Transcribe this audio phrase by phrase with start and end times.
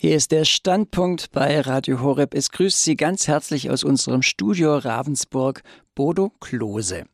[0.00, 2.32] Hier ist der Standpunkt bei Radio Horeb.
[2.32, 5.64] Es grüßt Sie ganz herzlich aus unserem Studio Ravensburg,
[5.96, 7.06] Bodo Klose.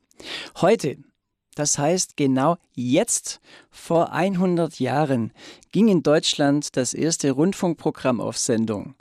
[0.60, 0.98] Heute,
[1.54, 5.32] das heißt genau jetzt, vor 100 Jahren,
[5.72, 8.96] ging in Deutschland das erste Rundfunkprogramm auf Sendung.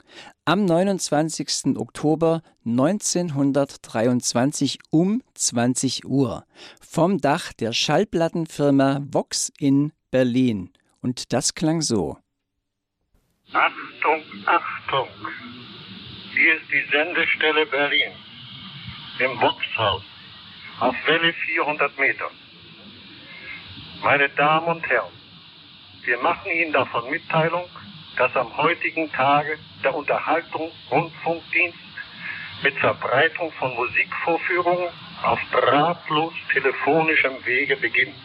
[0.46, 1.76] Am 29.
[1.76, 6.46] Oktober 1923 um 20 Uhr
[6.80, 10.70] vom Dach der Schallplattenfirma Vox in Berlin.
[11.02, 12.16] Und das klang so.
[13.54, 15.08] Achtung, Achtung!
[16.34, 18.10] Hier ist die Sendestelle Berlin
[19.20, 20.02] im Wuchshaus
[20.80, 22.28] auf Welle 400 Meter.
[24.02, 25.12] Meine Damen und Herren,
[26.02, 27.68] wir machen Ihnen davon Mitteilung,
[28.16, 31.78] dass am heutigen Tage der Unterhaltungsrundfunkdienst
[32.64, 34.88] mit Verbreitung von Musikvorführungen
[35.22, 38.16] auf drahtlos telefonischem Wege beginnt.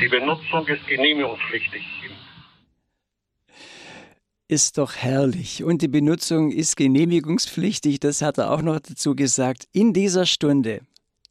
[0.00, 1.96] Die Benutzung ist genehmigungspflichtig
[4.48, 5.64] ist doch herrlich.
[5.64, 9.68] Und die Benutzung ist genehmigungspflichtig, das hat er auch noch dazu gesagt.
[9.72, 10.80] In dieser Stunde,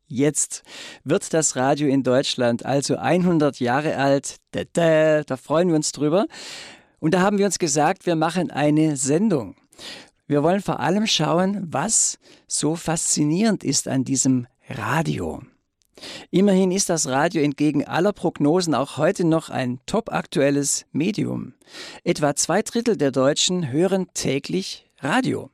[0.07, 0.63] jetzt,
[1.03, 4.35] wird das Radio in Deutschland also 100 Jahre alt.
[4.51, 6.25] Da, da, da freuen wir uns drüber.
[6.99, 9.55] Und da haben wir uns gesagt, wir machen eine Sendung.
[10.27, 15.43] Wir wollen vor allem schauen, was so faszinierend ist an diesem Radio.
[16.29, 21.53] Immerhin ist das Radio entgegen aller Prognosen auch heute noch ein topaktuelles Medium.
[22.03, 25.49] Etwa zwei Drittel der Deutschen hören täglich Radio.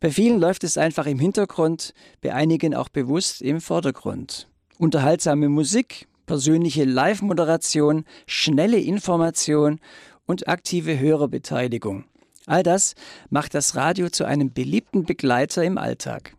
[0.00, 4.48] Bei vielen läuft es einfach im Hintergrund, bei einigen auch bewusst im Vordergrund.
[4.78, 9.80] Unterhaltsame Musik, persönliche Live-Moderation, schnelle Information
[10.24, 12.04] und aktive Hörerbeteiligung.
[12.46, 12.94] All das
[13.28, 16.37] macht das Radio zu einem beliebten Begleiter im Alltag.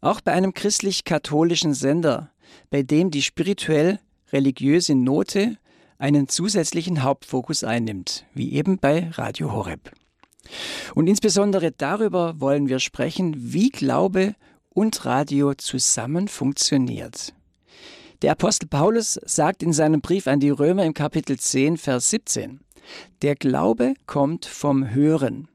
[0.00, 2.30] Auch bei einem christlich-katholischen Sender,
[2.70, 5.56] bei dem die spirituell-religiöse Note
[5.98, 9.90] einen zusätzlichen Hauptfokus einnimmt, wie eben bei Radio Horeb.
[10.94, 14.34] Und insbesondere darüber wollen wir sprechen, wie Glaube
[14.70, 17.34] und Radio zusammen funktioniert.
[18.22, 22.60] Der Apostel Paulus sagt in seinem Brief an die Römer im Kapitel 10, Vers 17,
[23.22, 25.48] der Glaube kommt vom Hören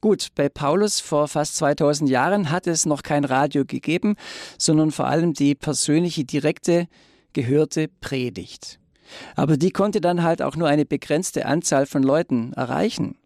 [0.00, 4.16] Gut, bei Paulus vor fast 2000 Jahren hat es noch kein Radio gegeben,
[4.58, 6.86] sondern vor allem die persönliche, direkte,
[7.32, 8.78] gehörte Predigt.
[9.36, 13.16] Aber die konnte dann halt auch nur eine begrenzte Anzahl von Leuten erreichen.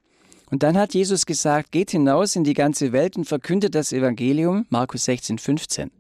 [0.51, 4.67] Und dann hat Jesus gesagt, geht hinaus in die ganze Welt und verkündet das Evangelium,
[4.71, 5.91] Markus 16, 15.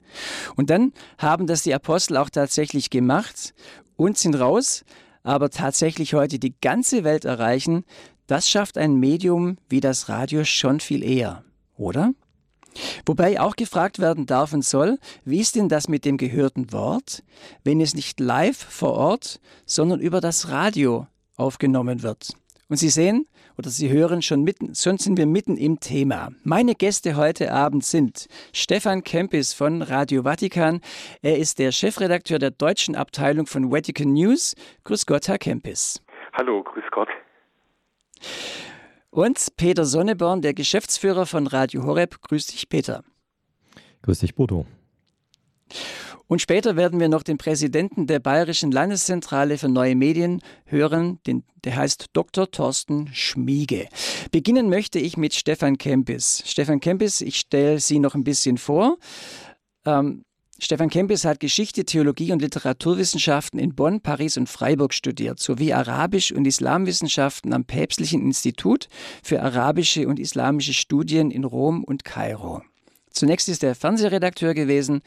[0.56, 3.54] Und dann haben das die Apostel auch tatsächlich gemacht
[3.96, 4.84] und sind raus,
[5.22, 7.84] aber tatsächlich heute die ganze Welt erreichen,
[8.28, 11.42] das schafft ein Medium wie das Radio schon viel eher,
[11.76, 12.12] oder?
[13.06, 17.24] Wobei auch gefragt werden darf und soll, wie ist denn das mit dem gehörten Wort,
[17.64, 21.06] wenn es nicht live vor Ort, sondern über das Radio
[21.36, 22.34] aufgenommen wird?
[22.68, 26.28] Und Sie sehen oder Sie hören schon mitten, schon sind wir mitten im Thema.
[26.44, 30.82] Meine Gäste heute Abend sind Stefan Kempis von Radio Vatikan.
[31.22, 34.54] Er ist der Chefredakteur der deutschen Abteilung von Vatican News.
[34.84, 36.02] Grüß Gott, Herr Kempis.
[36.34, 37.08] Hallo, grüß Gott.
[39.10, 42.20] Und Peter Sonneborn, der Geschäftsführer von Radio Horeb.
[42.20, 43.02] Grüß dich, Peter.
[44.02, 44.66] Grüß dich, Bodo.
[46.28, 51.42] Und später werden wir noch den Präsidenten der Bayerischen Landeszentrale für neue Medien hören, den,
[51.64, 52.50] der heißt Dr.
[52.50, 53.88] Thorsten Schmiege.
[54.30, 56.42] Beginnen möchte ich mit Stefan Kempis.
[56.44, 58.98] Stefan Kempis, ich stelle Sie noch ein bisschen vor.
[59.86, 60.22] Ähm,
[60.60, 66.32] Stefan Kempis hat Geschichte, Theologie und Literaturwissenschaften in Bonn, Paris und Freiburg studiert, sowie Arabisch-
[66.32, 68.88] und Islamwissenschaften am Päpstlichen Institut
[69.22, 72.62] für arabische und islamische Studien in Rom und Kairo.
[73.12, 75.00] Zunächst ist er Fernsehredakteur gewesen.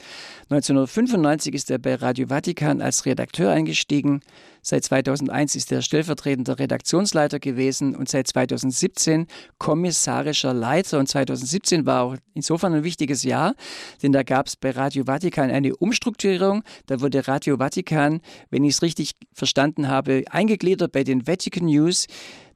[0.50, 4.22] 1995 ist er bei Radio Vatikan als Redakteur eingestiegen.
[4.64, 9.26] Seit 2001 ist er stellvertretender Redaktionsleiter gewesen und seit 2017
[9.58, 11.00] kommissarischer Leiter.
[11.00, 13.56] Und 2017 war auch insofern ein wichtiges Jahr,
[14.04, 16.64] denn da gab es bei Radio Vatikan eine Umstrukturierung.
[16.86, 18.22] Da wurde Radio Vatikan,
[18.52, 22.06] wenn ich es richtig verstanden habe, eingegliedert bei den Vatican News,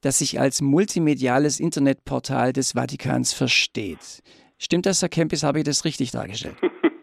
[0.01, 4.21] das sich als multimediales Internetportal des Vatikans versteht.
[4.59, 5.43] Stimmt das, Herr Kempis?
[5.43, 6.55] Habe ich das richtig dargestellt?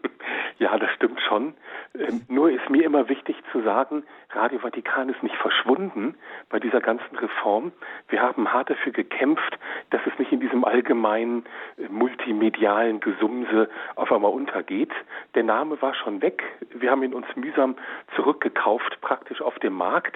[0.59, 1.53] ja, das stimmt schon.
[1.95, 6.15] Ähm, nur ist mir immer wichtig zu sagen, Radio Vatikan ist nicht verschwunden
[6.49, 7.71] bei dieser ganzen Reform.
[8.09, 9.59] Wir haben hart dafür gekämpft,
[9.91, 11.45] dass es nicht in diesem allgemeinen
[11.77, 14.91] äh, multimedialen Gesumse auf einmal untergeht.
[15.35, 16.41] Der Name war schon weg.
[16.73, 17.75] Wir haben ihn uns mühsam
[18.15, 20.15] zurückgekauft, praktisch auf dem Markt.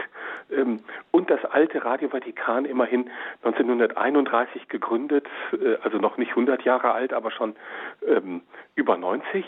[0.51, 0.79] Ähm,
[1.11, 3.11] und das alte Radio Vatikan, immerhin
[3.43, 7.55] 1931 gegründet, äh, also noch nicht 100 Jahre alt, aber schon
[8.07, 8.41] ähm,
[8.73, 9.45] über 90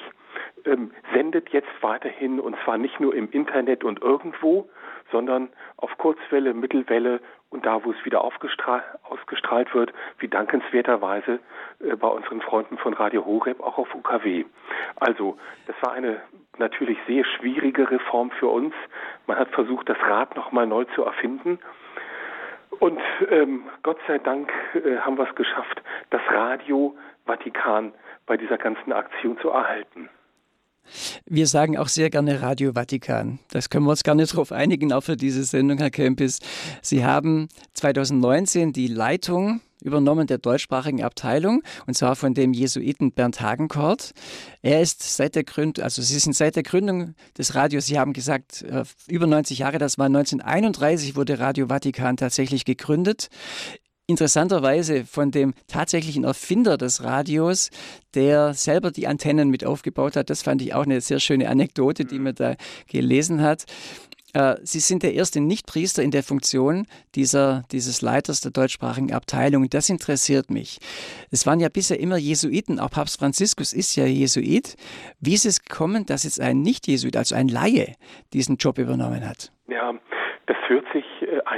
[0.66, 4.70] ähm, sendet jetzt weiterhin und zwar nicht nur im Internet und irgendwo,
[5.12, 7.20] sondern auf Kurzwelle, Mittelwelle
[7.50, 11.40] und da, wo es wieder ausgestrahlt wird, wie dankenswerterweise
[11.80, 14.46] äh, bei unseren Freunden von Radio Horeb auch auf UKW.
[14.98, 15.38] Also
[15.68, 16.22] das war eine
[16.58, 18.74] natürlich sehr schwierige Reform für uns.
[19.26, 21.60] Man hat versucht, das Rad nochmal neu zu erfinden.
[22.80, 23.00] Und
[23.30, 25.82] ähm, Gott sei Dank äh, haben wir es geschafft,
[26.12, 26.96] das Radio
[27.26, 27.94] Vatikan
[28.26, 30.10] bei dieser ganzen Aktion zu erhalten.
[31.26, 33.40] Wir sagen auch sehr gerne Radio Vatikan.
[33.50, 36.40] Das können wir uns gerne darauf einigen, auch für diese Sendung, Herr Kempis.
[36.82, 43.42] Sie haben 2019 die Leitung übernommen der deutschsprachigen Abteilung und zwar von dem Jesuiten Bernd
[43.42, 44.12] Hagenkort.
[44.62, 48.14] Er ist seit der Gründung, also Sie sind seit der Gründung des Radios, Sie haben
[48.14, 53.30] gesagt, äh, über 90 Jahre, das war 1931 wurde Radio Vatikan tatsächlich gegründet
[54.10, 57.70] interessanterweise von dem tatsächlichen Erfinder des Radios,
[58.16, 60.30] der selber die Antennen mit aufgebaut hat.
[60.30, 62.56] Das fand ich auch eine sehr schöne Anekdote, die man da
[62.88, 63.66] gelesen hat.
[64.34, 66.86] Äh, Sie sind der erste Nichtpriester in der Funktion
[67.16, 69.70] dieser, dieses Leiters der deutschsprachigen Abteilung.
[69.70, 70.80] Das interessiert mich.
[71.32, 72.80] Es waren ja bisher immer Jesuiten.
[72.80, 74.76] Auch Papst Franziskus ist ja Jesuit.
[75.20, 77.96] Wie ist es gekommen, dass jetzt ein Nicht-Jesuit, also ein Laie,
[78.34, 79.52] diesen Job übernommen hat?
[79.68, 79.94] Ja,
[80.48, 81.06] das hört sich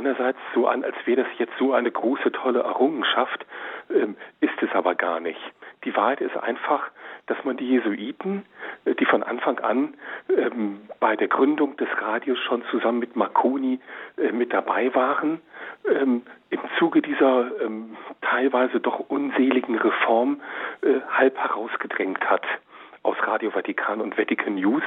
[0.01, 3.45] einerseits so an, als wäre das jetzt so eine große, tolle Errungenschaft,
[3.93, 5.39] ähm, ist es aber gar nicht.
[5.83, 6.89] Die Wahrheit ist einfach,
[7.27, 8.43] dass man die Jesuiten,
[8.85, 9.93] äh, die von Anfang an
[10.35, 13.79] ähm, bei der Gründung des Radios schon zusammen mit Marconi
[14.17, 15.39] äh, mit dabei waren,
[15.87, 20.41] ähm, im Zuge dieser ähm, teilweise doch unseligen Reform
[20.81, 22.45] äh, halb herausgedrängt hat
[23.03, 24.83] aus Radio Vatikan und Vatican News.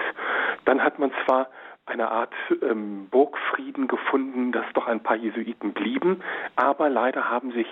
[0.64, 1.48] Dann hat man zwar
[1.86, 2.32] eine Art
[2.62, 6.22] ähm, Burgfrieden gefunden, dass doch ein paar Jesuiten blieben.
[6.56, 7.66] Aber leider haben sich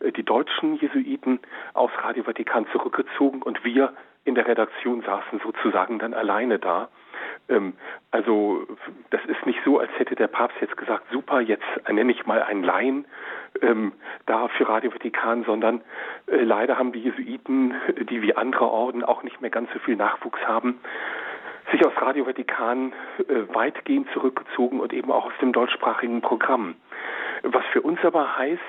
[0.00, 1.40] äh, die deutschen Jesuiten
[1.74, 3.92] aus Radio Vatikan zurückgezogen und wir
[4.24, 6.88] in der Redaktion saßen sozusagen dann alleine da.
[7.48, 7.74] Ähm,
[8.10, 8.66] also
[9.10, 12.42] das ist nicht so, als hätte der Papst jetzt gesagt, super, jetzt nenne ich mal
[12.42, 13.06] einen Laien
[13.60, 13.92] ähm,
[14.26, 15.82] da für Radio Vatikan, sondern
[16.26, 17.74] äh, leider haben die Jesuiten,
[18.08, 20.80] die wie andere Orden auch nicht mehr ganz so viel Nachwuchs haben,
[21.70, 22.92] sich aus Radio Vatikan
[23.28, 26.76] äh, weitgehend zurückgezogen und eben auch aus dem deutschsprachigen Programm.
[27.42, 28.62] Was für uns aber heißt,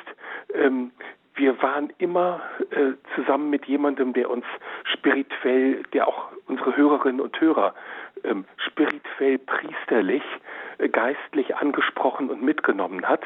[0.54, 0.92] ähm,
[1.36, 2.42] wir waren immer
[2.72, 4.46] äh, zusammen mit jemandem, der uns
[4.84, 7.74] spirituell, der auch unsere Hörerinnen und Hörer
[8.24, 10.24] ähm, spirituell, priesterlich,
[10.80, 13.22] äh, geistlich angesprochen und mitgenommen hat.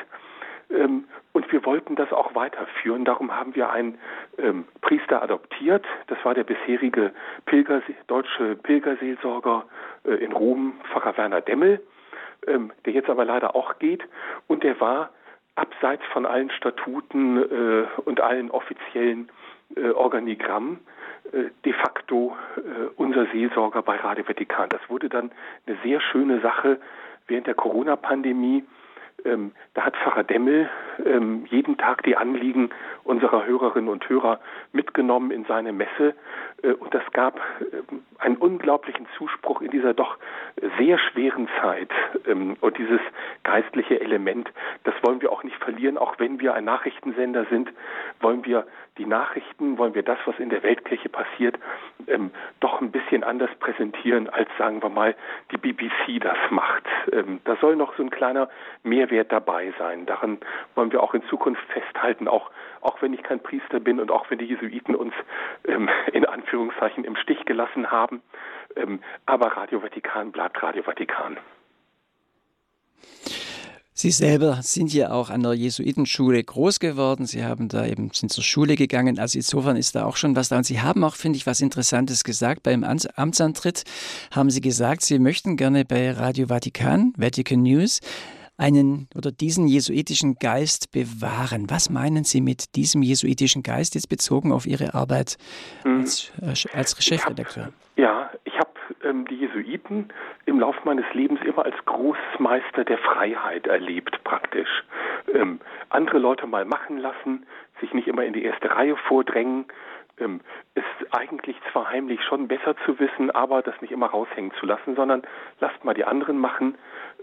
[0.69, 3.05] Ähm, und wir wollten das auch weiterführen.
[3.05, 3.97] Darum haben wir einen
[4.37, 5.85] ähm, Priester adoptiert.
[6.07, 7.11] Das war der bisherige
[7.45, 9.65] Pilger, deutsche Pilgerseelsorger
[10.05, 11.81] äh, in Rom, Pfarrer Werner Demmel,
[12.47, 14.03] ähm, der jetzt aber leider auch geht.
[14.47, 15.09] Und der war
[15.55, 19.29] abseits von allen Statuten äh, und allen offiziellen
[19.75, 20.79] äh, Organigrammen
[21.31, 24.69] äh, de facto äh, unser Seelsorger bei Radio Vatikan.
[24.69, 25.31] Das wurde dann
[25.65, 26.79] eine sehr schöne Sache
[27.27, 28.63] während der Corona-Pandemie
[29.25, 30.69] ähm, da hat Pfarrer Demmel
[31.05, 32.69] ähm, jeden Tag die Anliegen
[33.03, 34.39] unserer Hörerinnen und Hörer
[34.71, 36.15] mitgenommen in seine Messe.
[36.61, 37.81] Äh, und das gab äh,
[38.19, 40.17] einen unglaublichen Zuspruch in dieser doch
[40.77, 41.89] sehr schweren Zeit.
[42.27, 43.01] Ähm, und dieses
[43.43, 44.51] geistliche Element,
[44.83, 47.69] das wollen wir auch nicht verlieren, auch wenn wir ein Nachrichtensender sind,
[48.19, 48.65] wollen wir
[48.97, 51.57] die Nachrichten, wollen wir das, was in der Weltkirche passiert,
[52.07, 55.15] ähm, doch ein bisschen anders präsentieren, als sagen wir mal
[55.51, 56.83] die BBC das macht.
[57.11, 58.49] Ähm, da soll noch so ein kleiner
[58.83, 60.05] Mehrwert dabei sein.
[60.05, 60.37] Daran
[60.75, 62.51] wollen wir auch in Zukunft festhalten, auch,
[62.81, 65.13] auch wenn ich kein Priester bin und auch wenn die Jesuiten uns
[65.65, 68.21] ähm, in Anführungszeichen im Stich gelassen haben.
[68.75, 71.37] Ähm, aber Radio Vatikan bleibt Radio Vatikan.
[73.95, 77.27] Sie selber sind ja auch an der Jesuitenschule groß geworden.
[77.27, 79.19] Sie haben da eben sind zur Schule gegangen.
[79.19, 80.57] Also insofern ist da auch schon was da.
[80.57, 82.63] Und Sie haben auch, finde ich, was Interessantes gesagt.
[82.63, 83.83] Beim Amtsantritt
[84.31, 87.99] haben Sie gesagt, Sie möchten gerne bei Radio Vatikan, Vatican News,
[88.57, 91.69] einen oder diesen jesuitischen Geist bewahren.
[91.69, 95.37] Was meinen Sie mit diesem jesuitischen Geist jetzt bezogen auf Ihre Arbeit
[95.83, 96.01] hm.
[96.01, 97.73] als, äh, als Chefredakteur?
[97.95, 98.31] Ja,
[99.03, 100.09] ähm, die Jesuiten
[100.45, 104.83] im Laufe meines Lebens immer als Großmeister der Freiheit erlebt, praktisch.
[105.33, 107.45] Ähm, andere Leute mal machen lassen,
[107.81, 109.65] sich nicht immer in die erste Reihe vordrängen,
[110.19, 110.41] ähm,
[110.75, 114.95] ist eigentlich zwar heimlich schon besser zu wissen, aber das nicht immer raushängen zu lassen,
[114.95, 115.23] sondern
[115.59, 116.75] lasst mal die anderen machen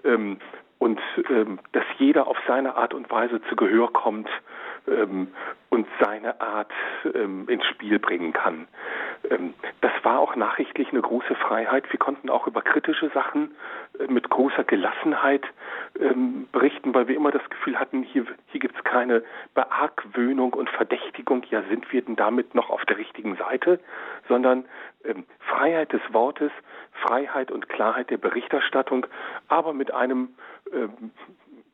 [0.05, 0.39] ähm,
[0.79, 4.29] und ähm, dass jeder auf seine Art und Weise zu Gehör kommt
[4.89, 5.29] ähm,
[5.71, 6.73] und seine Art
[7.15, 8.67] ähm, ins Spiel bringen kann.
[9.29, 11.91] Ähm, das war auch nachrichtlich eine große Freiheit.
[11.91, 13.55] Wir konnten auch über kritische Sachen
[13.99, 15.45] äh, mit großer Gelassenheit
[15.99, 19.23] ähm, berichten, weil wir immer das Gefühl hatten, hier, hier gibt es keine
[19.55, 23.81] Beargwöhnung und Verdächtigung, ja sind wir denn damit noch auf der richtigen Seite,
[24.29, 24.65] sondern
[25.05, 26.53] ähm, Freiheit des Wortes,
[26.93, 29.07] Freiheit und Klarheit der Berichterstattung,
[29.49, 30.31] aber mit einem
[30.73, 31.11] ähm,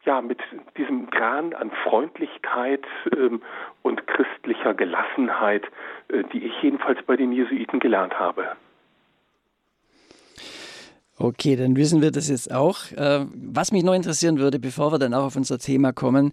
[0.07, 0.39] ja, mit
[0.79, 3.43] diesem Gran an Freundlichkeit ähm,
[3.83, 5.65] und christlicher Gelassenheit,
[6.09, 8.57] äh, die ich jedenfalls bei den Jesuiten gelernt habe.
[11.19, 12.93] Okay, dann wissen wir das jetzt auch.
[12.93, 16.31] Äh, was mich noch interessieren würde, bevor wir dann auch auf unser Thema kommen,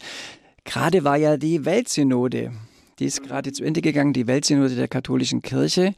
[0.65, 2.51] gerade war ja die Weltsynode.
[2.99, 5.95] Die ist gerade zu Ende gegangen, die Weltsynode der katholischen Kirche.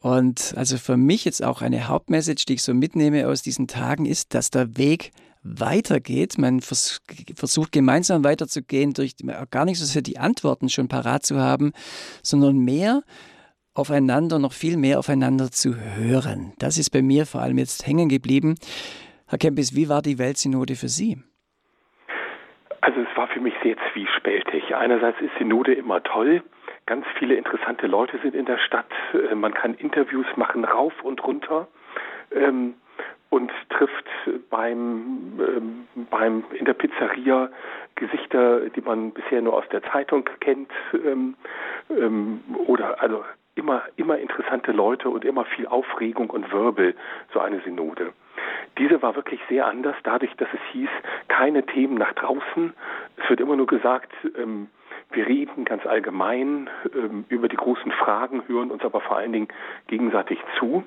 [0.00, 4.04] Und also für mich jetzt auch eine Hauptmessage, die ich so mitnehme aus diesen Tagen,
[4.04, 5.12] ist, dass der Weg
[5.58, 6.38] weitergeht.
[6.38, 7.02] Man vers
[7.36, 9.14] versucht gemeinsam weiterzugehen, durch
[9.50, 11.72] gar nicht so sehr die Antworten schon parat zu haben,
[12.22, 13.02] sondern mehr
[13.74, 16.52] aufeinander, noch viel mehr aufeinander zu hören.
[16.58, 18.54] Das ist bei mir vor allem jetzt hängen geblieben.
[19.28, 21.18] Herr Kempis, wie war die Weltsynode für Sie?
[22.80, 24.74] Also es war für mich sehr zwiespältig.
[24.74, 26.42] Einerseits ist Synode immer toll.
[26.86, 28.90] Ganz viele interessante Leute sind in der Stadt.
[29.12, 31.66] Äh, man kann Interviews machen, rauf und runter.
[32.30, 32.74] Ähm,
[33.30, 34.06] und trifft
[34.50, 37.50] beim, ähm, beim in der Pizzeria
[37.96, 41.34] Gesichter, die man bisher nur aus der Zeitung kennt, ähm,
[41.90, 46.94] ähm, oder also immer, immer interessante Leute und immer viel Aufregung und Wirbel,
[47.32, 48.12] so eine Synode.
[48.78, 50.90] Diese war wirklich sehr anders, dadurch, dass es hieß,
[51.28, 52.74] keine Themen nach draußen.
[53.16, 54.68] Es wird immer nur gesagt, ähm,
[55.10, 59.48] wir reden ganz allgemein ähm, über die großen Fragen, hören uns aber vor allen Dingen
[59.86, 60.84] gegenseitig zu.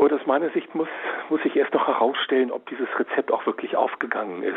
[0.00, 0.88] Und aus meiner Sicht muss,
[1.28, 4.56] muss ich erst noch herausstellen, ob dieses Rezept auch wirklich aufgegangen ist.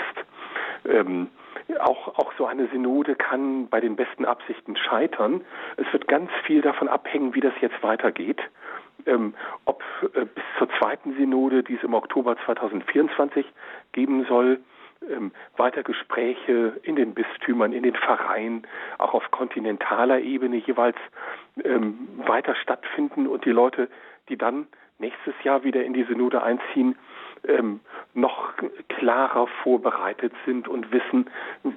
[0.86, 1.28] Ähm,
[1.82, 5.42] auch, auch so eine Synode kann bei den besten Absichten scheitern.
[5.76, 8.40] Es wird ganz viel davon abhängen, wie das jetzt weitergeht.
[9.06, 9.34] Ähm,
[9.66, 9.84] ob
[10.14, 13.46] äh, bis zur zweiten Synode, die es im Oktober 2024
[13.92, 14.62] geben soll,
[15.12, 18.66] ähm, weiter Gespräche in den Bistümern, in den Pfarreien,
[18.98, 20.96] auch auf kontinentaler Ebene jeweils
[21.66, 23.90] ähm, weiter stattfinden und die Leute,
[24.30, 24.68] die dann
[25.04, 26.96] nächstes Jahr wieder in die Synode einziehen,
[27.46, 27.82] ähm,
[28.14, 28.54] noch
[28.88, 31.30] klarer vorbereitet sind und wissen,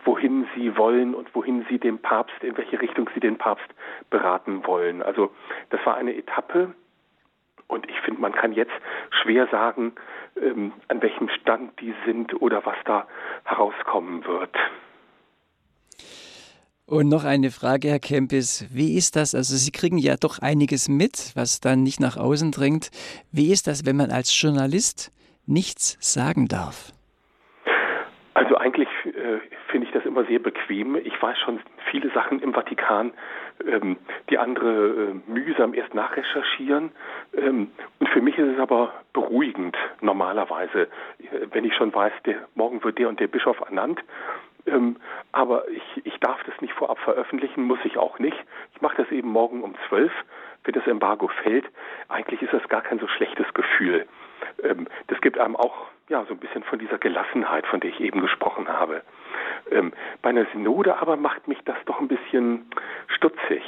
[0.05, 3.67] wohin sie wollen und wohin sie den Papst, in welche Richtung sie den Papst
[4.09, 5.03] beraten wollen.
[5.03, 5.31] Also
[5.71, 6.73] das war eine Etappe
[7.67, 8.73] und ich finde, man kann jetzt
[9.11, 9.93] schwer sagen,
[10.41, 13.09] ähm, an welchem Stand die sind oder was da
[13.45, 14.55] herauskommen wird.
[16.89, 18.65] Und noch eine Frage, Herr Kempis.
[18.73, 19.35] Wie ist das?
[19.35, 22.91] Also Sie kriegen ja doch einiges mit, was dann nicht nach außen dringt.
[23.33, 25.11] Wie ist das, wenn man als Journalist
[25.49, 26.93] nichts sagen darf?
[28.35, 30.95] Also eigentlich äh, finde ich das immer sehr bequem.
[30.95, 31.59] Ich weiß schon
[31.91, 33.11] viele Sachen im Vatikan,
[33.67, 33.97] ähm,
[34.31, 36.93] die andere äh, mühsam erst nachrecherchieren.
[37.37, 42.47] Ähm, und für mich ist es aber beruhigend normalerweise, äh, wenn ich schon weiß, der,
[42.55, 44.01] morgen wird der und der Bischof ernannt
[44.67, 44.97] ähm,
[45.33, 48.37] aber ich, ich darf das nicht vorab veröffentlichen, muss ich auch nicht.
[48.75, 50.13] Ich mache das eben morgen um zwölf,
[50.65, 51.65] wenn das Embargo fällt.
[52.09, 54.07] Eigentlich ist das gar kein so schlechtes Gefühl.
[54.63, 58.01] Ähm, das gibt einem auch ja so ein bisschen von dieser Gelassenheit, von der ich
[58.01, 59.03] eben gesprochen habe.
[59.71, 59.93] Ähm,
[60.23, 62.71] bei einer Synode aber macht mich das doch ein bisschen
[63.09, 63.63] stutzig,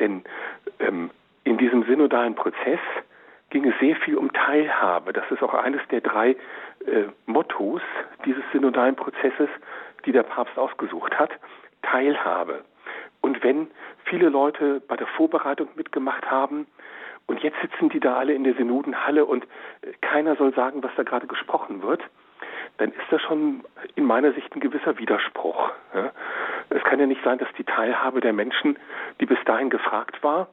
[0.00, 0.24] denn
[0.80, 1.10] ähm,
[1.44, 2.80] in diesem synodalen Prozess
[3.50, 5.12] ging es sehr viel um Teilhabe.
[5.12, 6.36] Das ist auch eines der drei
[6.86, 7.80] äh, Mottos
[8.24, 9.48] dieses synodalen Prozesses
[10.08, 11.30] die der Papst ausgesucht hat,
[11.82, 12.64] Teilhabe.
[13.20, 13.70] Und wenn
[14.04, 16.66] viele Leute bei der Vorbereitung mitgemacht haben
[17.26, 19.44] und jetzt sitzen die da alle in der Synodenhalle und
[19.82, 22.02] äh, keiner soll sagen, was da gerade gesprochen wird,
[22.78, 23.64] dann ist das schon
[23.96, 25.72] in meiner Sicht ein gewisser Widerspruch.
[26.70, 28.78] Es kann ja nicht sein, dass die Teilhabe der Menschen,
[29.20, 30.48] die bis dahin gefragt war,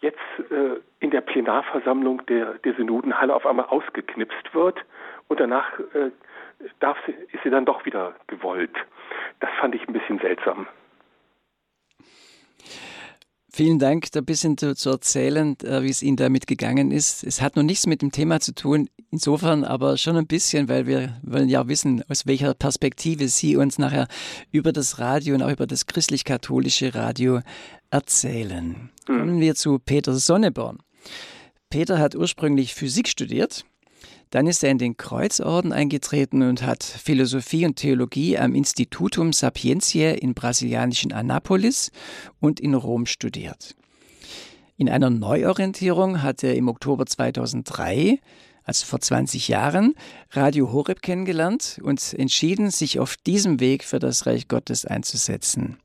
[0.00, 0.18] jetzt
[0.50, 4.78] äh, in der Plenarversammlung der, der Synodenhalle auf einmal ausgeknipst wird
[5.28, 6.10] und danach äh,
[6.80, 8.74] darf sie, ist sie dann doch wieder gewollt.
[9.40, 10.66] Das fand ich ein bisschen seltsam.
[13.56, 17.22] Vielen Dank, da ein bisschen zu, zu erzählen, äh, wie es Ihnen damit gegangen ist.
[17.22, 20.88] Es hat noch nichts mit dem Thema zu tun, insofern aber schon ein bisschen, weil
[20.88, 24.08] wir wollen ja wissen, aus welcher Perspektive Sie uns nachher
[24.50, 27.42] über das Radio und auch über das christlich-katholische Radio
[27.90, 28.90] erzählen.
[29.06, 29.18] Hm.
[29.18, 30.78] Kommen wir zu Peter Sonneborn.
[31.70, 33.64] Peter hat ursprünglich Physik studiert
[34.34, 40.12] dann ist er in den Kreuzorden eingetreten und hat Philosophie und Theologie am Institutum Sapientiae
[40.12, 41.92] in brasilianischen Anápolis
[42.40, 43.76] und in Rom studiert.
[44.76, 48.18] In einer Neuorientierung hat er im Oktober 2003
[48.64, 49.94] also vor 20 Jahren,
[50.32, 55.76] Radio Horeb kennengelernt und entschieden, sich auf diesem Weg für das Reich Gottes einzusetzen.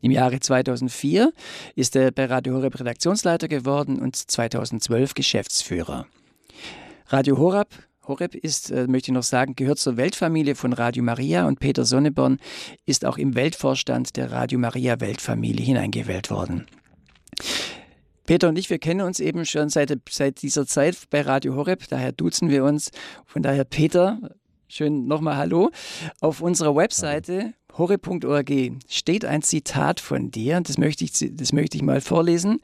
[0.00, 1.32] Im Jahre 2004
[1.74, 6.06] ist er bei Radio Horeb Redaktionsleiter geworden und 2012 Geschäftsführer.
[7.08, 7.68] Radio Horeb
[8.08, 11.84] Horeb ist, äh, möchte ich noch sagen, gehört zur Weltfamilie von Radio Maria und Peter
[11.84, 12.38] Sonneborn
[12.84, 16.66] ist auch im Weltvorstand der Radio Maria Weltfamilie hineingewählt worden.
[18.26, 21.84] Peter und ich, wir kennen uns eben schon seit, seit dieser Zeit bei Radio Horeb,
[21.88, 22.90] daher duzen wir uns.
[23.24, 24.18] Von daher, Peter,
[24.68, 25.70] Schön nochmal Hallo.
[26.20, 28.50] Auf unserer Webseite horre.org
[28.88, 32.60] steht ein Zitat von dir, das möchte, ich, das möchte ich mal vorlesen.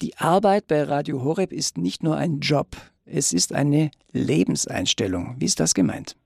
[0.00, 2.76] Die Arbeit bei Radio Horeb ist nicht nur ein Job,
[3.06, 5.36] es ist eine Lebenseinstellung.
[5.38, 6.16] Wie ist das gemeint?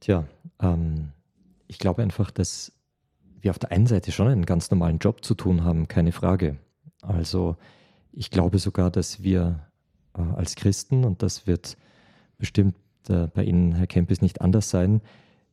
[0.00, 0.26] Tja,
[0.60, 1.10] ähm,
[1.66, 2.72] ich glaube einfach, dass
[3.40, 6.56] wir auf der einen Seite schon einen ganz normalen Job zu tun haben, keine Frage.
[7.02, 7.56] Also
[8.12, 9.68] ich glaube sogar, dass wir
[10.16, 11.76] äh, als Christen, und das wird
[12.38, 12.76] bestimmt
[13.08, 15.00] äh, bei Ihnen, Herr Kempis, nicht anders sein,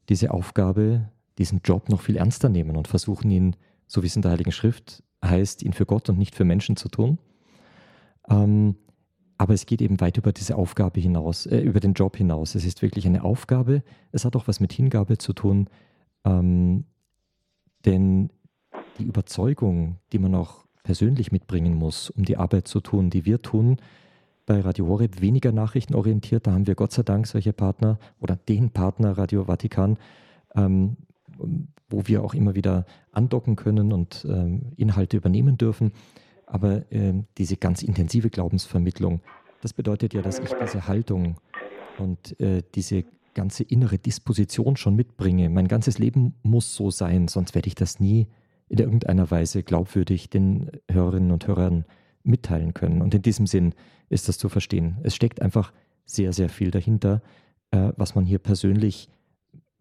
[0.10, 3.56] diese Aufgabe, diesen Job noch viel ernster nehmen und versuchen ihn,
[3.88, 6.75] so wie es in der Heiligen Schrift heißt, ihn für Gott und nicht für Menschen
[6.75, 7.18] zu tun.
[8.29, 8.75] Ähm,
[9.38, 12.55] aber es geht eben weit über diese Aufgabe hinaus, äh, über den Job hinaus.
[12.55, 13.84] Es ist wirklich eine Aufgabe.
[14.12, 15.70] Es hat auch was mit Hingabe zu tun.
[16.24, 16.86] Ähm,
[17.86, 18.29] denn
[18.98, 23.41] die Überzeugung, die man auch persönlich mitbringen muss, um die Arbeit zu tun, die wir
[23.41, 23.77] tun,
[24.46, 26.48] bei Radio Horeb weniger nachrichtenorientiert.
[26.48, 29.98] Da haben wir Gott sei Dank solche Partner oder den Partner Radio Vatikan,
[30.55, 30.98] ähm,
[31.89, 35.91] wo wir auch immer wieder andocken können und ähm, Inhalte übernehmen dürfen.
[36.46, 39.22] Aber ähm, diese ganz intensive Glaubensvermittlung,
[39.62, 41.38] das bedeutet ja, dass ich diese Haltung
[41.98, 45.50] und äh, diese ganze innere Disposition schon mitbringe.
[45.50, 48.28] Mein ganzes Leben muss so sein, sonst werde ich das nie
[48.68, 51.86] in irgendeiner Weise glaubwürdig den Hörerinnen und Hörern
[52.24, 53.02] mitteilen können.
[53.02, 53.75] Und in diesem Sinn
[54.10, 54.98] ist das zu verstehen.
[55.04, 55.72] Es steckt einfach
[56.06, 57.22] sehr, sehr viel dahinter,
[57.72, 59.10] äh, was man hier persönlich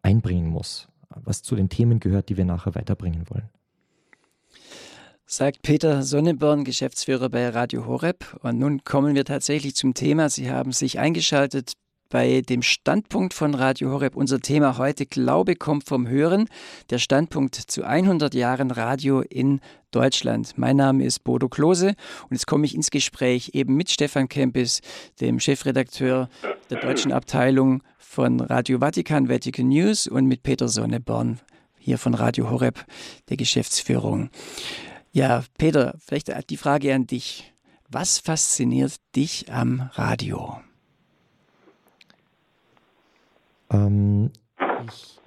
[0.03, 3.49] einbringen muss, was zu den Themen gehört, die wir nachher weiterbringen wollen.
[5.37, 8.39] Sagt Peter Sonneborn, Geschäftsführer bei Radio Horeb.
[8.45, 10.29] Und nun kommen wir tatsächlich zum Thema.
[10.29, 11.73] Sie haben sich eingeschaltet
[12.09, 14.15] bei dem Standpunkt von Radio Horeb.
[14.15, 16.47] Unser Thema heute Glaube kommt vom Hören.
[16.91, 19.61] Der Standpunkt zu 100 Jahren Radio in
[19.91, 20.57] Deutschland.
[20.57, 21.97] Mein Name ist Bodo Klose
[22.29, 24.83] und jetzt komme ich ins Gespräch eben mit Stefan Kempis,
[25.21, 26.29] dem Chefredakteur
[26.71, 31.41] der deutschen Abteilung von Radio Vatikan, Vatican News und mit Peter Sonneborn
[31.77, 32.87] hier von Radio Horeb,
[33.31, 34.31] der Geschäftsführung.
[35.15, 37.55] Ja, Peter, vielleicht die Frage an dich.
[37.89, 40.61] Was fasziniert dich am Radio?
[43.71, 44.33] Ähm,
[44.89, 45.21] ich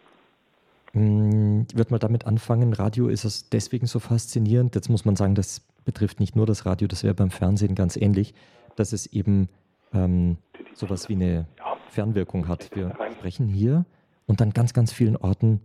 [0.92, 2.74] mm, würde mal damit anfangen.
[2.74, 4.76] Radio ist es deswegen so faszinierend.
[4.76, 7.96] Jetzt muss man sagen, das betrifft nicht nur das Radio, das wäre beim Fernsehen ganz
[7.96, 8.34] ähnlich,
[8.76, 9.48] dass es eben
[9.94, 10.36] ähm,
[10.74, 11.48] sowas wie eine
[11.92, 12.76] Fernwirkung hat.
[12.76, 13.86] Wir sprechen hier
[14.26, 15.62] und an ganz, ganz vielen Orten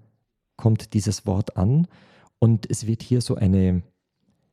[0.57, 1.88] kommt dieses Wort an
[2.38, 3.83] und es wird hier so eine,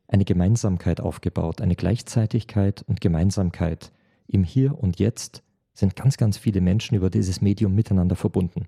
[0.09, 3.91] eine Gemeinsamkeit aufgebaut, eine Gleichzeitigkeit und Gemeinsamkeit
[4.27, 5.43] im Hier und Jetzt
[5.73, 8.65] sind ganz, ganz viele Menschen über dieses Medium miteinander verbunden.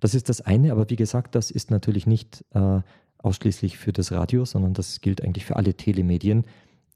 [0.00, 2.80] Das ist das eine, aber wie gesagt, das ist natürlich nicht äh,
[3.18, 6.44] ausschließlich für das Radio, sondern das gilt eigentlich für alle Telemedien,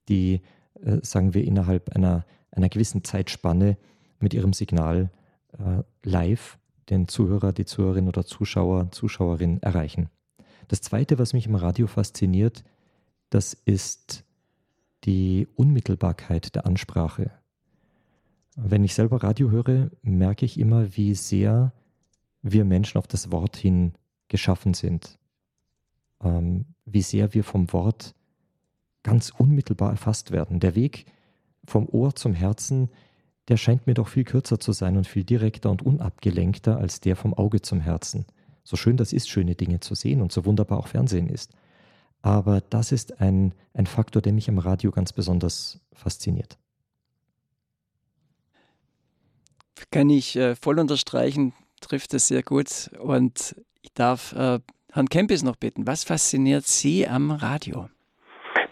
[0.08, 0.42] die,
[0.82, 3.76] äh, sagen wir, innerhalb einer, einer gewissen Zeitspanne
[4.18, 5.10] mit ihrem Signal
[5.58, 6.58] äh, live
[6.90, 10.08] den Zuhörer, die Zuhörerin oder Zuschauer, Zuschauerin erreichen.
[10.68, 12.64] Das Zweite, was mich im Radio fasziniert,
[13.34, 14.24] das ist
[15.04, 17.30] die Unmittelbarkeit der Ansprache.
[18.56, 21.72] Wenn ich selber Radio höre, merke ich immer, wie sehr
[22.42, 23.94] wir Menschen auf das Wort hin
[24.28, 25.18] geschaffen sind.
[26.22, 28.14] Ähm, wie sehr wir vom Wort
[29.02, 30.60] ganz unmittelbar erfasst werden.
[30.60, 31.06] Der Weg
[31.64, 32.90] vom Ohr zum Herzen,
[33.48, 37.16] der scheint mir doch viel kürzer zu sein und viel direkter und unabgelenkter als der
[37.16, 38.26] vom Auge zum Herzen.
[38.62, 41.52] So schön das ist, schöne Dinge zu sehen und so wunderbar auch Fernsehen ist.
[42.22, 46.56] Aber das ist ein, ein Faktor, der mich am Radio ganz besonders fasziniert.
[49.92, 52.90] kann ich äh, voll unterstreichen, trifft es sehr gut.
[53.00, 54.58] Und ich darf äh,
[54.92, 57.88] Herrn Kempis noch bitten, was fasziniert Sie am Radio?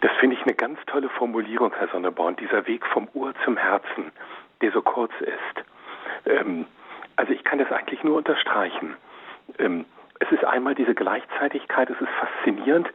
[0.00, 4.12] Das finde ich eine ganz tolle Formulierung, Herr Sonneborn, dieser Weg vom Ohr zum Herzen,
[4.62, 5.66] der so kurz ist.
[6.26, 6.66] Ähm,
[7.16, 8.96] also ich kann das eigentlich nur unterstreichen.
[9.58, 9.84] Ähm,
[10.20, 12.88] es ist einmal diese Gleichzeitigkeit, es ist faszinierend,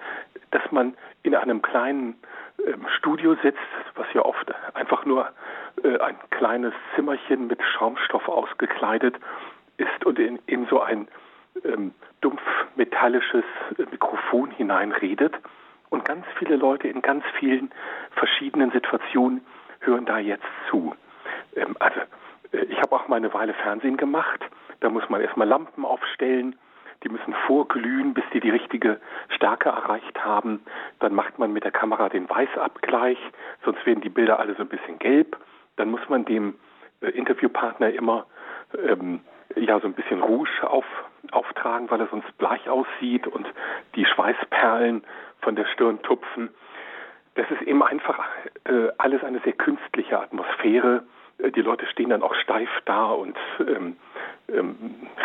[0.55, 2.15] dass man in einem kleinen
[2.65, 3.59] ähm, Studio sitzt,
[3.95, 5.29] was ja oft einfach nur
[5.83, 9.17] äh, ein kleines Zimmerchen mit Schaumstoff ausgekleidet
[9.75, 11.09] ist und in, in so ein
[11.65, 12.41] ähm, dumpf
[12.77, 13.43] metallisches
[13.77, 15.35] äh, Mikrofon hineinredet.
[15.89, 17.69] Und ganz viele Leute in ganz vielen
[18.11, 19.45] verschiedenen Situationen
[19.81, 20.95] hören da jetzt zu.
[21.57, 21.99] Ähm, also,
[22.53, 24.39] äh, ich habe auch mal eine Weile Fernsehen gemacht.
[24.79, 26.55] Da muss man erstmal Lampen aufstellen
[27.05, 30.65] die müssen vorglühen, bis die die richtige Stärke erreicht haben.
[30.99, 33.19] Dann macht man mit der Kamera den Weißabgleich,
[33.63, 35.37] sonst werden die Bilder alle so ein bisschen gelb.
[35.75, 36.55] Dann muss man dem
[37.01, 38.25] äh, Interviewpartner immer
[38.87, 39.21] ähm,
[39.55, 40.85] ja so ein bisschen Rouge auf,
[41.31, 43.47] auftragen, weil er sonst bleich aussieht und
[43.93, 45.03] die Schweißperlen
[45.41, 46.49] von der Stirn tupfen.
[47.35, 48.19] Das ist eben einfach
[48.63, 51.03] äh, alles eine sehr künstliche Atmosphäre.
[51.37, 53.97] äh, die Leute stehen dann auch steif da und ähm,
[54.51, 54.75] ähm,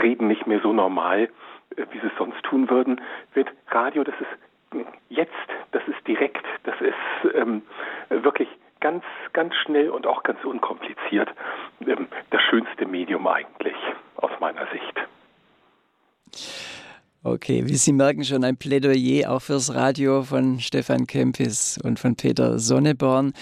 [0.03, 1.31] reden nicht mehr so normal,
[1.77, 3.01] wie sie es sonst tun würden,
[3.35, 5.33] wird Radio, das ist jetzt,
[5.73, 7.63] das ist direkt, das ist ähm,
[8.09, 8.49] wirklich
[8.81, 11.29] ganz, ganz schnell und auch ganz unkompliziert
[11.87, 13.77] ähm, das schönste Medium eigentlich
[14.17, 14.97] aus meiner Sicht.
[17.23, 22.17] Okay, wie Sie merken schon ein Plädoyer auch fürs Radio von Stefan Kempis und von
[22.17, 23.35] Peter Sonneborn.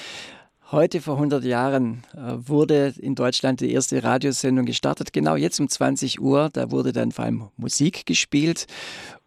[0.70, 5.68] Heute vor 100 Jahren äh, wurde in Deutschland die erste Radiosendung gestartet, genau jetzt um
[5.70, 6.50] 20 Uhr.
[6.52, 8.66] Da wurde dann vor allem Musik gespielt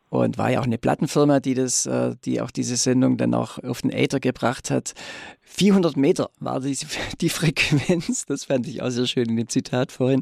[0.10, 3.58] und war ja auch eine Plattenfirma, die das, äh, die auch diese Sendung dann auch
[3.58, 4.94] auf den Äther gebracht hat.
[5.42, 6.78] 400 Meter war die,
[7.22, 10.22] die Frequenz, das fand ich auch sehr schön in dem Zitat vorhin.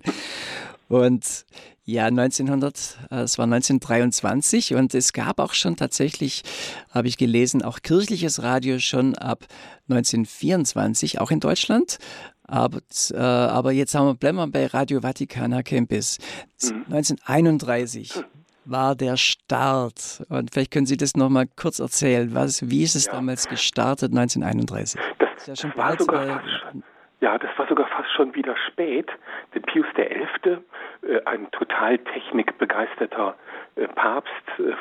[0.88, 1.46] Und
[1.90, 6.44] ja, 1900, äh, es war 1923 und es gab auch schon tatsächlich,
[6.92, 9.46] habe ich gelesen, auch kirchliches Radio schon ab
[9.90, 11.98] 1924, auch in Deutschland.
[12.44, 12.80] Aber,
[13.12, 16.18] äh, aber jetzt haben wir, bleiben wir bei Radio Vaticana Campus.
[16.64, 16.86] Mhm.
[16.94, 18.24] 1931
[18.66, 20.24] war der Start.
[20.30, 22.34] Und vielleicht können Sie das nochmal kurz erzählen.
[22.34, 23.14] Was, wie ist es ja.
[23.14, 25.00] damals gestartet, 1931?
[25.00, 26.00] Das, das ist ja schon bald.
[26.00, 26.82] Sogar äh,
[27.22, 29.10] ja, das war sogar fast schon wieder spät,
[29.54, 30.58] denn Pius XI.,
[31.02, 33.36] äh, ein total technikbegeisterter
[33.76, 34.32] äh, Papst,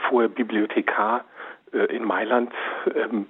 [0.09, 1.24] vorher Bibliothekar
[1.72, 2.53] äh, in Mailand,
[2.94, 3.27] ähm,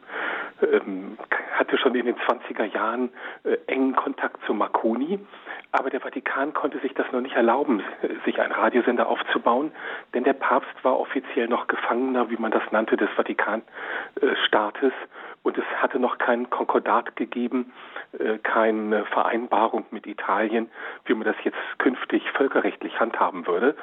[0.61, 1.19] ähm,
[1.53, 3.11] hatte schon in den 20er Jahren
[3.67, 5.19] engen Kontakt zu Marconi,
[5.73, 7.83] aber der Vatikan konnte sich das noch nicht erlauben,
[8.25, 9.73] sich einen Radiosender aufzubauen,
[10.15, 14.93] denn der Papst war offiziell noch Gefangener, wie man das nannte, des Vatikanstaates
[15.49, 17.73] und es hatte noch kein Konkordat gegeben,
[18.19, 20.69] äh, keine Vereinbarung mit Italien,
[21.07, 23.75] wie man das jetzt künftig völkerrechtlich handhaben würde.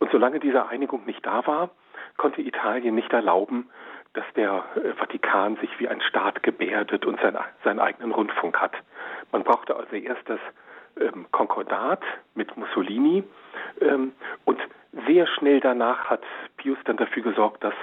[0.00, 1.70] Und solange diese Einigung nicht da war,
[2.18, 3.70] konnte Italien nicht erlauben,
[4.12, 8.72] dass der äh, Vatikan sich wie ein Staat gebärdet und sein, seinen eigenen Rundfunk hat.
[9.32, 10.40] Man brauchte also erst das
[11.00, 12.02] ähm, Konkordat
[12.34, 13.24] mit Mussolini
[13.80, 14.12] ähm,
[14.44, 14.58] und
[15.06, 16.22] sehr schnell danach hat
[16.56, 17.74] Pius dann dafür gesorgt, dass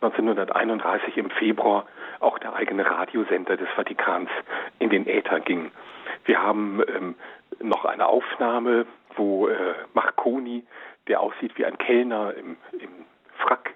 [0.00, 1.86] 1931 im Februar
[2.20, 4.30] auch der eigene Radiosender des Vatikans
[4.78, 5.70] in den Äther ging.
[6.24, 7.14] Wir haben ähm,
[7.60, 10.64] noch eine Aufnahme, wo äh, Marconi,
[11.08, 12.90] der aussieht wie ein Kellner im, im
[13.38, 13.74] Frack,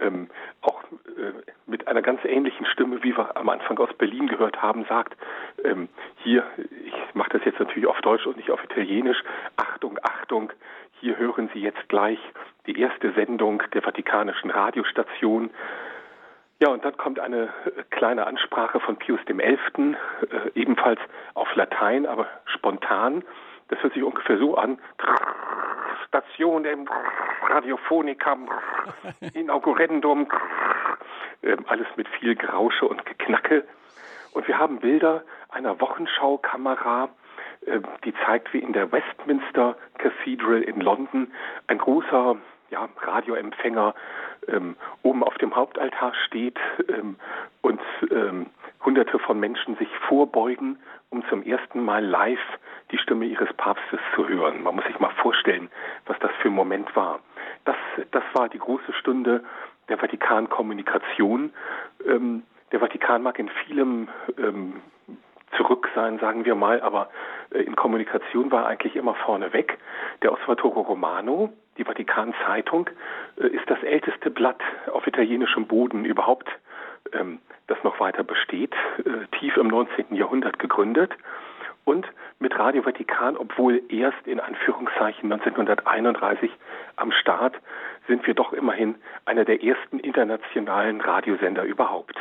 [0.00, 0.28] ähm,
[0.62, 1.32] auch äh,
[1.66, 5.16] mit einer ganz ähnlichen Stimme, wie wir am Anfang aus Berlin gehört haben, sagt,
[5.62, 6.44] ähm, hier,
[6.84, 9.22] ich mache das jetzt natürlich auf Deutsch und nicht auf Italienisch,
[9.56, 10.52] Achtung, Achtung,
[11.00, 12.18] hier hören Sie jetzt gleich
[12.66, 15.50] die erste Sendung der Vatikanischen Radiostation.
[16.60, 17.52] Ja, und dann kommt eine
[17.90, 19.36] kleine Ansprache von Pius XI.,
[19.76, 21.00] äh, ebenfalls
[21.34, 23.22] auf Latein, aber spontan.
[23.68, 24.78] Das hört sich ungefähr so an.
[26.06, 26.88] Station im
[27.48, 28.48] Radiophonicam,
[29.34, 30.28] Inaugurendum,
[31.42, 33.64] äh, alles mit viel Grausche und Geknacke.
[34.32, 37.08] Und wir haben Bilder einer Wochenschaukamera,
[37.66, 41.32] äh, die zeigt, wie in der Westminster Cathedral in London
[41.68, 42.36] ein großer
[42.70, 43.94] ja, Radioempfänger
[44.48, 47.16] ähm, oben auf dem Hauptaltar steht ähm,
[47.62, 48.46] und ähm,
[48.84, 50.78] Hunderte von Menschen sich vorbeugen,
[51.10, 52.58] um zum ersten Mal live
[52.90, 54.62] die Stimme ihres Papstes zu hören.
[54.62, 55.70] Man muss sich mal vorstellen,
[56.06, 57.20] was das für ein Moment war.
[57.64, 57.76] Das,
[58.10, 59.42] das war die große Stunde
[59.88, 61.52] der Vatikankommunikation.
[62.06, 62.42] Ähm,
[62.72, 64.82] der Vatikan mag in vielem ähm,
[65.56, 67.08] zurück sein, sagen wir mal, aber
[67.50, 69.78] äh, in Kommunikation war eigentlich immer vorne weg.
[70.22, 72.90] Der Osservatore Romano, die Vatikan-Zeitung,
[73.36, 74.60] äh, ist das älteste Blatt
[74.92, 76.48] auf italienischem Boden überhaupt,
[77.66, 78.72] das noch weiter besteht,
[79.04, 80.14] äh, tief im 19.
[80.14, 81.12] Jahrhundert gegründet.
[81.84, 82.06] Und
[82.38, 86.50] mit Radio Vatikan, obwohl erst in Anführungszeichen 1931
[86.96, 87.54] am Start,
[88.08, 92.16] sind wir doch immerhin einer der ersten internationalen Radiosender überhaupt.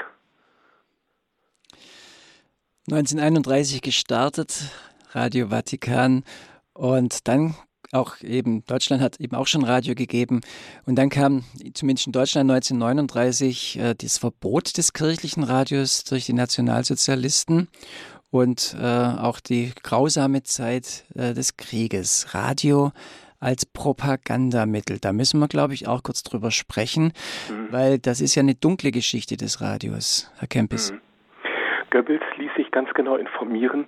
[2.90, 4.72] 1931 gestartet,
[5.12, 6.24] Radio Vatikan.
[6.74, 7.56] Und dann
[7.94, 10.42] auch eben, Deutschland hat eben auch schon Radio gegeben.
[10.86, 16.34] Und dann kam zumindest in Deutschland 1939 äh, das Verbot des kirchlichen Radios durch die
[16.34, 17.68] Nationalsozialisten
[18.32, 22.34] und äh, auch die grausame Zeit äh, des Krieges.
[22.34, 22.92] Radio
[23.44, 25.00] als Propagandamittel.
[25.00, 27.12] Da müssen wir, glaube ich, auch kurz drüber sprechen,
[27.50, 27.72] mhm.
[27.72, 30.92] weil das ist ja eine dunkle Geschichte des Radios, Herr Kempis.
[30.92, 31.02] Mhm.
[31.92, 33.88] Goebbels ließ sich ganz genau informieren,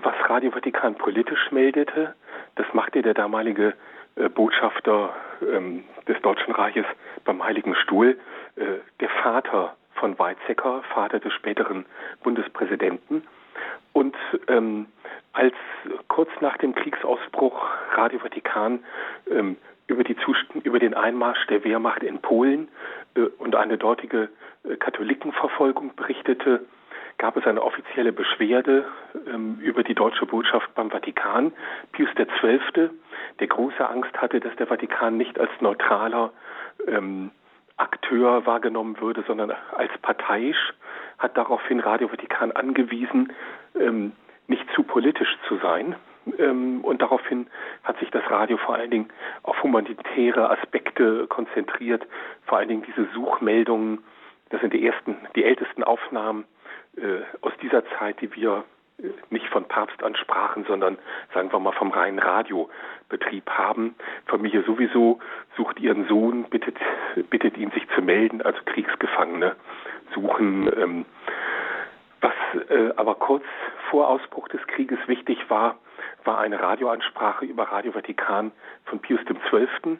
[0.00, 2.14] was Radio Vatikan politisch meldete.
[2.56, 3.74] Das machte der damalige
[4.16, 6.86] äh, Botschafter ähm, des Deutschen Reiches
[7.24, 8.18] beim Heiligen Stuhl,
[8.56, 8.64] äh,
[9.00, 11.84] der Vater von Weizsäcker, Vater des späteren
[12.22, 13.22] Bundespräsidenten.
[13.92, 14.16] Und
[14.48, 14.86] ähm,
[15.32, 15.54] als
[16.08, 17.62] kurz nach dem Kriegsausbruch
[17.94, 18.80] Radio Vatikan
[19.30, 20.02] ähm, über,
[20.62, 22.68] über den Einmarsch der Wehrmacht in Polen
[23.14, 24.30] äh, und eine dortige
[24.64, 26.64] äh, Katholikenverfolgung berichtete,
[27.22, 28.84] gab es eine offizielle Beschwerde
[29.32, 31.52] ähm, über die deutsche Botschaft beim Vatikan.
[31.92, 32.90] Pius XII.,
[33.38, 36.32] der große Angst hatte, dass der Vatikan nicht als neutraler
[36.88, 37.30] ähm,
[37.76, 40.74] Akteur wahrgenommen würde, sondern als parteiisch,
[41.18, 43.32] hat daraufhin Radio Vatikan angewiesen,
[43.78, 44.10] ähm,
[44.48, 45.94] nicht zu politisch zu sein.
[46.40, 47.46] Ähm, und daraufhin
[47.84, 49.10] hat sich das Radio vor allen Dingen
[49.44, 52.04] auf humanitäre Aspekte konzentriert,
[52.46, 54.02] vor allen Dingen diese Suchmeldungen.
[54.50, 56.46] Das sind die ersten, die ältesten Aufnahmen
[57.40, 58.64] aus dieser Zeit, die wir
[59.02, 60.98] äh, nicht von Papst ansprachen, sondern
[61.34, 63.94] sagen wir mal vom reinen Radiobetrieb haben.
[64.26, 65.18] Familie sowieso
[65.56, 66.76] sucht ihren Sohn, bittet,
[67.30, 69.56] bittet ihn sich zu melden, also Kriegsgefangene
[70.14, 70.70] suchen.
[70.76, 71.04] Ähm,
[72.20, 72.34] was
[72.68, 73.44] äh, aber kurz
[73.90, 75.78] vor Ausbruch des Krieges wichtig war,
[76.24, 78.52] war eine Radioansprache über Radio Vatikan
[78.84, 79.98] von Pius XII.,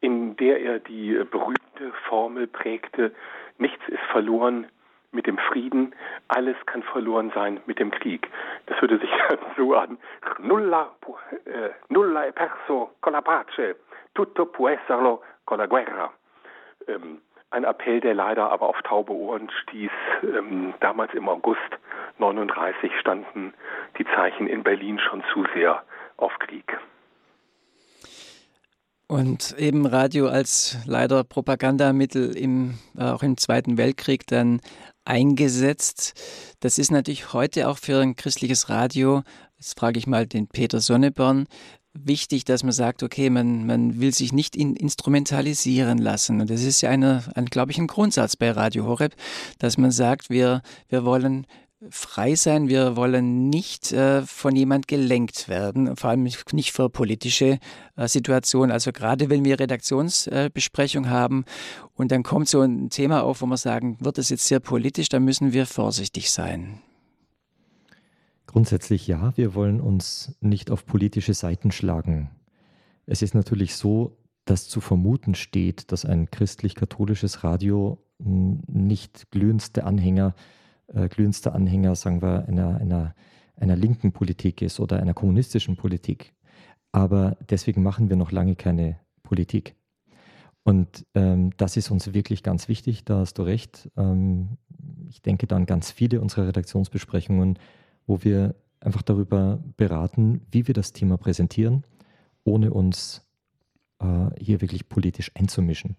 [0.00, 3.12] in der er die berühmte Formel prägte,
[3.58, 4.66] nichts ist verloren
[5.12, 5.94] mit dem Frieden,
[6.28, 8.28] alles kann verloren sein mit dem Krieg.
[8.66, 9.10] Das würde sich
[9.56, 9.98] so an,
[10.38, 10.90] nulla,
[11.44, 13.76] äh, nulla è perso con la pace,
[14.14, 16.12] tutto può esserlo con la guerra.
[16.86, 17.20] Ähm,
[17.50, 19.90] ein Appell, der leider aber auf taube Ohren stieß.
[20.22, 21.78] Ähm, damals im August
[22.18, 23.54] 39 standen
[23.98, 25.82] die Zeichen in Berlin schon zu sehr
[26.16, 26.78] auf Krieg.
[29.10, 34.60] Und eben Radio als leider Propagandamittel im, äh, auch im Zweiten Weltkrieg dann
[35.04, 36.14] eingesetzt.
[36.60, 39.24] Das ist natürlich heute auch für ein christliches Radio,
[39.58, 41.48] jetzt frage ich mal den Peter Sonneborn,
[41.92, 46.40] wichtig, dass man sagt, okay, man, man will sich nicht in, instrumentalisieren lassen.
[46.40, 49.16] Und das ist ja eine, ein, glaube ich, ein Grundsatz bei Radio Horeb,
[49.58, 51.48] dass man sagt, wir, wir wollen
[51.88, 57.58] frei sein, wir wollen nicht äh, von jemand gelenkt werden, vor allem nicht für politische
[57.96, 58.70] äh, Situationen.
[58.70, 61.44] Also gerade wenn wir Redaktionsbesprechung äh, haben
[61.94, 65.08] und dann kommt so ein Thema auf, wo wir sagen, wird es jetzt sehr politisch,
[65.08, 66.80] dann müssen wir vorsichtig sein.
[68.46, 72.30] Grundsätzlich ja, wir wollen uns nicht auf politische Seiten schlagen.
[73.06, 79.84] Es ist natürlich so, dass zu vermuten steht, dass ein christlich-katholisches Radio hm, nicht glühendste
[79.84, 80.59] Anhänger, äh,
[81.08, 83.14] glühendster Anhänger, sagen wir, einer, einer,
[83.56, 86.32] einer linken Politik ist oder einer kommunistischen Politik.
[86.92, 89.76] Aber deswegen machen wir noch lange keine Politik.
[90.62, 93.90] Und ähm, das ist uns wirklich ganz wichtig, da hast du recht.
[93.96, 94.58] Ähm,
[95.08, 97.58] ich denke dann ganz viele unserer Redaktionsbesprechungen
[98.10, 101.84] wo wir einfach darüber beraten, wie wir das Thema präsentieren,
[102.42, 103.24] ohne uns
[104.00, 105.96] äh, hier wirklich politisch einzumischen.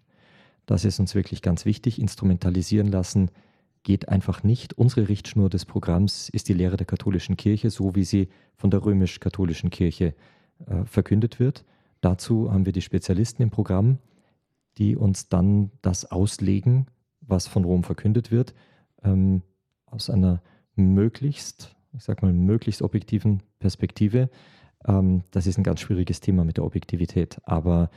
[0.65, 1.99] Das ist uns wirklich ganz wichtig.
[1.99, 3.31] Instrumentalisieren lassen
[3.83, 4.73] geht einfach nicht.
[4.77, 8.85] Unsere Richtschnur des Programms ist die Lehre der katholischen Kirche, so wie sie von der
[8.85, 10.13] römisch-katholischen Kirche
[10.65, 11.65] äh, verkündet wird.
[12.01, 13.99] Dazu haben wir die Spezialisten im Programm,
[14.77, 16.87] die uns dann das auslegen,
[17.21, 18.53] was von Rom verkündet wird,
[19.03, 19.41] ähm,
[19.85, 20.41] aus einer
[20.75, 24.29] möglichst ich sag mal, möglichst objektiven Perspektive.
[24.85, 27.39] Ähm, das ist ein ganz schwieriges Thema mit der Objektivität.
[27.43, 27.89] Aber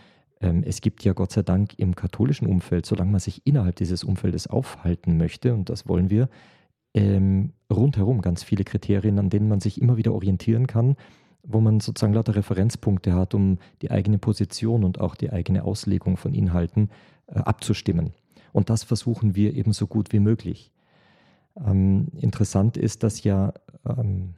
[0.65, 4.47] es gibt ja Gott sei Dank im katholischen Umfeld, solange man sich innerhalb dieses Umfeldes
[4.47, 6.29] aufhalten möchte, und das wollen wir,
[6.95, 10.97] ähm, rundherum ganz viele Kriterien, an denen man sich immer wieder orientieren kann,
[11.43, 16.17] wo man sozusagen lauter Referenzpunkte hat, um die eigene Position und auch die eigene Auslegung
[16.17, 16.91] von Inhalten
[17.27, 18.13] äh, abzustimmen.
[18.53, 20.71] Und das versuchen wir eben so gut wie möglich.
[21.57, 23.53] Ähm, interessant ist, dass ja
[23.87, 24.35] ähm,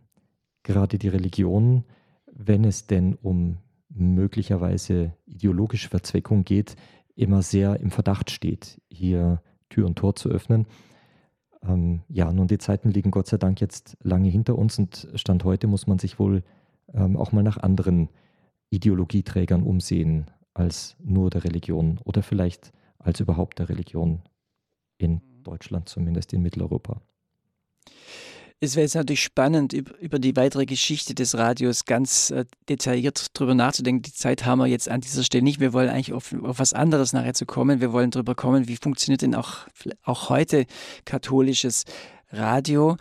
[0.62, 1.85] gerade die Religion,
[2.33, 6.77] wenn es denn um möglicherweise ideologische Verzweckung geht,
[7.14, 10.66] immer sehr im Verdacht steht, hier Tür und Tor zu öffnen.
[11.62, 15.44] Ähm, ja, nun die Zeiten liegen Gott sei Dank jetzt lange hinter uns und Stand
[15.44, 16.42] heute muss man sich wohl
[16.92, 18.11] ähm, auch mal nach anderen
[18.70, 24.22] Ideologieträgern umsehen als nur der Religion oder vielleicht als überhaupt der Religion
[24.99, 27.01] in Deutschland, zumindest in Mitteleuropa.
[28.59, 33.55] Es wäre jetzt natürlich spannend, über die weitere Geschichte des Radios ganz äh, detailliert drüber
[33.55, 34.01] nachzudenken.
[34.01, 35.61] Die Zeit haben wir jetzt an dieser Stelle nicht.
[35.61, 37.83] Wir wollen eigentlich auf, auf was anderes nachher zu kommen.
[37.83, 39.66] Wir wollen drüber kommen, wie funktioniert denn auch,
[40.03, 40.64] auch heute
[41.05, 41.85] katholisches
[42.31, 42.97] Radio.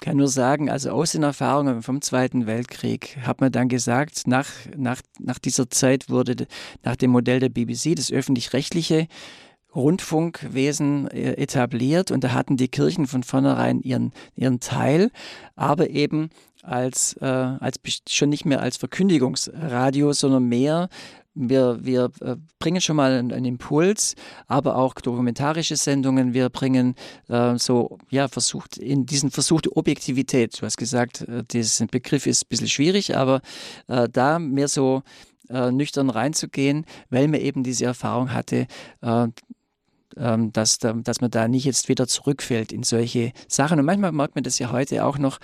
[0.00, 4.28] Ich kann nur sagen, also aus den Erfahrungen vom Zweiten Weltkrieg hat man dann gesagt,
[4.28, 6.46] nach, nach, nach dieser Zeit wurde
[6.84, 9.08] nach dem Modell der BBC das öffentlich-rechtliche
[9.74, 15.10] Rundfunkwesen äh, etabliert und da hatten die Kirchen von vornherein ihren, ihren Teil,
[15.56, 16.30] aber eben
[16.62, 17.78] als, äh, als
[18.08, 20.88] schon nicht mehr als Verkündigungsradio, sondern mehr
[21.38, 24.16] wir, wir äh, bringen schon mal einen, Impuls,
[24.48, 26.34] aber auch dokumentarische Sendungen.
[26.34, 26.96] Wir bringen
[27.28, 30.60] äh, so, ja, versucht, in diesen versuchte Objektivität.
[30.60, 33.40] Du hast gesagt, äh, dieser Begriff ist ein bisschen schwierig, aber
[33.86, 35.02] äh, da mehr so
[35.48, 38.66] äh, nüchtern reinzugehen, weil man eben diese Erfahrung hatte,
[40.18, 43.78] ähm, dass, dass man da nicht jetzt wieder zurückfällt in solche Sachen.
[43.78, 45.38] Und manchmal merkt man das ja heute auch noch,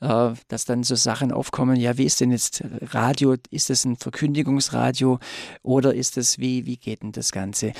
[0.00, 2.62] äh, dass dann so Sachen aufkommen, ja, wie ist denn jetzt
[2.92, 3.36] Radio?
[3.50, 5.18] Ist das ein Verkündigungsradio
[5.62, 7.72] oder ist das, wie, wie geht denn das Ganze?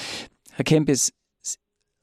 [0.53, 1.13] Herr Kempis,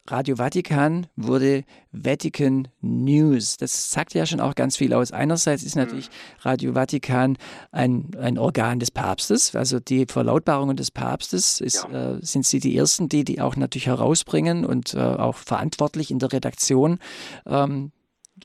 [0.10, 3.58] Radio Vatikan wurde Vatican News.
[3.58, 5.12] Das sagt ja schon auch ganz viel aus.
[5.12, 6.10] Einerseits ist natürlich
[6.42, 7.38] Radio Vatikan
[7.72, 12.14] ein, ein Organ des Papstes, also die Verlautbarungen des Papstes ist, ja.
[12.14, 16.20] äh, sind sie die Ersten, die die auch natürlich herausbringen und äh, auch verantwortlich in
[16.20, 17.00] der Redaktion
[17.46, 17.92] ähm,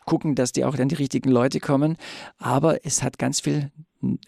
[0.04, 1.96] gucken, dass die auch dann die richtigen Leute kommen.
[2.38, 3.70] Aber es hat ganz viel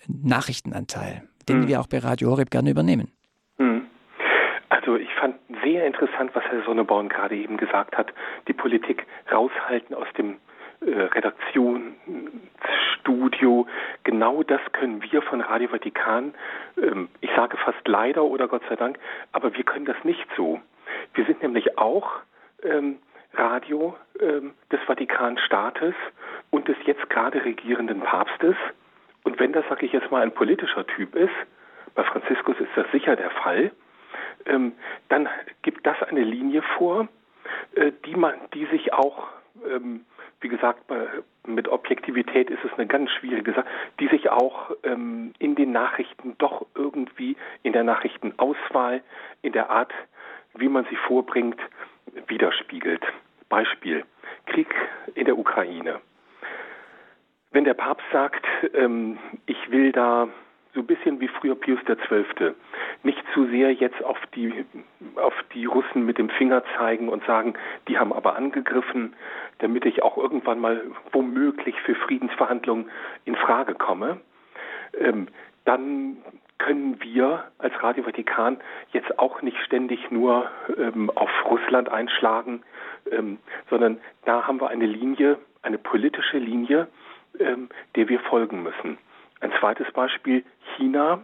[0.06, 1.68] Nachrichtenanteil, den mhm.
[1.68, 3.10] wir auch bei Radio Horeb gerne übernehmen.
[3.58, 3.86] Mhm.
[4.68, 5.36] Also ich fand
[5.86, 8.12] interessant, was Herr Sonneborn gerade eben gesagt hat.
[8.48, 10.38] Die Politik raushalten aus dem
[10.80, 13.68] äh, Redaktionsstudio.
[14.02, 16.34] Genau das können wir von Radio Vatikan,
[16.76, 18.98] ähm, ich sage fast leider oder Gott sei Dank,
[19.32, 20.60] aber wir können das nicht so.
[21.14, 22.10] Wir sind nämlich auch
[22.62, 22.98] ähm,
[23.34, 25.94] Radio ähm, des Vatikanstaates
[26.50, 28.54] und des jetzt gerade regierenden Papstes.
[29.22, 31.34] Und wenn das, sage ich jetzt mal, ein politischer Typ ist,
[31.94, 33.72] bei Franziskus ist das sicher der Fall,
[34.46, 34.72] ähm,
[35.08, 35.28] dann
[35.62, 37.08] gibt das eine Linie vor,
[37.74, 39.28] äh, die man, die sich auch,
[39.68, 40.04] ähm,
[40.40, 40.90] wie gesagt,
[41.46, 43.66] mit Objektivität ist es eine ganz schwierige Sache,
[43.98, 49.02] die sich auch ähm, in den Nachrichten doch irgendwie in der Nachrichtenauswahl,
[49.40, 49.92] in der Art,
[50.54, 51.58] wie man sie vorbringt,
[52.26, 53.02] widerspiegelt.
[53.48, 54.04] Beispiel
[54.46, 54.68] Krieg
[55.14, 56.00] in der Ukraine.
[57.50, 60.28] Wenn der Papst sagt, ähm, ich will da
[60.74, 62.52] so ein bisschen wie früher Pius XII.
[63.02, 64.64] Nicht zu sehr jetzt auf die,
[65.16, 67.54] auf die Russen mit dem Finger zeigen und sagen,
[67.88, 69.14] die haben aber angegriffen,
[69.58, 70.82] damit ich auch irgendwann mal
[71.12, 72.90] womöglich für Friedensverhandlungen
[73.24, 74.20] in Frage komme.
[74.98, 75.28] Ähm,
[75.64, 76.18] dann
[76.58, 78.58] können wir als Radio Vatikan
[78.92, 82.62] jetzt auch nicht ständig nur ähm, auf Russland einschlagen,
[83.10, 83.38] ähm,
[83.70, 86.88] sondern da haben wir eine Linie, eine politische Linie,
[87.38, 88.98] ähm, der wir folgen müssen.
[89.44, 90.42] Ein zweites Beispiel
[90.74, 91.22] China.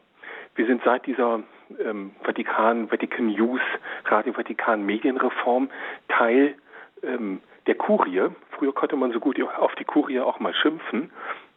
[0.55, 1.41] Wir sind seit dieser
[1.83, 3.63] ähm, Vatikan, Vatican News,
[4.05, 5.71] Radio Vatikan Medienreform
[6.09, 6.55] Teil
[7.03, 8.29] ähm, der Kurie.
[8.51, 11.11] Früher konnte man so gut auf die Kurie auch mal schimpfen.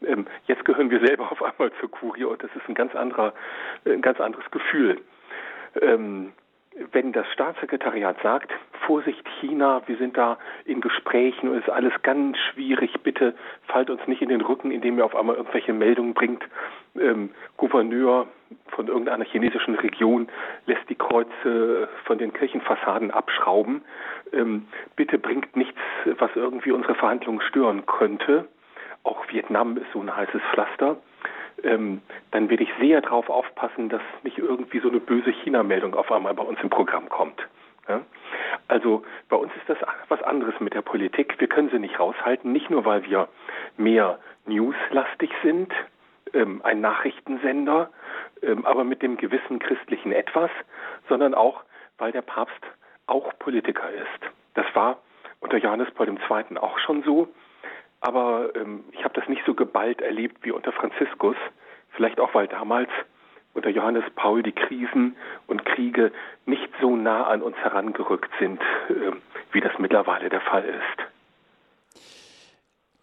[0.07, 3.33] Ähm, jetzt gehören wir selber auf einmal zur Kurie und das ist ein ganz anderer,
[3.83, 5.01] ein ganz anderes Gefühl.
[5.81, 6.31] Ähm,
[6.91, 8.51] wenn das Staatssekretariat sagt,
[8.85, 13.35] Vorsicht China, wir sind da in Gesprächen und es ist alles ganz schwierig, bitte
[13.67, 16.43] fallt uns nicht in den Rücken, indem ihr auf einmal irgendwelche Meldungen bringt,
[16.99, 18.27] ähm, Gouverneur
[18.67, 20.27] von irgendeiner chinesischen Region
[20.65, 23.83] lässt die Kreuze von den Kirchenfassaden abschrauben.
[24.31, 25.79] Ähm, bitte bringt nichts,
[26.17, 28.47] was irgendwie unsere Verhandlungen stören könnte.
[29.03, 30.97] Auch Vietnam ist so ein heißes Pflaster
[31.63, 36.11] ähm, dann werde ich sehr darauf aufpassen, dass nicht irgendwie so eine böse China-Meldung auf
[36.11, 37.41] einmal bei uns im Programm kommt.
[37.87, 38.01] Ja?
[38.67, 39.77] Also bei uns ist das
[40.09, 41.39] was anderes mit der Politik.
[41.39, 43.27] Wir können sie nicht raushalten, nicht nur weil wir
[43.77, 45.71] mehr newslastig sind,
[46.33, 47.89] ähm, ein Nachrichtensender,
[48.41, 50.51] ähm, aber mit dem gewissen christlichen Etwas,
[51.07, 51.63] sondern auch,
[51.97, 52.61] weil der Papst
[53.07, 54.31] auch Politiker ist.
[54.53, 54.97] Das war
[55.39, 56.57] unter Johannes Paul II.
[56.57, 57.27] auch schon so.
[58.03, 61.37] Aber ähm, ich habe das nicht so geballt erlebt wie unter Franziskus.
[61.91, 62.89] Vielleicht auch, weil damals
[63.53, 65.15] unter Johannes Paul die Krisen
[65.47, 66.11] und Kriege
[66.45, 69.13] nicht so nah an uns herangerückt sind, äh,
[69.53, 71.13] wie das mittlerweile der Fall ist.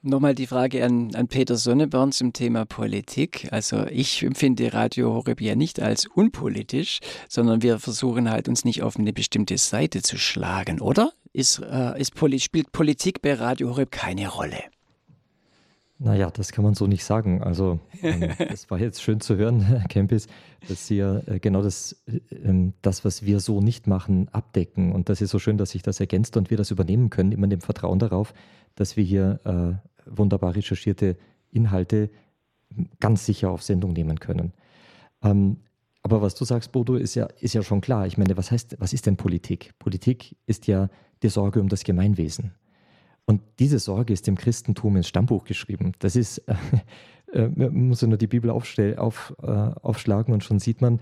[0.02, 3.48] Nochmal die Frage an, an Peter Sonneborn zum Thema Politik.
[3.52, 8.82] Also ich empfinde Radio Horeb ja nicht als unpolitisch, sondern wir versuchen halt uns nicht
[8.82, 11.12] auf eine bestimmte Seite zu schlagen, oder?
[11.32, 14.62] Ist, äh, ist, spielt Politik bei Radio Horeb keine Rolle?
[16.02, 17.42] Naja, das kann man so nicht sagen.
[17.42, 20.28] Also, ähm, es war jetzt schön zu hören, Herr Kempis,
[20.66, 24.92] dass Sie ja äh, genau das, äh, ähm, das, was wir so nicht machen, abdecken.
[24.92, 27.44] Und das ist so schön, dass sich das ergänzt und wir das übernehmen können, immer
[27.44, 28.32] in dem Vertrauen darauf,
[28.76, 31.18] dass wir hier äh, wunderbar recherchierte
[31.52, 32.08] Inhalte
[32.98, 34.54] ganz sicher auf Sendung nehmen können.
[35.22, 35.58] Ähm,
[36.02, 38.06] aber was du sagst, Bodo, ist ja, ist ja schon klar.
[38.06, 39.74] Ich meine, was heißt, was ist denn Politik?
[39.78, 40.88] Politik ist ja
[41.22, 42.54] die Sorge um das Gemeinwesen.
[43.30, 45.92] Und diese Sorge ist dem Christentum ins Stammbuch geschrieben.
[46.00, 46.38] Das ist,
[47.32, 50.98] äh, äh, man muss ja nur die Bibel auf, äh, aufschlagen und schon sieht man,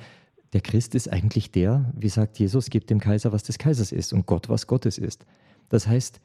[0.52, 4.12] der Christ ist eigentlich der, wie sagt Jesus, gibt dem Kaiser, was des Kaisers ist
[4.12, 5.24] und Gott, was Gottes ist.
[5.70, 6.20] Das heißt,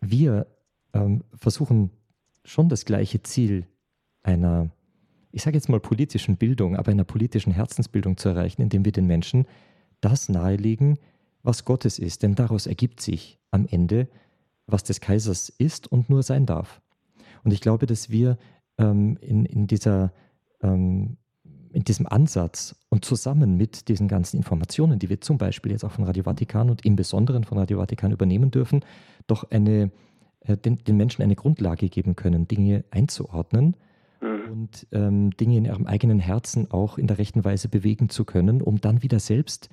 [0.00, 0.48] wir
[0.92, 1.90] ähm, versuchen
[2.44, 3.64] schon das gleiche Ziel
[4.24, 4.72] einer,
[5.30, 9.06] ich sage jetzt mal politischen Bildung, aber einer politischen Herzensbildung zu erreichen, indem wir den
[9.06, 9.46] Menschen
[10.00, 10.98] das nahelegen,
[11.44, 12.24] was Gottes ist.
[12.24, 14.08] Denn daraus ergibt sich am Ende
[14.66, 16.80] was des Kaisers ist und nur sein darf.
[17.42, 18.38] Und ich glaube, dass wir
[18.78, 20.12] ähm, in, in dieser
[20.62, 21.18] ähm,
[21.74, 25.90] in diesem Ansatz und zusammen mit diesen ganzen Informationen, die wir zum Beispiel jetzt auch
[25.90, 28.84] von Radio Vatikan und im Besonderen von Radio Vatikan übernehmen dürfen,
[29.26, 29.90] doch eine,
[30.40, 33.76] äh, den, den, Menschen eine Grundlage geben können, Dinge einzuordnen
[34.20, 34.52] mhm.
[34.52, 38.62] und ähm, Dinge in ihrem eigenen Herzen auch in der rechten Weise bewegen zu können,
[38.62, 39.68] um dann wieder selbst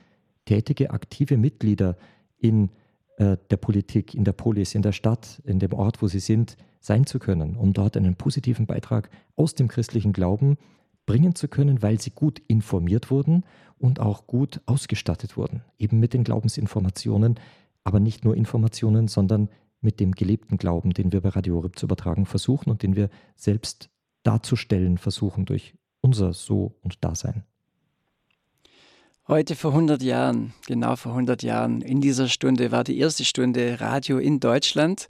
[0.45, 1.97] tätige, aktive Mitglieder
[2.39, 2.69] in
[3.17, 6.57] äh, der Politik, in der Polis, in der Stadt, in dem Ort, wo sie sind,
[6.79, 10.57] sein zu können, um dort einen positiven Beitrag aus dem christlichen Glauben
[11.05, 13.43] bringen zu können, weil sie gut informiert wurden
[13.77, 17.39] und auch gut ausgestattet wurden, eben mit den Glaubensinformationen,
[17.83, 19.49] aber nicht nur Informationen, sondern
[19.81, 23.09] mit dem gelebten Glauben, den wir bei Radio Horeb zu übertragen versuchen und den wir
[23.35, 23.89] selbst
[24.23, 27.43] darzustellen versuchen durch unser So und Dasein.
[29.31, 33.79] Heute vor 100 Jahren, genau vor 100 Jahren, in dieser Stunde war die erste Stunde
[33.79, 35.07] Radio in Deutschland.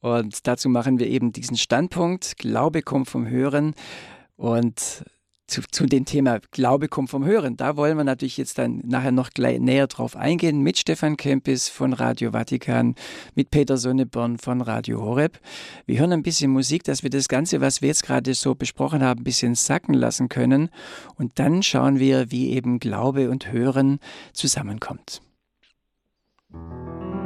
[0.00, 2.38] Und dazu machen wir eben diesen Standpunkt.
[2.38, 3.74] Glaube kommt vom Hören.
[4.36, 5.04] Und
[5.50, 7.56] zu, zu dem Thema Glaube kommt vom Hören.
[7.56, 11.68] Da wollen wir natürlich jetzt dann nachher noch gleich näher drauf eingehen mit Stefan Kempis
[11.68, 12.94] von Radio Vatikan,
[13.34, 15.38] mit Peter Sonneborn von Radio Horeb.
[15.86, 19.02] Wir hören ein bisschen Musik, dass wir das Ganze, was wir jetzt gerade so besprochen
[19.02, 20.70] haben, ein bisschen sacken lassen können.
[21.16, 23.98] Und dann schauen wir, wie eben Glaube und Hören
[24.32, 25.20] zusammenkommt.
[26.52, 27.19] Musik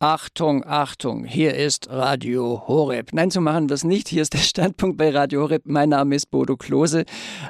[0.00, 3.08] Achtung, Achtung, hier ist Radio Horeb.
[3.12, 4.06] Nein, so machen wir es nicht.
[4.06, 5.62] Hier ist der Standpunkt bei Radio Horeb.
[5.64, 7.04] Mein Name ist Bodo Klose.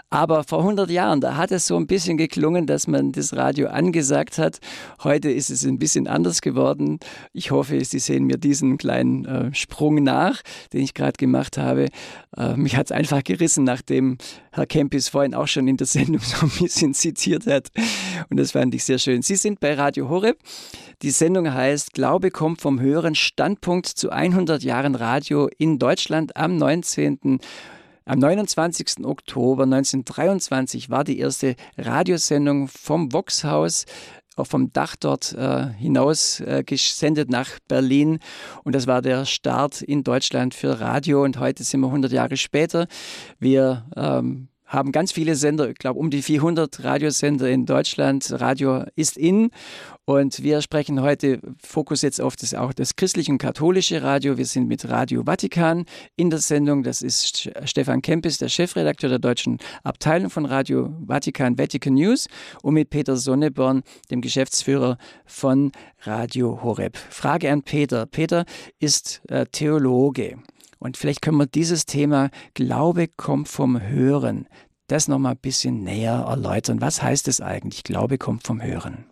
[0.08, 3.68] Aber vor 100 Jahren, da hat es so ein bisschen geklungen, dass man das Radio
[3.68, 4.60] angesagt hat.
[5.04, 7.00] Heute ist es ein bisschen anders geworden.
[7.34, 10.40] Ich hoffe, Sie sehen mir diesen kleinen äh, Sprung nach,
[10.72, 11.88] den ich gerade gemacht habe.
[12.34, 14.16] Äh, mich hat es einfach gerissen, nachdem
[14.52, 17.68] Herr Kempis vorhin auch schon in der Sendung so ein bisschen zitiert hat.
[18.30, 19.20] Und das fand ich sehr schön.
[19.20, 20.38] Sie sind bei Radio Horeb.
[21.02, 26.56] Die Sendung heißt Glaube kommt vom höheren Standpunkt zu 100 Jahren Radio in Deutschland am
[26.56, 27.40] 19.
[28.04, 29.04] Am 29.
[29.04, 33.86] Oktober 1923 war die erste Radiosendung vom Voxhaus
[34.44, 38.20] vom Dach dort äh, hinaus äh, gesendet nach Berlin.
[38.62, 41.24] Und das war der Start in Deutschland für Radio.
[41.24, 42.86] Und heute sind wir 100 Jahre später.
[43.40, 48.30] Wir ähm, haben ganz viele Sender, ich glaube um die 400 Radiosender in Deutschland.
[48.38, 49.50] Radio ist in
[50.04, 54.36] und wir sprechen heute Fokus jetzt auf das auch das christliche und katholische Radio.
[54.36, 56.82] Wir sind mit Radio Vatikan in der Sendung.
[56.82, 62.28] Das ist Stefan Kempis, der Chefredakteur der deutschen Abteilung von Radio Vatikan Vatican News
[62.62, 66.96] und mit Peter Sonneborn, dem Geschäftsführer von Radio Horeb.
[66.96, 68.04] Frage an Peter.
[68.04, 68.44] Peter
[68.78, 70.38] ist äh, Theologe.
[70.78, 74.46] Und vielleicht können wir dieses Thema Glaube kommt vom Hören,
[74.86, 76.80] das nochmal ein bisschen näher erläutern.
[76.80, 77.84] Was heißt es eigentlich?
[77.84, 79.04] Glaube kommt vom Hören.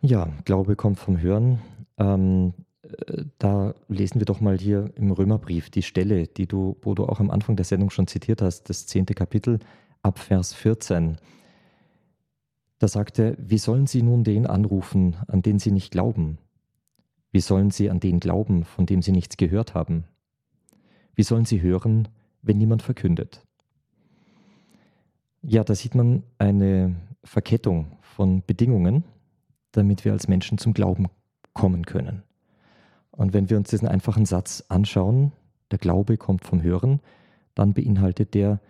[0.00, 1.60] Ja, Glaube kommt vom Hören.
[1.98, 6.94] Ähm, äh, da lesen wir doch mal hier im Römerbrief die Stelle, die du, wo
[6.94, 9.58] du auch am Anfang der Sendung schon zitiert hast, das zehnte Kapitel
[10.02, 11.16] ab Vers 14.
[12.78, 16.38] Da sagte, wie sollen sie nun den anrufen, an den sie nicht glauben?
[17.36, 20.04] Wie sollen sie an den glauben, von dem sie nichts gehört haben?
[21.14, 22.08] Wie sollen sie hören,
[22.40, 23.46] wenn niemand verkündet?
[25.42, 29.04] Ja, da sieht man eine Verkettung von Bedingungen,
[29.72, 31.08] damit wir als Menschen zum Glauben
[31.52, 32.22] kommen können.
[33.10, 35.32] Und wenn wir uns diesen einfachen Satz anschauen,
[35.70, 37.00] der Glaube kommt vom Hören,
[37.54, 38.62] dann beinhaltet der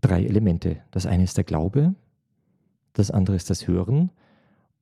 [0.00, 0.78] drei Elemente.
[0.90, 1.94] Das eine ist der Glaube,
[2.94, 4.08] das andere ist das Hören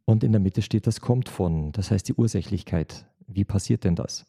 [0.07, 3.07] und in der Mitte steht, das kommt von, das heißt die Ursächlichkeit.
[3.27, 4.25] Wie passiert denn das?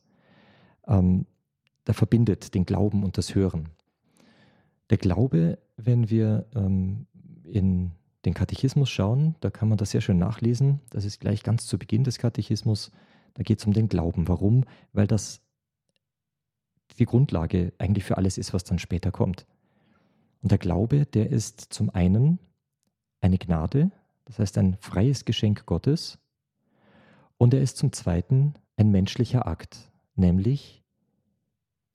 [0.87, 1.25] Ähm,
[1.85, 3.69] da verbindet den Glauben und das Hören.
[4.89, 7.05] Der Glaube, wenn wir ähm,
[7.43, 7.91] in
[8.25, 10.81] den Katechismus schauen, da kann man das sehr schön nachlesen.
[10.89, 12.91] Das ist gleich ganz zu Beginn des Katechismus.
[13.35, 14.27] Da geht es um den Glauben.
[14.27, 14.65] Warum?
[14.93, 15.41] Weil das
[16.97, 19.45] die Grundlage eigentlich für alles ist, was dann später kommt.
[20.41, 22.39] Und der Glaube, der ist zum einen
[23.21, 23.91] eine Gnade,
[24.27, 26.19] das heißt ein freies Geschenk Gottes.
[27.37, 30.83] Und er ist zum Zweiten ein menschlicher Akt, nämlich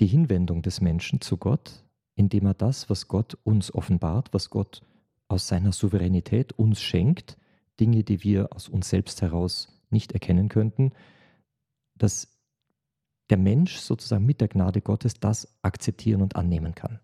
[0.00, 4.80] die Hinwendung des Menschen zu Gott, indem er das, was Gott uns offenbart, was Gott
[5.28, 7.36] aus seiner Souveränität uns schenkt,
[7.78, 10.92] Dinge, die wir aus uns selbst heraus nicht erkennen könnten,
[11.96, 12.38] dass
[13.28, 17.00] der Mensch sozusagen mit der Gnade Gottes das akzeptieren und annehmen kann.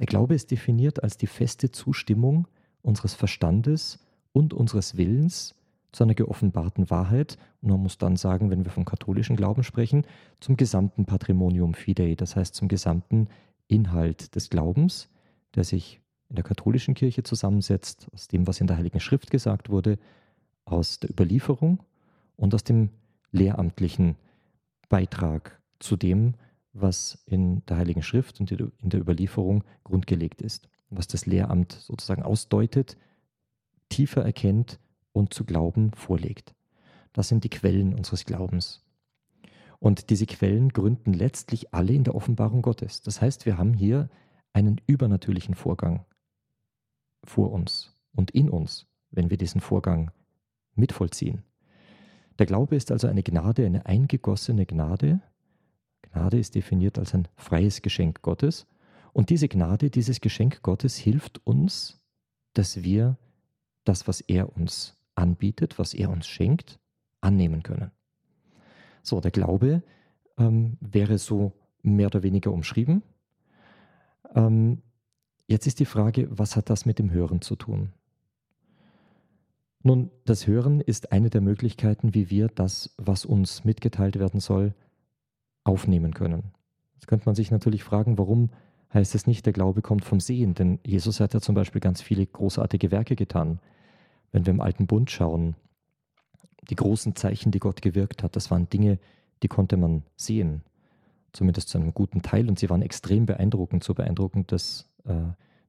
[0.00, 2.48] Der Glaube ist definiert als die feste Zustimmung
[2.82, 4.00] unseres Verstandes
[4.38, 5.56] und unseres Willens
[5.90, 7.38] zu einer geoffenbarten Wahrheit.
[7.60, 10.06] Und man muss dann sagen, wenn wir vom katholischen Glauben sprechen,
[10.38, 13.28] zum gesamten Patrimonium Fidei, das heißt zum gesamten
[13.66, 15.10] Inhalt des Glaubens,
[15.56, 19.70] der sich in der katholischen Kirche zusammensetzt, aus dem, was in der Heiligen Schrift gesagt
[19.70, 19.98] wurde,
[20.64, 21.82] aus der Überlieferung
[22.36, 22.90] und aus dem
[23.32, 24.14] lehramtlichen
[24.88, 26.34] Beitrag zu dem,
[26.72, 32.22] was in der Heiligen Schrift und in der Überlieferung grundgelegt ist, was das Lehramt sozusagen
[32.22, 32.96] ausdeutet,
[33.88, 34.78] tiefer erkennt
[35.12, 36.54] und zu glauben vorlegt.
[37.12, 38.84] Das sind die Quellen unseres Glaubens.
[39.80, 43.00] Und diese Quellen gründen letztlich alle in der Offenbarung Gottes.
[43.00, 44.08] Das heißt, wir haben hier
[44.52, 46.04] einen übernatürlichen Vorgang
[47.24, 50.10] vor uns und in uns, wenn wir diesen Vorgang
[50.74, 51.42] mitvollziehen.
[52.38, 55.20] Der Glaube ist also eine Gnade, eine eingegossene Gnade.
[56.02, 58.66] Gnade ist definiert als ein freies Geschenk Gottes.
[59.12, 62.00] Und diese Gnade, dieses Geschenk Gottes hilft uns,
[62.52, 63.16] dass wir
[63.88, 66.78] das, was er uns anbietet, was er uns schenkt,
[67.20, 67.90] annehmen können.
[69.02, 69.82] So, der Glaube
[70.36, 73.02] ähm, wäre so mehr oder weniger umschrieben.
[74.34, 74.82] Ähm,
[75.46, 77.92] jetzt ist die Frage, was hat das mit dem Hören zu tun?
[79.82, 84.74] Nun, das Hören ist eine der Möglichkeiten, wie wir das, was uns mitgeteilt werden soll,
[85.64, 86.52] aufnehmen können.
[86.94, 88.50] Jetzt könnte man sich natürlich fragen, warum
[88.92, 90.54] heißt es nicht, der Glaube kommt vom Sehen?
[90.54, 93.60] Denn Jesus hat ja zum Beispiel ganz viele großartige Werke getan.
[94.32, 95.56] Wenn wir im alten Bund schauen,
[96.68, 98.98] die großen Zeichen, die Gott gewirkt hat, das waren Dinge,
[99.42, 100.62] die konnte man sehen,
[101.32, 105.14] zumindest zu einem guten Teil, und sie waren extrem beeindruckend, so beeindruckend, dass äh,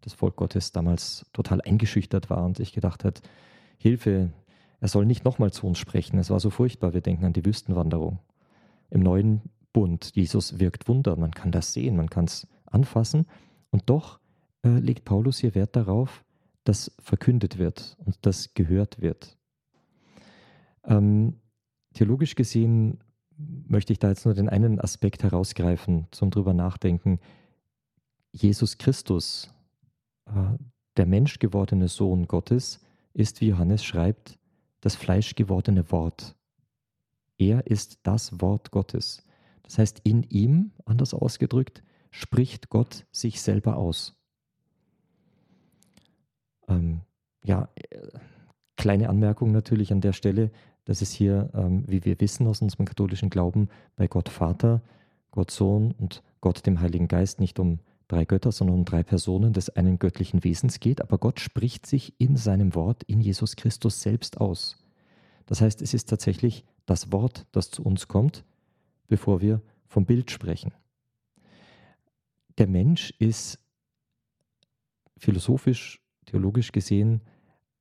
[0.02, 3.22] das Volk Gottes damals total eingeschüchtert war und sich gedacht hat,
[3.78, 4.32] Hilfe,
[4.82, 6.18] er soll nicht nochmal zu uns sprechen.
[6.20, 8.20] Es war so furchtbar, wir denken an die Wüstenwanderung.
[8.90, 9.42] Im neuen
[9.74, 13.26] Bund, Jesus wirkt Wunder, man kann das sehen, man kann es anfassen,
[13.72, 14.20] und doch
[14.64, 16.24] äh, legt Paulus hier Wert darauf,
[16.64, 19.38] dass verkündet wird und das gehört wird.
[20.84, 21.40] Ähm,
[21.94, 23.00] theologisch gesehen
[23.38, 27.20] möchte ich da jetzt nur den einen Aspekt herausgreifen zum drüber nachdenken.
[28.32, 29.50] Jesus Christus,
[30.26, 30.58] äh,
[30.98, 32.82] der menschgewordene Sohn Gottes,
[33.14, 34.38] ist, wie Johannes schreibt,
[34.82, 36.36] das fleischgewordene Wort.
[37.38, 39.24] Er ist das Wort Gottes.
[39.64, 44.19] Das heißt, in ihm, anders ausgedrückt, spricht Gott sich selber aus.
[46.70, 47.02] Ähm,
[47.44, 48.08] ja, äh,
[48.78, 50.52] kleine Anmerkung natürlich an der Stelle
[50.90, 54.82] dass es hier, ähm, wie wir wissen aus unserem katholischen Glauben, bei Gott Vater,
[55.30, 59.54] Gott Sohn und Gott dem Heiligen Geist nicht um drei Götter, sondern um drei Personen
[59.54, 64.02] des einen göttlichen Wesens geht, aber Gott spricht sich in seinem Wort, in Jesus Christus
[64.02, 64.84] selbst aus.
[65.46, 68.44] Das heißt, es ist tatsächlich das Wort, das zu uns kommt,
[69.08, 70.74] bevor wir vom Bild sprechen.
[72.58, 73.60] Der Mensch ist
[75.18, 77.22] philosophisch, theologisch gesehen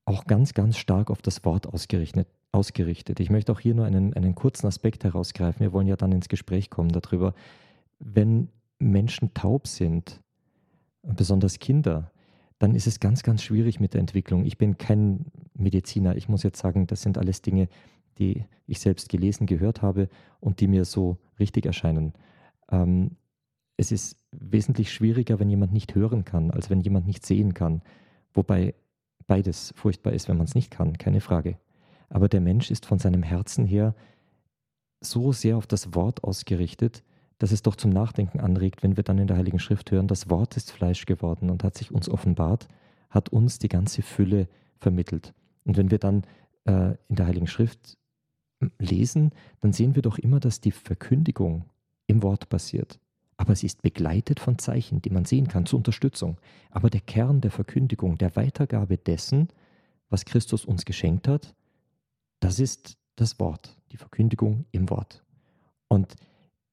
[0.05, 3.21] auch ganz, ganz stark auf das Wort ausgerichtet ausgerichtet.
[3.21, 5.61] Ich möchte auch hier nur einen, einen kurzen Aspekt herausgreifen.
[5.61, 7.35] Wir wollen ja dann ins Gespräch kommen darüber.
[7.99, 10.21] Wenn Menschen taub sind,
[11.03, 12.11] besonders Kinder,
[12.59, 14.45] dann ist es ganz, ganz schwierig mit der Entwicklung.
[14.45, 16.17] Ich bin kein Mediziner.
[16.17, 17.69] Ich muss jetzt sagen, das sind alles Dinge,
[18.19, 20.09] die ich selbst gelesen, gehört habe
[20.41, 22.15] und die mir so richtig erscheinen.
[22.71, 23.17] Ähm,
[23.77, 27.83] es ist wesentlich schwieriger, wenn jemand nicht hören kann, als wenn jemand nicht sehen kann.
[28.35, 28.75] Wobei
[29.27, 31.59] beides furchtbar ist, wenn man es nicht kann, keine Frage.
[32.09, 33.95] Aber der Mensch ist von seinem Herzen her
[35.01, 37.05] so sehr auf das Wort ausgerichtet,
[37.39, 40.29] dass es doch zum Nachdenken anregt, wenn wir dann in der Heiligen Schrift hören, das
[40.29, 42.67] Wort ist Fleisch geworden und hat sich uns offenbart,
[43.11, 44.49] hat uns die ganze Fülle
[44.79, 45.35] vermittelt.
[45.65, 46.25] Und wenn wir dann
[46.65, 47.97] äh, in der Heiligen Schrift
[48.79, 51.65] lesen, dann sehen wir doch immer, dass die Verkündigung
[52.07, 52.99] im Wort passiert.
[53.39, 56.37] Aber sie ist begleitet von Zeichen, die man sehen kann zur Unterstützung.
[56.71, 59.49] Aber der Kern der Verkündigung, der Weitergabe dessen,
[60.11, 61.55] was Christus uns geschenkt hat,
[62.41, 65.25] das ist das Wort, die Verkündigung im Wort.
[65.89, 66.17] Und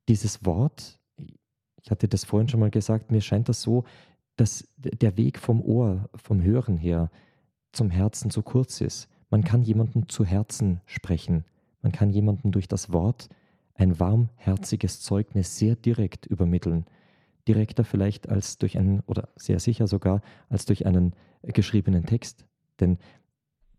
[0.09, 0.99] dieses Wort,
[1.82, 3.86] ich hatte das vorhin schon mal gesagt, mir scheint das so,
[4.36, 7.09] dass der Weg vom Ohr, vom Hören her
[7.72, 9.07] zum Herzen so kurz ist.
[9.30, 11.45] Man kann jemanden zu Herzen sprechen.
[11.82, 13.30] Man kann jemanden durch das Wort
[13.76, 16.86] ein warmherziges Zeugnis sehr direkt übermitteln.
[17.47, 21.13] Direkter vielleicht als durch einen, oder sehr sicher sogar, als durch einen
[21.43, 22.45] geschriebenen Text.
[22.80, 22.97] Denn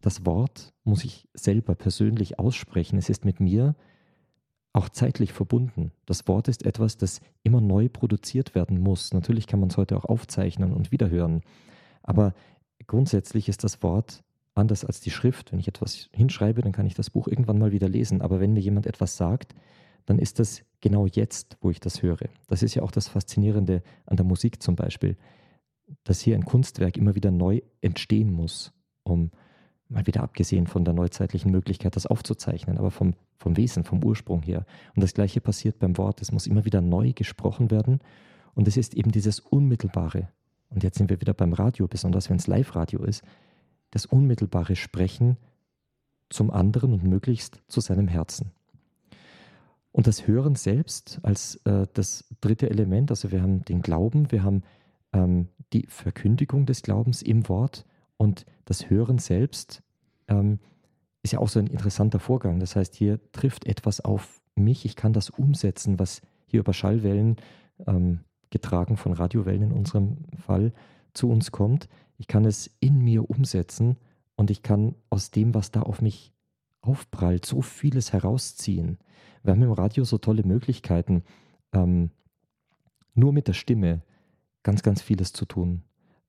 [0.00, 2.98] das Wort muss ich selber persönlich aussprechen.
[2.98, 3.74] Es ist mit mir
[4.72, 5.90] auch zeitlich verbunden.
[6.04, 9.14] Das Wort ist etwas, das immer neu produziert werden muss.
[9.14, 11.40] Natürlich kann man es heute auch aufzeichnen und wiederhören.
[12.02, 12.34] Aber
[12.86, 14.22] grundsätzlich ist das Wort
[14.54, 15.50] anders als die Schrift.
[15.50, 18.20] Wenn ich etwas hinschreibe, dann kann ich das Buch irgendwann mal wieder lesen.
[18.20, 19.54] Aber wenn mir jemand etwas sagt,
[20.06, 22.28] dann ist das genau jetzt, wo ich das höre.
[22.46, 25.16] Das ist ja auch das Faszinierende an der Musik zum Beispiel,
[26.04, 29.30] dass hier ein Kunstwerk immer wieder neu entstehen muss, um
[29.88, 34.42] mal wieder abgesehen von der neuzeitlichen Möglichkeit, das aufzuzeichnen, aber vom, vom Wesen, vom Ursprung
[34.42, 34.64] her.
[34.94, 36.22] Und das Gleiche passiert beim Wort.
[36.22, 38.00] Es muss immer wieder neu gesprochen werden.
[38.54, 40.28] Und es ist eben dieses Unmittelbare,
[40.70, 43.22] und jetzt sind wir wieder beim Radio, besonders wenn es Live-Radio ist,
[43.90, 45.36] das unmittelbare Sprechen
[46.28, 48.50] zum anderen und möglichst zu seinem Herzen.
[49.96, 54.42] Und das Hören selbst als äh, das dritte Element, also wir haben den Glauben, wir
[54.42, 54.62] haben
[55.14, 57.86] ähm, die Verkündigung des Glaubens im Wort
[58.18, 59.82] und das Hören selbst
[60.28, 60.58] ähm,
[61.22, 62.60] ist ja auch so ein interessanter Vorgang.
[62.60, 67.36] Das heißt, hier trifft etwas auf mich, ich kann das umsetzen, was hier über Schallwellen,
[67.86, 68.20] ähm,
[68.50, 70.74] getragen von Radiowellen in unserem Fall,
[71.14, 71.88] zu uns kommt.
[72.18, 73.96] Ich kann es in mir umsetzen
[74.36, 76.34] und ich kann aus dem, was da auf mich
[76.86, 78.98] aufprallt, so vieles herausziehen.
[79.42, 81.22] Wir haben im Radio so tolle Möglichkeiten,
[81.72, 82.10] ähm,
[83.14, 84.02] nur mit der Stimme
[84.62, 85.82] ganz, ganz vieles zu tun.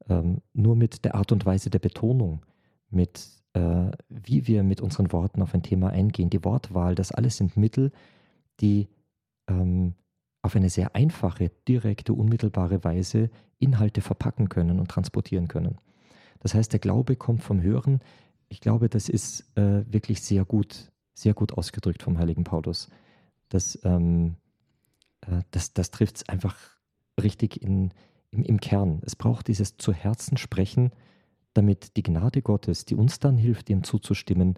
[0.10, 2.46] Ähm, nur mit der Art und Weise der Betonung,
[2.90, 7.38] mit äh, wie wir mit unseren Worten auf ein Thema eingehen, die Wortwahl, das alles
[7.38, 7.92] sind Mittel,
[8.60, 8.88] die
[9.48, 9.96] ähm,
[10.42, 13.30] auf eine sehr einfache, direkte, unmittelbare Weise
[13.60, 15.80] Inhalte verpacken können und transportieren können.
[16.40, 18.00] Das heißt, der Glaube kommt vom Hören.
[18.50, 22.90] Ich glaube, das ist äh, wirklich sehr gut, sehr gut ausgedrückt vom heiligen Paulus.
[23.50, 24.36] Das, ähm,
[25.22, 26.58] äh, das, das trifft es einfach
[27.22, 27.92] richtig in,
[28.32, 29.02] im, im Kern.
[29.06, 30.92] Es braucht dieses zu Herzen sprechen,
[31.54, 34.58] damit die Gnade Gottes, die uns dann hilft, ihm zuzustimmen,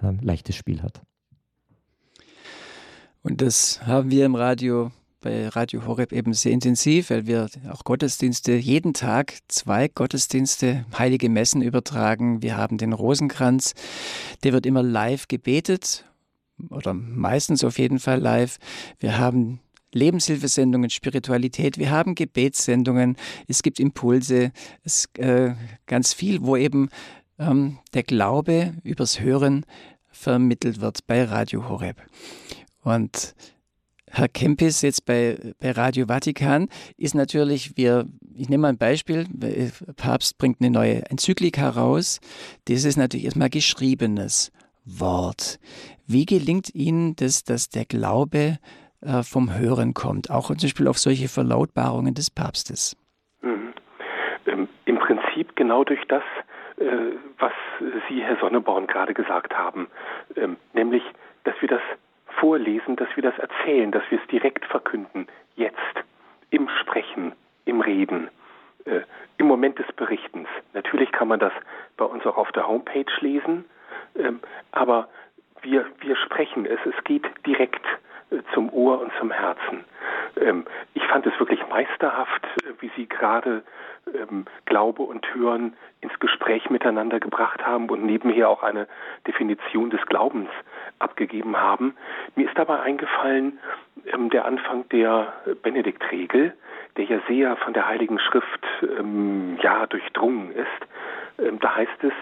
[0.00, 1.02] äh, leichtes Spiel hat.
[3.22, 4.90] Und das haben wir im Radio
[5.22, 11.28] bei Radio Horeb eben sehr intensiv, weil wir auch Gottesdienste jeden Tag zwei Gottesdienste, heilige
[11.30, 12.42] Messen übertragen.
[12.42, 13.74] Wir haben den Rosenkranz,
[14.42, 16.04] der wird immer live gebetet
[16.68, 18.58] oder meistens auf jeden Fall live.
[18.98, 19.60] Wir haben
[19.94, 23.16] Lebenshilfesendungen, Spiritualität, wir haben Gebetssendungen,
[23.46, 24.52] es gibt Impulse,
[24.82, 25.54] es äh,
[25.86, 26.88] ganz viel, wo eben
[27.38, 29.64] ähm, der Glaube übers Hören
[30.10, 31.96] vermittelt wird bei Radio Horeb.
[32.82, 33.34] Und
[34.14, 38.04] Herr Kempis jetzt bei, bei Radio Vatikan ist natürlich, wir,
[38.36, 39.24] ich nehme mal ein Beispiel,
[39.96, 42.20] Papst bringt eine neue Enzyklika raus.
[42.68, 44.52] Das ist natürlich erstmal geschriebenes
[44.84, 45.58] Wort.
[46.06, 48.58] Wie gelingt Ihnen das, dass der Glaube
[49.00, 52.94] äh, vom Hören kommt, auch zum Beispiel auf solche Verlautbarungen des Papstes?
[53.40, 53.72] Mhm.
[54.44, 56.22] Ähm, Im Prinzip genau durch das,
[56.76, 56.84] äh,
[57.38, 57.52] was
[58.10, 59.88] Sie, Herr Sonneborn, gerade gesagt haben,
[60.36, 61.02] ähm, nämlich,
[61.44, 61.80] dass wir das
[62.38, 65.26] vorlesen, dass wir das erzählen, dass wir es direkt verkünden,
[65.56, 65.76] jetzt,
[66.50, 67.32] im Sprechen,
[67.64, 68.28] im Reden,
[68.84, 69.00] äh,
[69.38, 70.48] im Moment des Berichtens.
[70.74, 71.52] Natürlich kann man das
[71.96, 73.64] bei uns auch auf der Homepage lesen,
[74.16, 74.40] ähm,
[74.72, 75.08] aber
[75.62, 77.84] wir, wir sprechen es, es geht direkt
[78.54, 79.84] zum Ohr und zum Herzen.
[80.40, 80.64] Ähm,
[80.94, 83.62] ich fand es wirklich meisterhaft, äh, wie Sie gerade
[84.14, 88.88] ähm, Glaube und Hören ins Gespräch miteinander gebracht haben und nebenher auch eine
[89.26, 90.48] Definition des Glaubens
[90.98, 91.94] abgegeben haben.
[92.34, 93.58] Mir ist dabei eingefallen
[94.06, 96.54] ähm, der Anfang der Benediktregel,
[96.96, 100.66] der ja sehr von der Heiligen Schrift ähm, ja durchdrungen ist.
[101.38, 102.12] Ähm, da heißt es: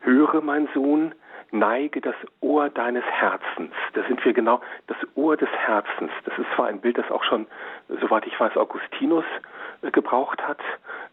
[0.00, 1.14] Höre, mein Sohn,
[1.50, 3.72] neige das Ohr deines Herzens.
[3.94, 6.10] Da sind wir genau das Ohr des Herzens.
[6.24, 7.46] Das ist zwar ein Bild, das auch schon,
[8.00, 9.24] soweit ich weiß, Augustinus
[9.82, 10.60] äh, gebraucht hat,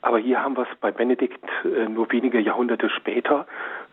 [0.02, 3.46] aber hier haben wir es bei Benedikt äh, nur wenige Jahrhunderte später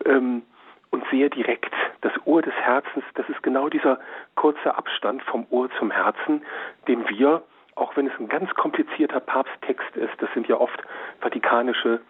[0.04, 0.42] ähm,
[0.90, 1.72] und sehr direkt.
[2.00, 3.98] Das Ohr des Herzens, das ist genau dieser
[4.34, 6.42] kurze Abstand vom Ohr zum Herzen,
[6.88, 7.42] den wir,
[7.74, 10.82] auch wenn es ein ganz komplizierter Papsttext ist, das sind ja oft
[11.20, 12.00] vatikanische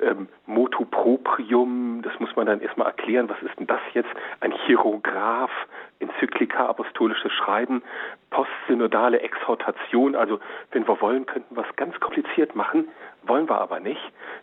[0.00, 4.08] ähm, Motu proprium, das muss man dann erstmal erklären, was ist denn das jetzt?
[4.40, 5.50] Ein Hierograph,
[5.98, 7.82] Enzyklika, apostolisches Schreiben,
[8.30, 10.40] postsynodale Exhortation, also
[10.72, 12.88] wenn wir wollen, könnten wir es ganz kompliziert machen,
[13.22, 14.00] wollen wir aber nicht.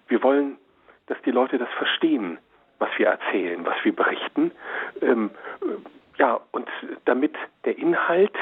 [0.07, 0.57] Wir wollen,
[1.07, 2.39] dass die Leute das verstehen,
[2.79, 4.51] was wir erzählen, was wir berichten.
[5.01, 5.31] Ähm,
[5.61, 6.69] äh, ja, und
[7.05, 7.35] damit
[7.65, 8.35] der Inhalt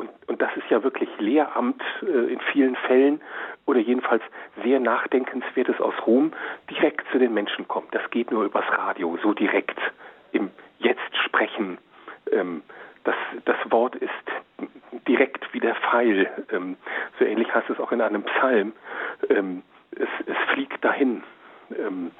[0.00, 3.20] und, und das ist ja wirklich Lehramt äh, in vielen Fällen
[3.66, 4.22] oder jedenfalls
[4.64, 6.32] sehr Nachdenkenswertes aus Rom,
[6.70, 7.94] direkt zu den Menschen kommt.
[7.94, 9.78] Das geht nur übers Radio, so direkt
[10.32, 11.78] im Jetzt sprechen.
[12.32, 12.62] Ähm,
[13.04, 14.10] das, das Wort ist
[15.06, 16.30] direkt wie der Pfeil.
[16.50, 16.76] Ähm,
[17.18, 18.72] so ähnlich heißt es auch in einem Psalm.
[19.28, 21.22] Ähm, es, es fliegt dahin.
[21.78, 22.10] Ähm,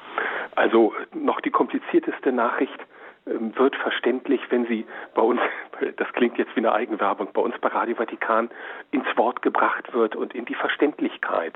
[0.55, 2.78] also noch die komplizierteste Nachricht
[3.57, 5.41] wird verständlich, wenn sie bei uns,
[5.97, 8.51] das klingt jetzt wie eine Eigenwerbung, bei uns bei Radio Vatikan
[8.91, 11.55] ins Wort gebracht wird und in die Verständlichkeit.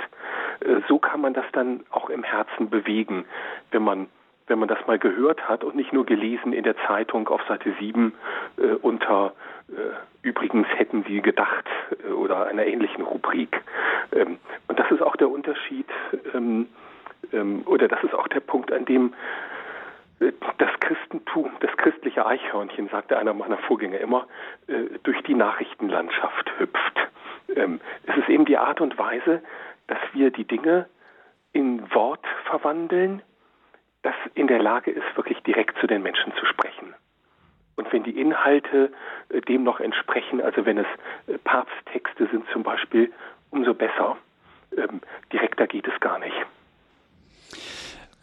[0.61, 3.25] Äh, so kann man das dann auch im Herzen bewegen,
[3.71, 4.09] wenn man
[4.47, 7.75] wenn man das mal gehört hat und nicht nur gelesen in der Zeitung auf Seite
[7.81, 8.13] 7
[8.59, 9.33] äh, unter
[9.69, 9.73] äh,
[10.21, 11.65] übrigens hätten sie gedacht
[12.07, 13.63] äh, oder einer ähnlichen Rubrik.
[14.13, 15.87] Ähm, und das ist auch der Unterschied
[16.35, 16.67] ähm,
[17.33, 19.15] ähm, oder das ist auch der Punkt, an dem
[20.21, 24.27] das Christentum, das christliche Eichhörnchen, sagte einer meiner Vorgänger immer,
[24.69, 26.99] äh, durch die Nachrichtenlandschaft hüpft.
[27.57, 29.43] Ähm, es ist eben die Art und Weise,
[29.87, 30.89] dass wir die Dinge
[31.53, 33.23] in Wort verwandeln,
[34.03, 36.95] das in der Lage ist, wirklich direkt zu den Menschen zu sprechen.
[37.77, 38.93] Und wenn die Inhalte
[39.31, 40.87] äh, dem noch entsprechen, also wenn es
[41.27, 43.13] äh, Papsttexte sind zum Beispiel,
[43.51, 44.17] umso besser.
[44.77, 45.01] Ähm,
[45.33, 46.35] direkter geht es gar nicht.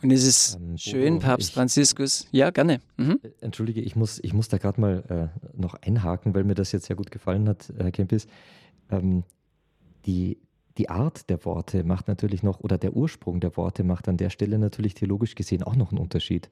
[0.04, 2.28] Und es ist ähm, schön, Papst ich, Franziskus.
[2.32, 2.80] Ja, gerne.
[2.98, 3.20] Mhm.
[3.22, 6.72] Äh, entschuldige, ich muss, ich muss da gerade mal äh, noch einhaken, weil mir das
[6.72, 8.28] jetzt sehr gut gefallen hat, Herr Kempis.
[8.90, 9.24] Ähm,
[10.06, 10.40] die,
[10.78, 14.30] die Art der Worte macht natürlich noch, oder der Ursprung der Worte macht an der
[14.30, 16.50] Stelle natürlich theologisch gesehen auch noch einen Unterschied.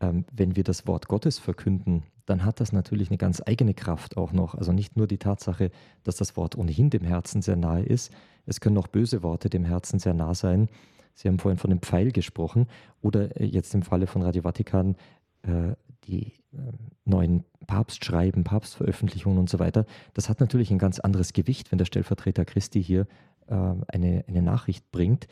[0.00, 4.16] Ähm, wenn wir das Wort Gottes verkünden, dann hat das natürlich eine ganz eigene Kraft
[4.16, 4.54] auch noch.
[4.54, 5.70] Also nicht nur die Tatsache,
[6.04, 8.12] dass das Wort ohnehin dem Herzen sehr nahe ist,
[8.46, 10.68] es können auch böse Worte dem Herzen sehr nah sein.
[11.16, 12.68] Sie haben vorhin von dem Pfeil gesprochen
[13.00, 14.96] oder äh, jetzt im Falle von Radio Vatikan
[15.42, 15.72] äh,
[16.04, 16.58] die äh,
[17.04, 19.86] neuen Papstschreiben, Papstveröffentlichungen und so weiter.
[20.14, 23.06] Das hat natürlich ein ganz anderes Gewicht, wenn der Stellvertreter Christi hier
[23.48, 23.54] äh,
[23.88, 25.26] eine, eine Nachricht bringt.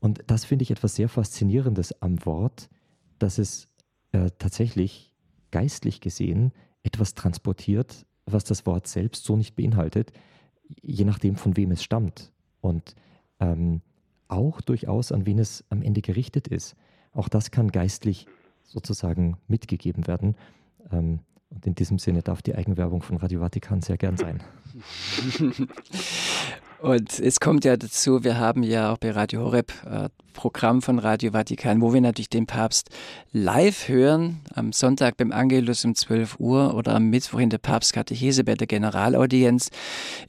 [0.00, 2.70] Und das finde ich etwas sehr Faszinierendes am Wort,
[3.18, 3.68] dass es
[4.12, 5.12] äh, tatsächlich
[5.50, 6.52] geistlich gesehen
[6.84, 10.12] etwas transportiert, was das Wort selbst so nicht beinhaltet,
[10.80, 12.32] je nachdem, von wem es stammt.
[12.60, 12.94] Und
[13.40, 13.82] ähm,
[14.28, 16.76] auch durchaus, an wen es am Ende gerichtet ist.
[17.12, 18.26] Auch das kann geistlich
[18.64, 20.36] sozusagen mitgegeben werden.
[20.90, 21.20] Ähm,
[21.50, 24.42] und in diesem Sinne darf die Eigenwerbung von Radio Vatikan sehr gern sein.
[26.84, 30.98] Und es kommt ja dazu, wir haben ja auch bei Radio Horeb äh, Programm von
[30.98, 32.90] Radio Vatikan, wo wir natürlich den Papst
[33.32, 38.44] live hören, am Sonntag beim Angelus um 12 Uhr oder am Mittwoch in der Papstkatechese
[38.44, 39.70] bei der Generalaudienz.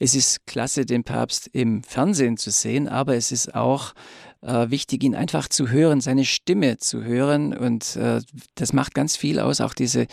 [0.00, 3.92] Es ist klasse, den Papst im Fernsehen zu sehen, aber es ist auch
[4.40, 7.54] äh, wichtig, ihn einfach zu hören, seine Stimme zu hören.
[7.54, 8.22] Und äh,
[8.54, 10.06] das macht ganz viel aus, auch diese,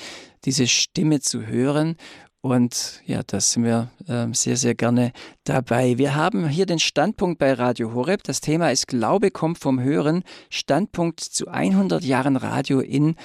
[0.43, 1.95] diese Stimme zu hören.
[2.43, 5.13] Und ja, da sind wir äh, sehr, sehr gerne
[5.45, 5.97] dabei.
[5.97, 8.21] Wir haben hier den Standpunkt bei Radio Horeb.
[8.23, 10.23] Das Thema ist Glaube kommt vom Hören.
[10.49, 13.15] Standpunkt zu 100 Jahren Radio in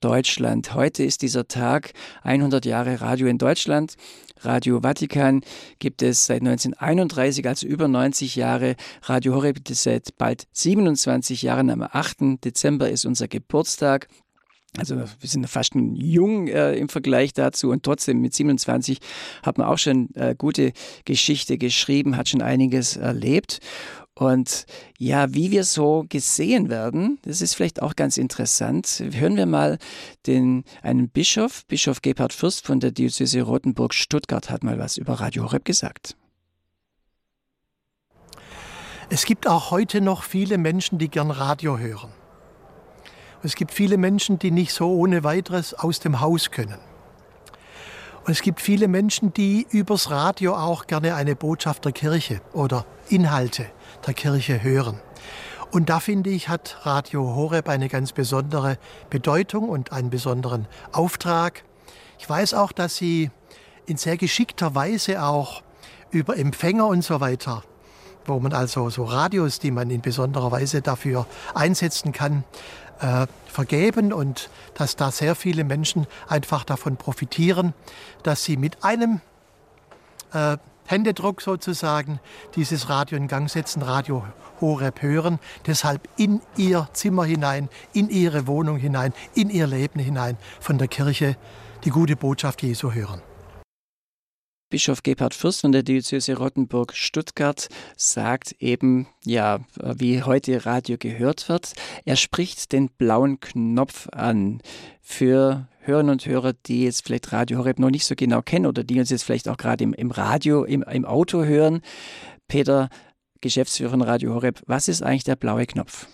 [0.00, 0.74] Deutschland.
[0.74, 3.94] Heute ist dieser Tag 100 Jahre Radio in Deutschland.
[4.40, 5.40] Radio Vatikan
[5.78, 8.76] gibt es seit 1931, also über 90 Jahre.
[9.04, 11.70] Radio Horeb gibt es seit bald 27 Jahren.
[11.70, 12.44] Am 8.
[12.44, 14.06] Dezember ist unser Geburtstag.
[14.78, 18.98] Also wir sind fast jung äh, im Vergleich dazu und trotzdem mit 27
[19.42, 20.72] hat man auch schon äh, gute
[21.04, 23.60] Geschichte geschrieben, hat schon einiges erlebt.
[24.18, 24.64] Und
[24.98, 29.02] ja, wie wir so gesehen werden, das ist vielleicht auch ganz interessant.
[29.12, 29.78] Hören wir mal
[30.26, 35.44] den, einen Bischof, Bischof Gebhard Fürst von der Diözese Rothenburg-Stuttgart hat mal was über Radio
[35.44, 36.16] Horeb gesagt.
[39.10, 42.15] Es gibt auch heute noch viele Menschen, die gern Radio hören.
[43.46, 46.80] Es gibt viele Menschen, die nicht so ohne weiteres aus dem Haus können.
[48.24, 52.84] Und es gibt viele Menschen, die übers Radio auch gerne eine Botschaft der Kirche oder
[53.08, 53.66] Inhalte
[54.04, 54.98] der Kirche hören.
[55.70, 58.78] Und da finde ich, hat Radio Horeb eine ganz besondere
[59.10, 61.62] Bedeutung und einen besonderen Auftrag.
[62.18, 63.30] Ich weiß auch, dass sie
[63.86, 65.62] in sehr geschickter Weise auch
[66.10, 67.62] über Empfänger und so weiter,
[68.24, 72.42] wo man also so Radios, die man in besonderer Weise dafür einsetzen kann,
[73.00, 77.74] äh, vergeben und dass da sehr viele Menschen einfach davon profitieren,
[78.22, 79.20] dass sie mit einem
[80.32, 82.20] äh, Händedruck sozusagen
[82.54, 84.24] dieses Radio in Gang setzen, Radio
[84.60, 90.36] Horeb hören, deshalb in ihr Zimmer hinein, in ihre Wohnung hinein, in ihr Leben hinein
[90.60, 91.36] von der Kirche
[91.84, 93.20] die gute Botschaft Jesu hören.
[94.68, 101.74] Bischof Gebhard Fürst von der Diözese Rottenburg-Stuttgart sagt eben, ja, wie heute Radio gehört wird.
[102.04, 104.60] Er spricht den blauen Knopf an
[105.00, 108.82] für Hörerinnen und Hörer, die jetzt vielleicht Radio Horeb noch nicht so genau kennen oder
[108.82, 111.80] die uns jetzt vielleicht auch gerade im, im Radio, im, im Auto hören.
[112.48, 112.88] Peter,
[113.40, 116.08] Geschäftsführer von Radio Horeb, was ist eigentlich der blaue Knopf?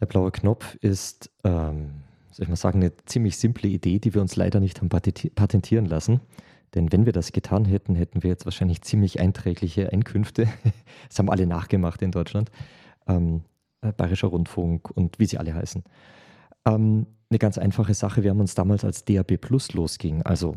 [0.00, 2.02] Der blaue Knopf ist, ähm,
[2.32, 5.86] soll ich mal sagen, eine ziemlich simple Idee, die wir uns leider nicht haben patentieren
[5.86, 6.20] lassen.
[6.74, 10.48] Denn wenn wir das getan hätten, hätten wir jetzt wahrscheinlich ziemlich einträgliche Einkünfte.
[11.08, 12.50] Das haben alle nachgemacht in Deutschland.
[13.06, 13.42] Ähm,
[13.80, 15.84] äh, Bayerischer Rundfunk und wie sie alle heißen.
[16.66, 18.22] Ähm, eine ganz einfache Sache.
[18.22, 20.56] Wir haben uns damals als DAB Plus losging, also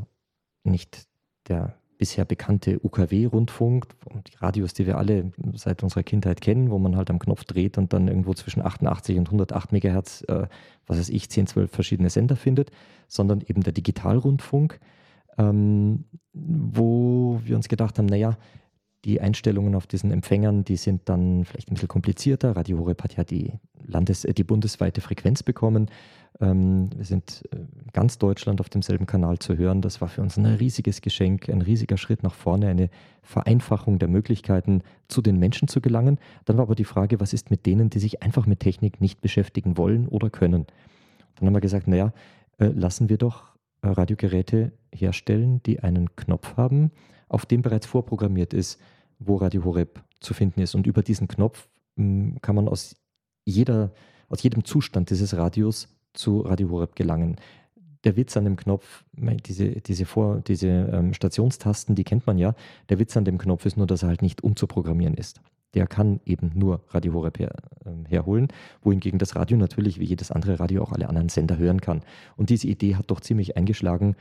[0.64, 1.08] nicht
[1.48, 3.86] der bisher bekannte UKW-Rundfunk,
[4.28, 7.78] die Radios, die wir alle seit unserer Kindheit kennen, wo man halt am Knopf dreht
[7.78, 10.48] und dann irgendwo zwischen 88 und 108 Megahertz, äh,
[10.88, 12.72] was weiß ich, 10, 12 verschiedene Sender findet,
[13.08, 14.80] sondern eben der Digitalrundfunk,
[15.42, 18.38] ähm, wo wir uns gedacht haben, naja,
[19.04, 22.56] die Einstellungen auf diesen Empfängern, die sind dann vielleicht ein bisschen komplizierter.
[22.56, 23.54] Radio Horeb hat ja die,
[23.88, 25.90] Landes-, äh, die bundesweite Frequenz bekommen.
[26.40, 27.58] Ähm, wir sind äh,
[27.94, 29.82] ganz Deutschland auf demselben Kanal zu hören.
[29.82, 32.90] Das war für uns ein riesiges Geschenk, ein riesiger Schritt nach vorne, eine
[33.24, 36.20] Vereinfachung der Möglichkeiten, zu den Menschen zu gelangen.
[36.46, 39.20] Dann war aber die Frage, was ist mit denen, die sich einfach mit Technik nicht
[39.20, 40.68] beschäftigen wollen oder können?
[41.36, 42.14] Dann haben wir gesagt, naja,
[42.60, 43.51] äh, lassen wir doch
[43.84, 46.92] Radiogeräte herstellen, die einen Knopf haben,
[47.28, 48.80] auf dem bereits vorprogrammiert ist,
[49.20, 50.76] wo Radio Horeb zu finden ist.
[50.76, 52.96] Und über diesen Knopf hm, kann man aus,
[53.46, 53.92] jeder,
[54.30, 57.38] aus jedem Zustand dieses Radios zu Radio Horeb gelangen.
[58.04, 62.56] Der Witz an dem Knopf, diese, diese, Vor-, diese ähm, Stationstasten, die kennt man ja.
[62.90, 65.40] Der Witz an dem Knopf ist nur, dass er halt nicht umzuprogrammieren ist.
[65.74, 67.54] Der kann eben nur Radio Horeb her,
[67.86, 68.50] äh, herholen,
[68.82, 72.02] wohingegen das Radio natürlich wie jedes andere Radio auch alle anderen Sender hören kann.
[72.36, 74.16] Und diese Idee hat doch ziemlich eingeschlagen.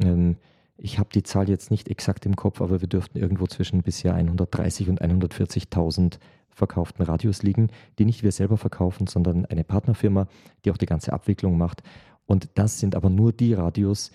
[0.00, 0.36] Ähm,
[0.76, 4.14] ich habe die Zahl jetzt nicht exakt im Kopf, aber wir dürften irgendwo zwischen bisher
[4.14, 6.18] 130 und 140.000
[6.50, 7.68] verkauften Radios liegen,
[7.98, 10.26] die nicht wir selber verkaufen, sondern eine Partnerfirma,
[10.64, 11.82] die auch die ganze Abwicklung macht.
[12.26, 14.10] Und das sind aber nur die Radios,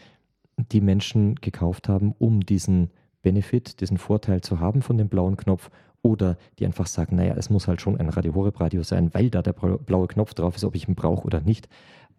[0.58, 5.70] die Menschen gekauft haben, um diesen Benefit, diesen Vorteil zu haben von dem blauen Knopf
[6.02, 9.30] oder die einfach sagen, naja, es muss halt schon ein Radio Horeb Radio sein, weil
[9.30, 11.68] da der blaue Knopf drauf ist, ob ich ihn brauche oder nicht.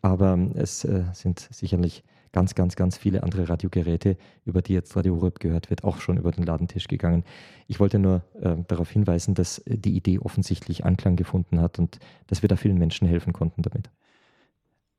[0.03, 5.17] Aber es äh, sind sicherlich ganz, ganz, ganz viele andere Radiogeräte, über die jetzt Radio
[5.17, 7.25] Horeb gehört wird, auch schon über den Ladentisch gegangen.
[7.67, 12.43] Ich wollte nur äh, darauf hinweisen, dass die Idee offensichtlich Anklang gefunden hat und dass
[12.43, 13.91] wir da vielen Menschen helfen konnten damit.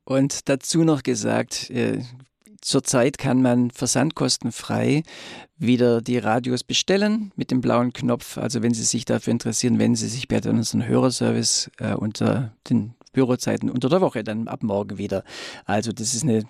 [0.06, 2.02] Und dazu noch gesagt, äh,
[2.62, 5.04] Zurzeit kann man versandkostenfrei
[5.58, 8.38] wieder die Radios bestellen mit dem blauen Knopf.
[8.38, 12.96] Also wenn Sie sich dafür interessieren, wenden Sie sich bei unserem Hörerservice äh, unter den
[13.12, 15.24] Bürozeiten unter der Woche, dann ab morgen wieder.
[15.66, 16.44] Also das ist eine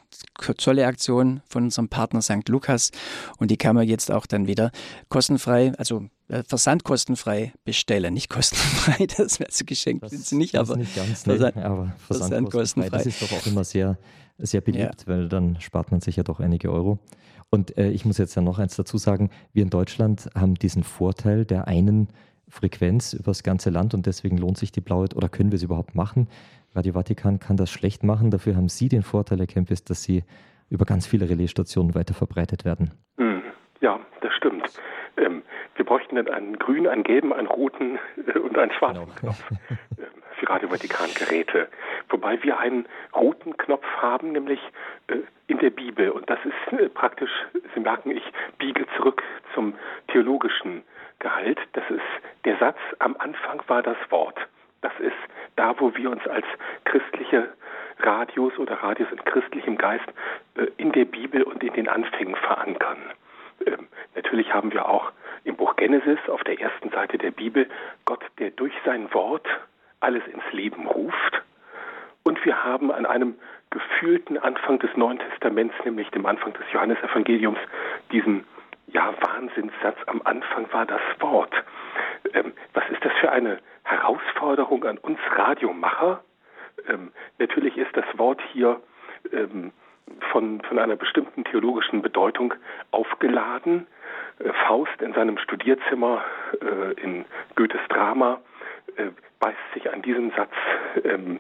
[0.58, 2.48] tolle Aktion von unserem Partner St.
[2.50, 2.92] Lukas
[3.38, 4.72] und die kann man jetzt auch dann wieder
[5.08, 8.14] kostenfrei, also äh, versandkostenfrei bestellen.
[8.14, 11.96] Nicht kostenfrei, das wäre zu geschenkt, das, sind nicht, aber, nicht ganz, nee, Versand, aber
[12.08, 12.90] versandkostenfrei.
[12.90, 13.98] Das ist doch auch immer sehr,
[14.40, 15.08] sehr beliebt, ja.
[15.08, 17.00] weil dann spart man sich ja doch einige Euro.
[17.50, 20.84] Und äh, ich muss jetzt ja noch eins dazu sagen, wir in Deutschland haben diesen
[20.84, 22.10] Vorteil der einen
[22.48, 25.64] Frequenz über das ganze Land und deswegen lohnt sich die blaue oder können wir es
[25.64, 26.28] überhaupt machen?
[26.76, 28.32] Radio Vatikan kann das schlecht machen.
[28.32, 30.24] Dafür haben Sie den Vorteil, Herr Kempis, dass Sie
[30.70, 32.92] über ganz viele Relaisstationen weiter verbreitet werden.
[33.18, 33.42] Hm,
[33.82, 34.64] ja, das stimmt.
[35.18, 35.42] Ähm,
[35.76, 39.16] wir bräuchten dann einen grünen, einen gelben, einen roten äh, und einen schwarzen genau.
[39.16, 40.04] Knopf äh,
[40.40, 41.68] für Radio Vatikan-Geräte.
[42.10, 44.60] Wobei wir einen roten Knopf haben, nämlich
[45.08, 46.10] äh, in der Bibel.
[46.10, 47.32] Und das ist äh, praktisch,
[47.74, 48.24] Sie merken, ich
[48.58, 49.74] biege zurück zum
[50.08, 50.84] theologischen
[51.20, 51.60] Gehalt.
[51.74, 52.02] Das ist
[52.46, 54.38] der Satz, am Anfang war das Wort.
[54.82, 55.18] Das ist
[55.56, 56.46] da, wo wir uns als
[56.86, 57.50] christliche
[58.00, 60.08] Radios oder Radios in christlichem Geist
[60.56, 62.98] äh, in der Bibel und in den Anfängen verankern.
[63.66, 65.12] Ähm, natürlich haben wir auch
[65.44, 67.68] im Buch Genesis auf der ersten Seite der Bibel
[68.06, 69.48] Gott, der durch sein Wort
[70.00, 71.42] alles ins Leben ruft.
[72.30, 73.34] Und wir haben an einem
[73.72, 77.58] gefühlten Anfang des Neuen Testaments, nämlich dem Anfang des Johannesevangeliums,
[78.12, 78.46] diesen
[78.86, 81.52] ja, Wahnsinnssatz, am Anfang war das Wort.
[82.36, 86.24] Ähm, was ist das für eine Herausforderung an uns Radiomacher?
[86.88, 88.80] Ähm, natürlich ist das Wort hier
[89.34, 89.72] ähm,
[90.32, 92.54] von, von einer bestimmten theologischen Bedeutung
[92.92, 93.88] aufgeladen.
[94.38, 96.24] Äh, Faust in seinem Studierzimmer
[96.62, 97.26] äh, in
[97.56, 98.40] Goethes Drama
[98.98, 100.54] äh, beißt sich an diesem Satz
[101.04, 101.40] ähm,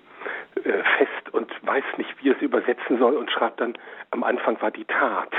[0.56, 3.78] äh, fest und weiß nicht, wie er es übersetzen soll und schreibt dann,
[4.12, 5.32] am Anfang war die Tat.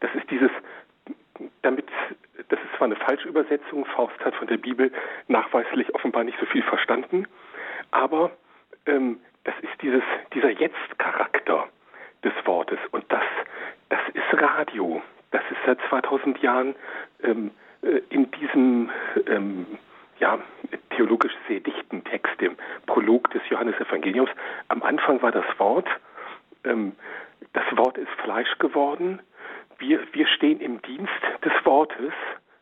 [0.00, 0.50] Das ist dieses
[1.62, 1.86] damit,
[2.48, 4.92] das ist zwar eine Falschübersetzung, Faust hat von der Bibel
[5.28, 7.26] nachweislich offenbar nicht so viel verstanden,
[7.90, 8.30] aber
[8.86, 11.68] ähm, das ist dieses, dieser Jetzt-Charakter
[12.22, 13.24] des Wortes und das,
[13.90, 15.02] das ist Radio.
[15.30, 16.74] Das ist seit 2000 Jahren
[17.22, 17.50] ähm,
[17.82, 18.90] äh, in diesem
[19.26, 19.66] ähm,
[20.20, 20.38] ja,
[20.96, 22.56] theologisch sehr dichten Text, dem
[22.86, 24.30] Prolog des Johannesevangeliums.
[24.68, 25.88] Am Anfang war das Wort,
[26.64, 26.92] ähm,
[27.52, 29.20] das Wort ist Fleisch geworden,
[29.78, 31.12] wir, wir stehen im Dienst
[31.44, 32.12] des Wortes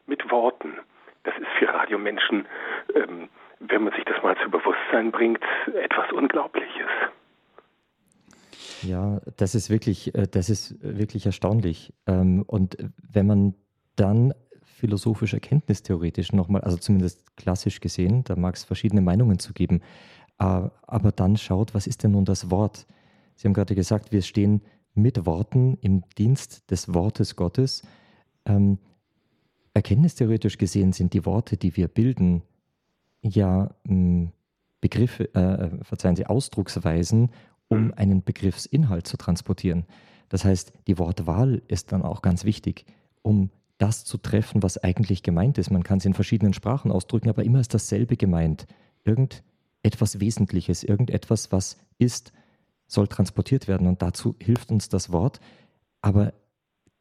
[0.07, 0.78] mit Worten.
[1.24, 2.46] Das ist für Radiomenschen,
[2.94, 3.28] ähm,
[3.61, 6.88] wenn man sich das mal zu Bewusstsein bringt, etwas Unglaubliches.
[8.82, 11.92] Ja, das ist wirklich, äh, das ist wirklich erstaunlich.
[12.07, 12.76] Ähm, und
[13.12, 13.55] wenn man
[13.96, 14.34] dann
[14.83, 19.80] philosophisch erkenntnistheoretisch nochmal, also zumindest klassisch gesehen, da mag es verschiedene Meinungen zu geben,
[20.41, 20.45] äh,
[20.83, 22.89] aber dann schaut, was ist denn nun das Wort?
[23.37, 24.61] Sie haben gerade gesagt, wir stehen
[24.93, 27.83] mit Worten im Dienst des Wortes Gottes.
[28.45, 28.78] Ähm,
[29.72, 32.43] erkenntnistheoretisch gesehen sind die Worte, die wir bilden,
[33.22, 34.33] ja hm,
[34.80, 37.30] Begriffe, äh, äh, verzeihen Sie, Ausdrucksweisen,
[37.68, 39.85] um einen Begriffsinhalt zu transportieren.
[40.28, 42.85] Das heißt, die Wortwahl ist dann auch ganz wichtig,
[43.22, 43.51] um
[43.83, 45.72] das zu treffen, was eigentlich gemeint ist.
[45.72, 48.66] Man kann es in verschiedenen Sprachen ausdrücken, aber immer ist dasselbe gemeint.
[49.05, 52.33] Irgendetwas Wesentliches, irgendetwas, was ist,
[52.87, 55.41] soll transportiert werden und dazu hilft uns das Wort.
[56.01, 56.33] Aber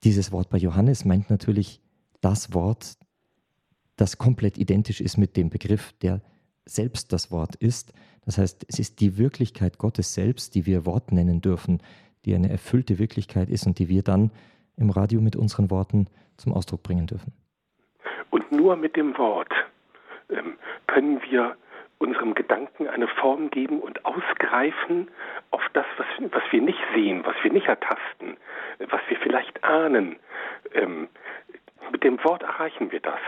[0.04, 1.82] dieses Wort bei Johannes meint natürlich
[2.20, 2.98] das Wort,
[3.96, 6.24] das komplett identisch ist mit dem Begriff, der
[6.66, 7.94] selbst das Wort ist.
[8.26, 11.84] Das heißt, es ist die Wirklichkeit Gottes selbst, die wir Wort nennen dürfen,
[12.26, 14.32] die eine erfüllte Wirklichkeit ist und die wir dann
[14.78, 16.08] im Radio mit unseren Worten
[16.42, 17.34] zum Ausdruck bringen dürfen.
[18.30, 19.54] Und nur mit dem Wort
[20.30, 21.56] ähm, können wir
[22.00, 25.10] unserem Gedanken eine Form geben und ausgreifen
[25.52, 28.38] auf das, was, was wir nicht sehen, was wir nicht ertasten,
[28.80, 30.18] was wir vielleicht ahnen.
[30.74, 31.08] Ähm,
[31.92, 33.20] mit dem Wort erreichen wir das,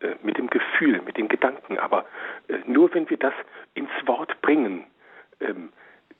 [0.00, 1.78] äh, mit dem Gefühl, mit dem Gedanken.
[1.78, 2.06] Aber
[2.48, 3.34] äh, nur wenn wir das
[3.74, 4.86] ins Wort bringen,
[5.40, 5.70] ähm,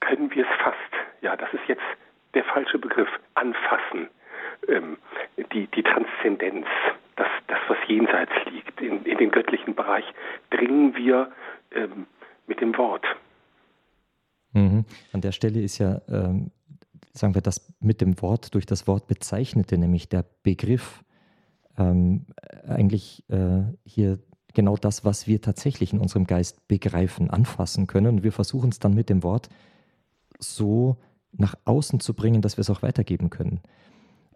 [0.00, 0.76] können wir es fast,
[1.22, 1.82] ja, das ist jetzt
[2.34, 4.08] der falsche Begriff, anfassen.
[4.68, 4.98] Ähm,
[5.52, 6.66] die, die Transzendenz,
[7.16, 10.04] das, das, was jenseits liegt, in, in den göttlichen Bereich,
[10.50, 11.32] dringen wir
[11.72, 12.06] ähm,
[12.46, 13.04] mit dem Wort.
[14.52, 14.84] Mhm.
[15.12, 16.50] An der Stelle ist ja, ähm,
[17.12, 21.02] sagen wir, das mit dem Wort durch das Wort bezeichnete, nämlich der Begriff,
[21.78, 22.26] ähm,
[22.66, 24.18] eigentlich äh, hier
[24.54, 28.16] genau das, was wir tatsächlich in unserem Geist begreifen, anfassen können.
[28.16, 29.48] Und wir versuchen es dann mit dem Wort
[30.38, 30.96] so
[31.32, 33.60] nach außen zu bringen, dass wir es auch weitergeben können.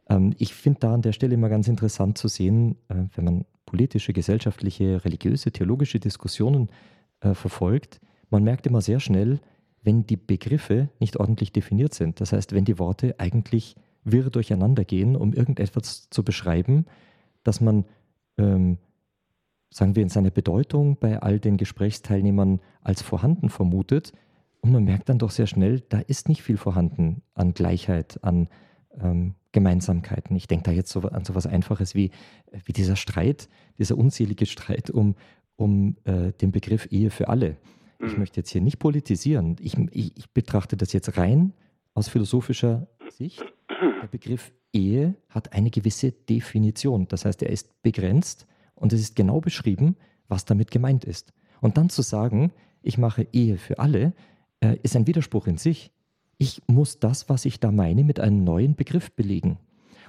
[0.09, 3.45] Ähm, ich finde da an der Stelle immer ganz interessant zu sehen, äh, wenn man
[3.65, 6.69] politische, gesellschaftliche, religiöse, theologische Diskussionen
[7.21, 8.01] äh, verfolgt,
[8.31, 9.41] man merkt immer sehr schnell,
[9.83, 12.21] wenn die Begriffe nicht ordentlich definiert sind.
[12.21, 16.87] Das heißt, wenn die Worte eigentlich wirr durcheinander gehen, um irgendetwas zu beschreiben,
[17.45, 17.85] dass man,
[18.37, 18.79] ähm,
[19.71, 24.13] sagen wir, in seiner Bedeutung bei all den Gesprächsteilnehmern als vorhanden vermutet.
[24.61, 28.49] Und man merkt dann doch sehr schnell, da ist nicht viel vorhanden an Gleichheit, an
[29.01, 30.37] ähm, Gemeinsamkeiten.
[30.37, 32.11] Ich denke da jetzt so an so etwas Einfaches wie,
[32.67, 33.49] wie dieser Streit,
[33.79, 35.15] dieser unzählige Streit um,
[35.57, 37.57] um äh, den Begriff Ehe für alle.
[38.05, 38.19] Ich mhm.
[38.19, 39.57] möchte jetzt hier nicht politisieren.
[39.59, 41.55] Ich, ich, ich betrachte das jetzt rein
[41.95, 43.43] aus philosophischer Sicht.
[44.03, 47.09] Der Begriff Ehe hat eine gewisse Definition.
[47.09, 49.97] Das heißt, er ist begrenzt und es ist genau beschrieben,
[50.29, 51.33] was damit gemeint ist.
[51.63, 52.53] Und dann zu sagen,
[52.83, 54.13] ich mache Ehe für alle,
[54.61, 55.93] äh, ist ein Widerspruch in sich.
[56.39, 59.59] Ich muss das, was ich da meine, mit einem neuen Begriff belegen.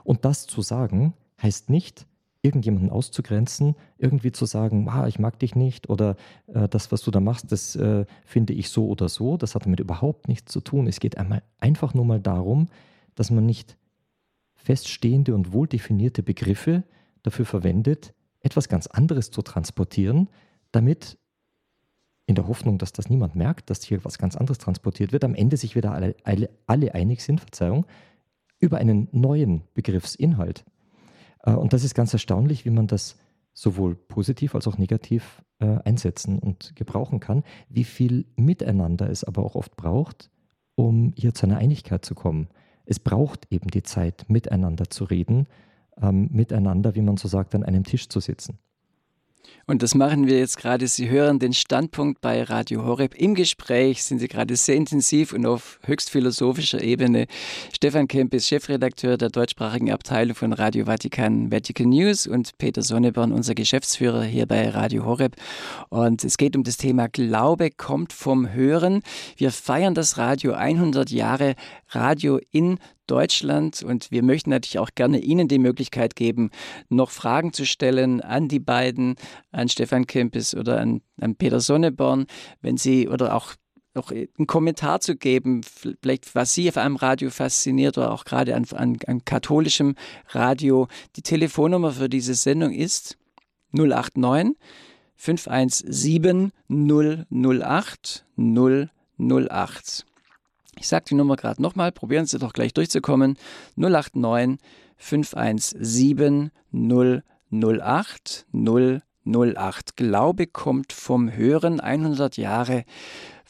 [0.03, 2.05] Und das zu sagen, heißt nicht,
[2.41, 6.15] irgendjemanden auszugrenzen, irgendwie zu sagen, ah, ich mag dich nicht oder
[6.47, 9.37] äh, das, was du da machst, das äh, finde ich so oder so.
[9.37, 10.87] Das hat damit überhaupt nichts zu tun.
[10.87, 12.69] Es geht einmal einfach nur mal darum,
[13.15, 13.77] dass man nicht
[14.55, 16.83] feststehende und wohl definierte Begriffe
[17.23, 20.29] dafür verwendet, etwas ganz anderes zu transportieren,
[20.71, 21.17] damit
[22.27, 25.33] in der Hoffnung, dass das niemand merkt, dass hier was ganz anderes transportiert wird, am
[25.33, 27.85] Ende sich wieder alle, alle, alle einig sind, Verzeihung,
[28.59, 30.65] über einen neuen Begriffsinhalt.
[31.43, 33.15] Äh, und das ist ganz erstaunlich, wie man das
[33.53, 39.43] sowohl positiv als auch negativ äh, einsetzen und gebrauchen kann, wie viel Miteinander es aber
[39.43, 40.29] auch oft braucht,
[40.75, 42.49] um hier zu einer Einigkeit zu kommen.
[42.85, 45.47] Es braucht eben die Zeit, miteinander zu reden,
[45.99, 48.59] ähm, miteinander, wie man so sagt, an einem Tisch zu sitzen.
[49.69, 50.87] Und das machen wir jetzt gerade.
[50.87, 53.15] Sie hören den Standpunkt bei Radio Horeb.
[53.15, 57.27] Im Gespräch sind Sie gerade sehr intensiv und auf höchst philosophischer Ebene.
[57.75, 63.33] Stefan Kemp ist Chefredakteur der deutschsprachigen Abteilung von Radio Vatikan, Vatican News und Peter Sonneborn,
[63.33, 65.35] unser Geschäftsführer hier bei Radio Horeb.
[65.89, 69.01] Und es geht um das Thema Glaube kommt vom Hören.
[69.35, 71.55] Wir feiern das Radio 100 Jahre
[71.89, 73.83] Radio in Deutschland.
[73.83, 76.51] Und wir möchten natürlich auch gerne Ihnen die Möglichkeit geben,
[76.89, 79.15] noch Fragen zu stellen an die beiden,
[79.51, 82.27] an Stefan Kempis oder an, an Peter Sonneborn,
[82.61, 83.53] wenn Sie oder auch
[83.97, 88.55] noch einen Kommentar zu geben, vielleicht was Sie auf einem Radio fasziniert oder auch gerade
[88.55, 89.95] an, an, an katholischem
[90.29, 90.87] Radio.
[91.15, 93.17] Die Telefonnummer für diese Sendung ist
[93.73, 94.55] 089
[95.15, 98.25] 517 008
[99.19, 100.06] 008.
[100.79, 103.37] Ich sage die Nummer gerade nochmal, probieren Sie doch gleich durchzukommen.
[103.75, 104.59] 089
[104.97, 109.95] 517 008 008.
[109.95, 112.85] Glaube kommt vom Hören 100 Jahre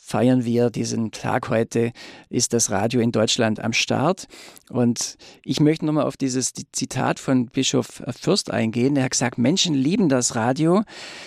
[0.07, 1.91] feiern wir diesen Tag heute,
[2.29, 4.27] ist das Radio in Deutschland am Start.
[4.69, 8.95] Und ich möchte nochmal auf dieses Zitat von Bischof Fürst eingehen.
[8.95, 10.83] Er hat gesagt, Menschen lieben das Radio.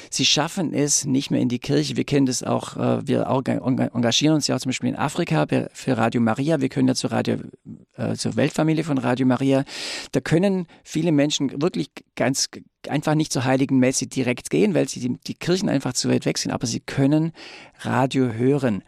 [0.09, 1.97] Sie schaffen es nicht mehr in die Kirche.
[1.97, 5.99] Wir kennen das auch, äh, wir engagieren uns ja auch zum Beispiel in Afrika für
[5.99, 6.63] Radio Maria.
[6.63, 7.37] Wir können ja zur Radio,
[7.97, 9.65] äh, zur Weltfamilie von Radio Maria.
[10.13, 12.49] Da können viele Menschen wirklich ganz
[12.91, 16.27] einfach nicht zur heiligen Messe direkt gehen, weil sie die, die Kirchen einfach zu weit
[16.27, 17.33] weg sind, aber sie können
[17.81, 18.83] Radio hören.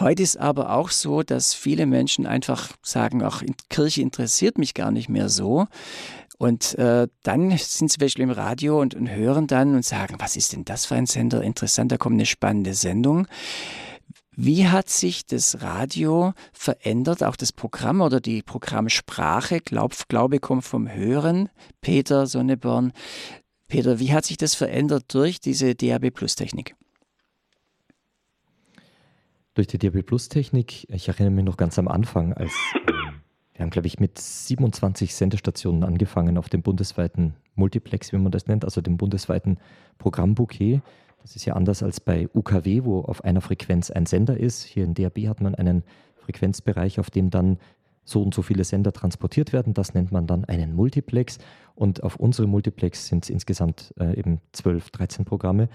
[0.00, 4.90] Heute ist aber auch so, dass viele Menschen einfach sagen, ach, Kirche interessiert mich gar
[4.90, 5.66] nicht mehr so.
[6.36, 10.34] Und äh, dann sind sie zum im Radio und, und hören dann und sagen, was
[10.34, 11.42] ist denn das für ein Sender?
[11.42, 13.28] Interessant, da kommt eine spannende Sendung.
[14.36, 19.60] Wie hat sich das Radio verändert, auch das Programm oder die Programmsprache?
[19.60, 21.50] Glaub, Glaube kommt vom Hören.
[21.80, 22.92] Peter Sonneborn.
[23.68, 26.74] Peter, wie hat sich das verändert durch diese DAB Plus Technik?
[29.54, 32.52] Durch die DAB Plus Technik, ich erinnere mich noch ganz am Anfang, als
[32.88, 33.20] ähm,
[33.52, 38.48] wir haben, glaube ich, mit 27 Sendestationen angefangen auf dem bundesweiten Multiplex, wie man das
[38.48, 39.58] nennt, also dem bundesweiten
[39.98, 40.82] Programmbouquet.
[41.24, 44.62] Das ist ja anders als bei UKW, wo auf einer Frequenz ein Sender ist.
[44.62, 45.82] Hier in DAB hat man einen
[46.16, 47.56] Frequenzbereich, auf dem dann
[48.04, 49.72] so und so viele Sender transportiert werden.
[49.72, 51.38] Das nennt man dann einen Multiplex.
[51.74, 55.70] Und auf unserem Multiplex sind es insgesamt äh, eben 12, 13 Programme.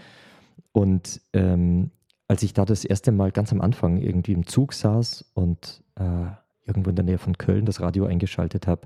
[0.72, 1.90] Und ähm,
[2.28, 6.28] als ich da das erste Mal ganz am Anfang irgendwie im Zug saß und äh,
[6.64, 8.86] irgendwo in der Nähe von Köln das Radio eingeschaltet habe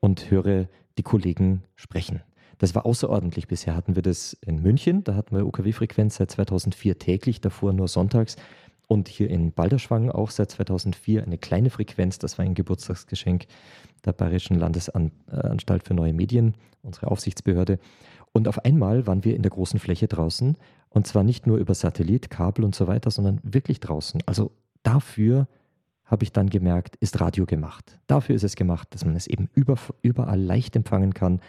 [0.00, 2.22] und höre die Kollegen sprechen.
[2.62, 3.48] Das war außerordentlich.
[3.48, 7.88] Bisher hatten wir das in München, da hatten wir UKW-Frequenz seit 2004 täglich, davor nur
[7.88, 8.36] sonntags.
[8.86, 13.46] Und hier in Balderschwang auch seit 2004 eine kleine Frequenz, das war ein Geburtstagsgeschenk
[14.04, 17.80] der Bayerischen Landesanstalt für neue Medien, unsere Aufsichtsbehörde.
[18.30, 20.56] Und auf einmal waren wir in der großen Fläche draußen
[20.88, 24.22] und zwar nicht nur über Satellit, Kabel und so weiter, sondern wirklich draußen.
[24.24, 24.52] Also
[24.84, 25.48] dafür
[26.04, 27.98] habe ich dann gemerkt, ist Radio gemacht.
[28.06, 31.40] Dafür ist es gemacht, dass man es eben überall leicht empfangen kann,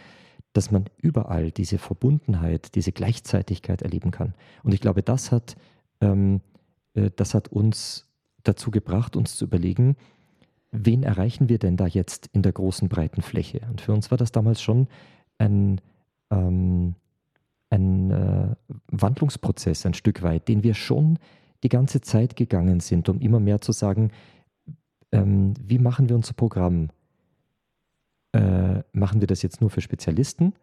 [0.54, 4.34] dass man überall diese Verbundenheit, diese Gleichzeitigkeit erleben kann.
[4.62, 5.56] Und ich glaube, das hat,
[6.00, 6.40] ähm,
[6.94, 8.08] äh, das hat uns
[8.44, 9.96] dazu gebracht, uns zu überlegen,
[10.70, 13.62] wen erreichen wir denn da jetzt in der großen breiten Fläche?
[13.68, 14.86] Und für uns war das damals schon
[15.38, 15.80] ein,
[16.30, 16.94] ähm,
[17.70, 18.54] ein äh,
[18.88, 21.18] Wandlungsprozess ein Stück weit, den wir schon
[21.64, 24.12] die ganze Zeit gegangen sind, um immer mehr zu sagen,
[25.10, 26.90] ähm, wie machen wir unser Programm?
[28.34, 30.54] Äh, machen wir das jetzt nur für Spezialisten?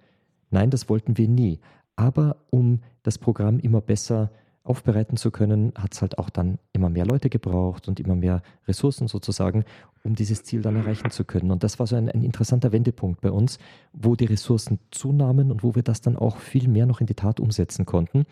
[0.49, 1.59] Nein, das wollten wir nie.
[1.95, 4.31] Aber um das Programm immer besser
[4.63, 8.43] aufbereiten zu können, hat es halt auch dann immer mehr Leute gebraucht und immer mehr
[8.67, 9.65] Ressourcen sozusagen,
[10.03, 11.49] um dieses Ziel dann erreichen zu können.
[11.49, 13.57] Und das war so ein, ein interessanter Wendepunkt bei uns,
[13.93, 17.15] wo die Ressourcen zunahmen und wo wir das dann auch viel mehr noch in die
[17.15, 18.25] Tat umsetzen konnten.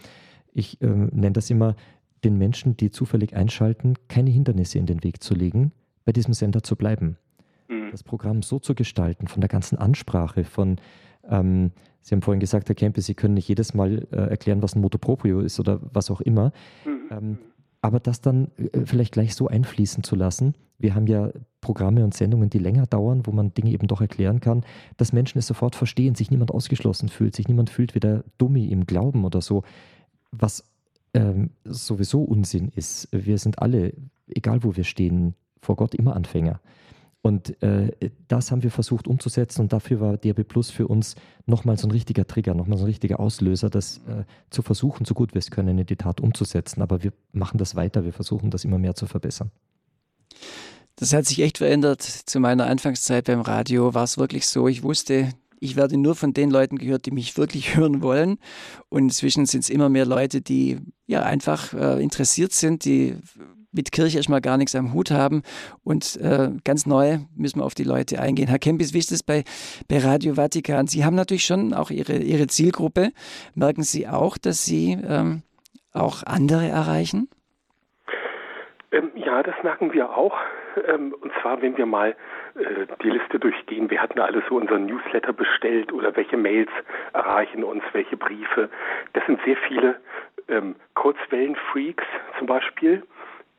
[0.53, 1.75] Ich äh, nenne das immer,
[2.23, 5.71] den Menschen, die zufällig einschalten, keine Hindernisse in den Weg zu legen,
[6.05, 7.17] bei diesem Sender zu bleiben.
[7.89, 7.91] Mhm.
[7.91, 10.77] das Programm so zu gestalten, von der ganzen Ansprache, von,
[11.29, 11.71] ähm,
[12.01, 14.81] Sie haben vorhin gesagt, Herr Kempe, Sie können nicht jedes Mal äh, erklären, was ein
[14.81, 16.51] Motoproprio ist oder was auch immer.
[16.85, 16.99] Mhm.
[17.11, 17.37] Ähm,
[17.81, 20.55] aber das dann äh, vielleicht gleich so einfließen zu lassen.
[20.77, 21.31] Wir haben ja
[21.61, 24.63] Programme und Sendungen, die länger dauern, wo man Dinge eben doch erklären kann,
[24.97, 28.67] dass Menschen es sofort verstehen, sich niemand ausgeschlossen fühlt, sich niemand fühlt wie der Dummi
[28.67, 29.63] im Glauben oder so,
[30.31, 30.63] was
[31.13, 33.09] ähm, sowieso Unsinn ist.
[33.11, 33.93] Wir sind alle,
[34.27, 36.61] egal wo wir stehen, vor Gott immer Anfänger.
[37.21, 37.91] Und äh,
[38.29, 41.15] das haben wir versucht umzusetzen und dafür war DRB Plus für uns
[41.45, 45.13] nochmal so ein richtiger Trigger, nochmal so ein richtiger Auslöser, das äh, zu versuchen, so
[45.13, 46.81] gut wir es können, in die Tat umzusetzen.
[46.81, 49.51] Aber wir machen das weiter, wir versuchen das immer mehr zu verbessern.
[50.95, 52.01] Das hat sich echt verändert.
[52.01, 56.33] Zu meiner Anfangszeit beim Radio war es wirklich so, ich wusste, ich werde nur von
[56.33, 58.37] den Leuten gehört, die mich wirklich hören wollen.
[58.87, 63.17] Und inzwischen sind es immer mehr Leute, die ja einfach äh, interessiert sind, die
[63.71, 65.43] mit Kirche erstmal gar nichts am Hut haben.
[65.83, 68.47] Und äh, ganz neu müssen wir auf die Leute eingehen.
[68.47, 69.43] Herr Kempis, wie ist es bei,
[69.87, 70.87] bei Radio Vatikan?
[70.87, 73.09] Sie haben natürlich schon auch Ihre, Ihre Zielgruppe.
[73.55, 75.43] Merken Sie auch, dass Sie ähm,
[75.93, 77.29] auch andere erreichen?
[78.91, 80.35] Ähm, ja, das merken wir auch.
[80.87, 82.15] Ähm, und zwar, wenn wir mal
[82.55, 86.69] äh, die Liste durchgehen, wir hatten alles so unseren Newsletter bestellt oder welche Mails
[87.13, 88.69] erreichen uns, welche Briefe.
[89.13, 89.99] Das sind sehr viele
[90.47, 92.05] ähm, Kurzwellenfreaks
[92.37, 93.03] zum Beispiel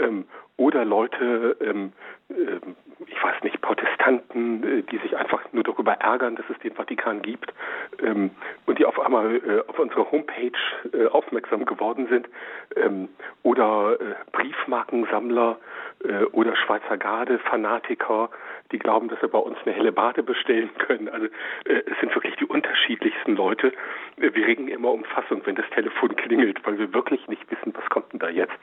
[0.01, 0.27] ähm,
[0.61, 1.93] oder Leute, ähm,
[2.29, 2.61] äh,
[3.07, 7.23] ich weiß nicht, Protestanten, äh, die sich einfach nur darüber ärgern, dass es den Vatikan
[7.23, 7.55] gibt
[8.03, 8.31] ähm,
[8.67, 10.53] und die auf einmal äh, auf unsere Homepage
[10.93, 12.29] äh, aufmerksam geworden sind
[12.77, 13.09] ähm,
[13.43, 15.59] oder äh, Briefmarkensammler
[16.05, 18.29] äh, oder Schweizer Garde, Fanatiker,
[18.71, 21.09] die glauben, dass sie bei uns eine helle Bade bestellen können.
[21.09, 21.27] Also
[21.65, 23.73] es sind wirklich die unterschiedlichsten Leute.
[24.17, 27.89] wir regen immer um Fassung, wenn das Telefon klingelt, weil wir wirklich nicht wissen, was
[27.91, 28.55] kommt denn da jetzt.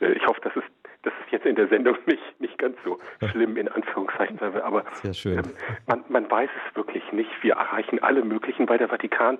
[0.00, 0.64] ich hoffe, dass es
[1.02, 2.98] das ist jetzt in der Sendung nicht, nicht ganz so
[3.30, 5.42] schlimm, in Anführungszeichen, aber ähm,
[5.86, 7.30] man, man weiß es wirklich nicht.
[7.42, 9.38] Wir erreichen alle möglichen, weil der Vatikan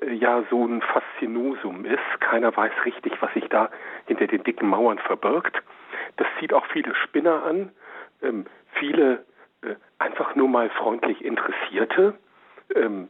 [0.00, 2.20] äh, ja so ein Faszinosum ist.
[2.20, 3.70] Keiner weiß richtig, was sich da
[4.06, 5.62] hinter den dicken Mauern verbirgt.
[6.16, 7.70] Das zieht auch viele Spinner an,
[8.22, 9.24] ähm, viele
[9.62, 12.14] äh, einfach nur mal freundlich Interessierte.
[12.74, 13.08] Ähm,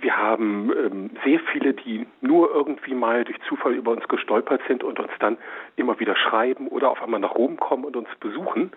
[0.00, 4.82] wir haben ähm, sehr viele, die nur irgendwie mal durch Zufall über uns gestolpert sind
[4.84, 5.38] und uns dann
[5.76, 8.72] immer wieder schreiben oder auf einmal nach Rom kommen und uns besuchen.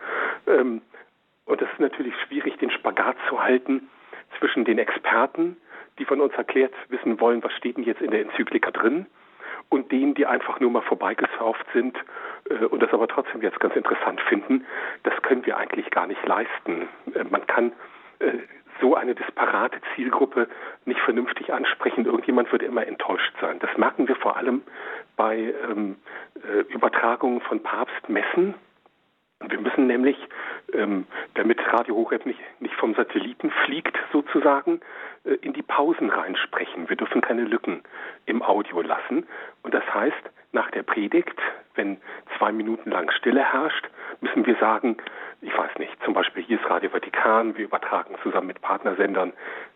[0.48, 0.82] Ähm,
[1.46, 3.90] und das ist natürlich schwierig, den Spagat zu halten
[4.40, 5.58] zwischen den Experten,
[6.00, 9.06] die von uns erklärt wissen wollen, was steht denn jetzt in der Enzyklika drin,
[9.70, 11.98] und denen, die einfach nur mal vorbeigesurft sind
[12.50, 14.66] äh, und das aber trotzdem jetzt ganz interessant finden,
[15.04, 16.88] das können wir eigentlich gar nicht leisten.
[17.14, 17.72] Äh, man kann
[18.20, 18.34] äh,
[18.82, 20.48] so eine disparate Zielgruppe
[20.86, 22.06] nicht vernünftig ansprechen.
[22.06, 23.60] Irgendjemand wird immer enttäuscht sein.
[23.60, 24.62] Das merken wir vor allem
[25.16, 25.98] bei ähm,
[26.36, 28.56] äh, Übertragungen von Papstmessen.
[29.50, 30.18] Wir müssen nämlich,
[30.74, 31.06] ähm,
[31.36, 34.82] damit Radio Horeb nicht, nicht vom Satelliten fliegt sozusagen,
[35.26, 36.90] äh, in die Pausen reinsprechen.
[36.90, 37.82] Wir dürfen keine Lücken
[38.26, 39.28] im Audio lassen.
[39.64, 41.40] Und das heißt, nach der Predigt,
[41.76, 41.98] wenn
[42.38, 43.90] zwei Minuten lang Stille herrscht,
[44.22, 44.98] müssen wir sagen,
[45.42, 49.34] ich weiß nicht, zum Beispiel hier ist Radio Vatikan, wir übertragen zusammen mit Partnersendern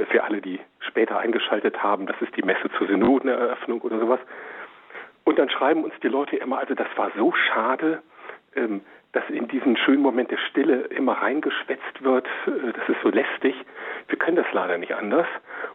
[0.10, 4.20] für alle, die später eingeschaltet haben, das ist die Messe zur Synodeneröffnung oder sowas.
[5.26, 8.02] Und dann schreiben uns die Leute immer, also das war so schade,
[8.56, 8.82] ähm,
[9.18, 13.56] dass in diesen schönen Moment der Stille immer reingeschwätzt wird, äh, das ist so lästig.
[14.10, 15.26] Wir können das leider nicht anders.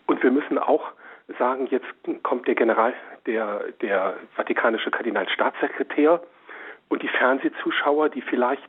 [0.06, 0.92] Und wir müssen auch
[1.40, 1.86] sagen, jetzt
[2.22, 2.94] kommt der General,
[3.26, 6.22] der, der vatikanische Kardinalstaatssekretär
[6.88, 8.68] und die Fernsehzuschauer, die vielleicht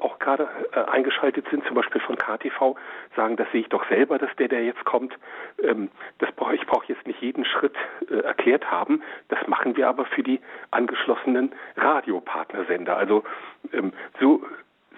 [0.00, 2.76] auch gerade äh, eingeschaltet sind, zum Beispiel von KTV,
[3.16, 5.16] sagen, das sehe ich doch selber, dass der, der jetzt kommt,
[5.62, 7.76] ähm, das brauche ich brauche jetzt nicht jeden Schritt
[8.10, 9.02] äh, erklärt haben.
[9.28, 10.40] Das machen wir aber für die
[10.70, 12.96] angeschlossenen Radiopartnersender.
[12.96, 13.24] Also
[13.72, 14.44] ähm, so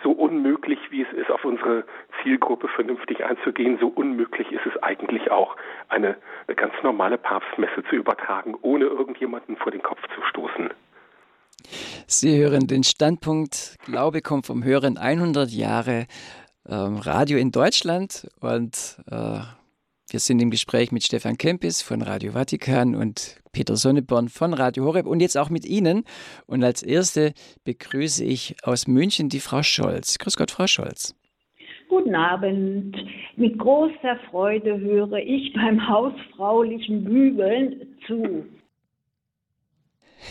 [0.02, 1.84] so unmöglich, wie es ist, auf unsere
[2.22, 5.56] Zielgruppe vernünftig einzugehen, so unmöglich ist es eigentlich auch,
[5.88, 6.16] eine
[6.54, 10.70] ganz normale Papstmesse zu übertragen, ohne irgendjemanden vor den Kopf zu stoßen.
[12.06, 16.06] Sie hören den Standpunkt Glaube kommt vom Hören 100 Jahre
[16.68, 19.40] ähm, Radio in Deutschland und äh,
[20.08, 24.84] wir sind im Gespräch mit Stefan Kempis von Radio Vatikan und Peter Sonneborn von Radio
[24.84, 26.04] Horeb und jetzt auch mit Ihnen.
[26.46, 27.32] Und als erste
[27.64, 30.18] begrüße ich aus München die Frau Scholz.
[30.18, 31.16] Grüß Gott, Frau Scholz.
[31.88, 32.96] Guten Abend.
[33.34, 38.46] Mit großer Freude höre ich beim hausfraulichen Bügeln zu.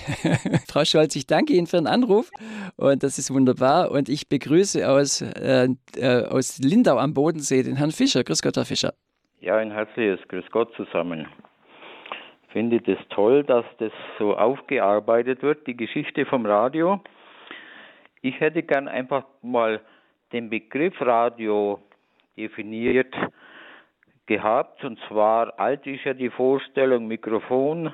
[0.68, 2.30] Frau Scholz, ich danke Ihnen für den Anruf
[2.78, 3.92] und das ist wunderbar.
[3.92, 8.24] Und ich begrüße aus, äh, äh, aus Lindau am Bodensee den Herrn Fischer.
[8.24, 8.94] Grüß Gott, Herr Fischer.
[9.42, 11.28] Ja, ein herzliches Grüß Gott zusammen.
[12.48, 17.02] Ich finde das toll, dass das so aufgearbeitet wird, die Geschichte vom Radio.
[18.22, 19.82] Ich hätte gern einfach mal
[20.32, 21.80] den Begriff Radio
[22.38, 23.14] definiert
[24.26, 24.84] gehabt.
[24.84, 27.94] Und zwar alt ist ja die Vorstellung Mikrofon,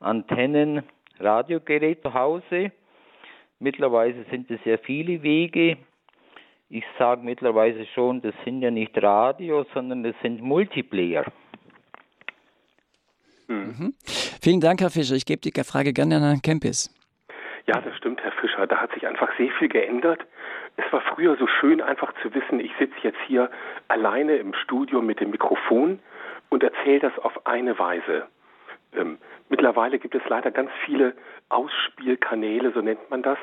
[0.00, 0.82] Antennen,
[1.18, 2.72] Radiogerät zu Hause.
[3.58, 5.76] Mittlerweile sind es sehr viele Wege.
[6.68, 11.24] Ich sage mittlerweile schon, das sind ja nicht Radio, sondern das sind Multiplayer.
[13.46, 13.94] Mhm.
[14.40, 15.14] Vielen Dank, Herr Fischer.
[15.14, 16.90] Ich gebe die Frage gerne an Herrn Kempis.
[17.66, 18.66] Ja, das stimmt, Herr Fischer.
[18.66, 20.20] Da hat sich einfach sehr viel geändert.
[20.76, 23.50] Es war früher so schön, einfach zu wissen, ich sitze jetzt hier
[23.88, 26.00] alleine im Studio mit dem Mikrofon
[26.48, 28.26] und erzähle das auf eine Weise.
[28.94, 29.18] Ähm,
[29.52, 31.14] mittlerweile gibt es leider ganz viele
[31.50, 33.38] Ausspielkanäle, so nennt man das.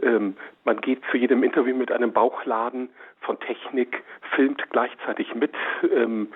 [0.00, 2.88] Ähm, man geht zu jedem Interview mit einem Bauchladen
[3.20, 4.02] von Technik,
[4.34, 5.52] filmt gleichzeitig mit,
[5.82, 6.28] ähm,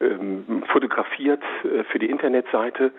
[0.00, 2.92] ähm fotografiert äh, für die Internetseite.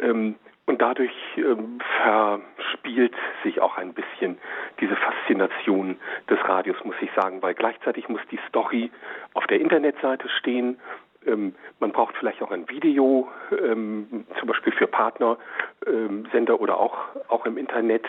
[0.00, 4.38] Ähm, und dadurch ähm, verspielt sich auch ein bisschen
[4.80, 5.96] diese Faszination
[6.28, 8.90] des Radios, muss ich sagen, weil gleichzeitig muss die Story
[9.34, 10.78] auf der Internetseite stehen
[11.26, 16.96] ähm, man braucht vielleicht auch ein Video, ähm, zum Beispiel für Partnersender ähm, oder auch,
[17.28, 18.04] auch im Internet.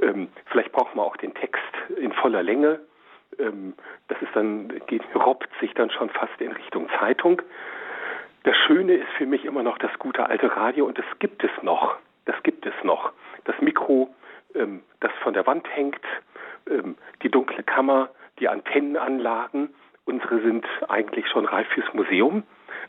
[0.00, 1.62] Ähm, vielleicht braucht man auch den Text
[1.96, 2.80] in voller Länge.
[3.38, 3.74] Ähm,
[4.08, 7.42] das ist dann, geht, robbt sich dann schon fast in Richtung Zeitung.
[8.44, 11.50] Das Schöne ist für mich immer noch das gute alte Radio und das gibt es
[11.62, 11.96] noch.
[12.24, 13.12] Das gibt es noch.
[13.44, 14.14] Das Mikro,
[14.54, 16.00] ähm, das von der Wand hängt,
[17.22, 18.10] die dunkle Kammer,
[18.40, 19.74] die Antennenanlagen.
[20.08, 22.42] Unsere sind eigentlich schon reif fürs Museum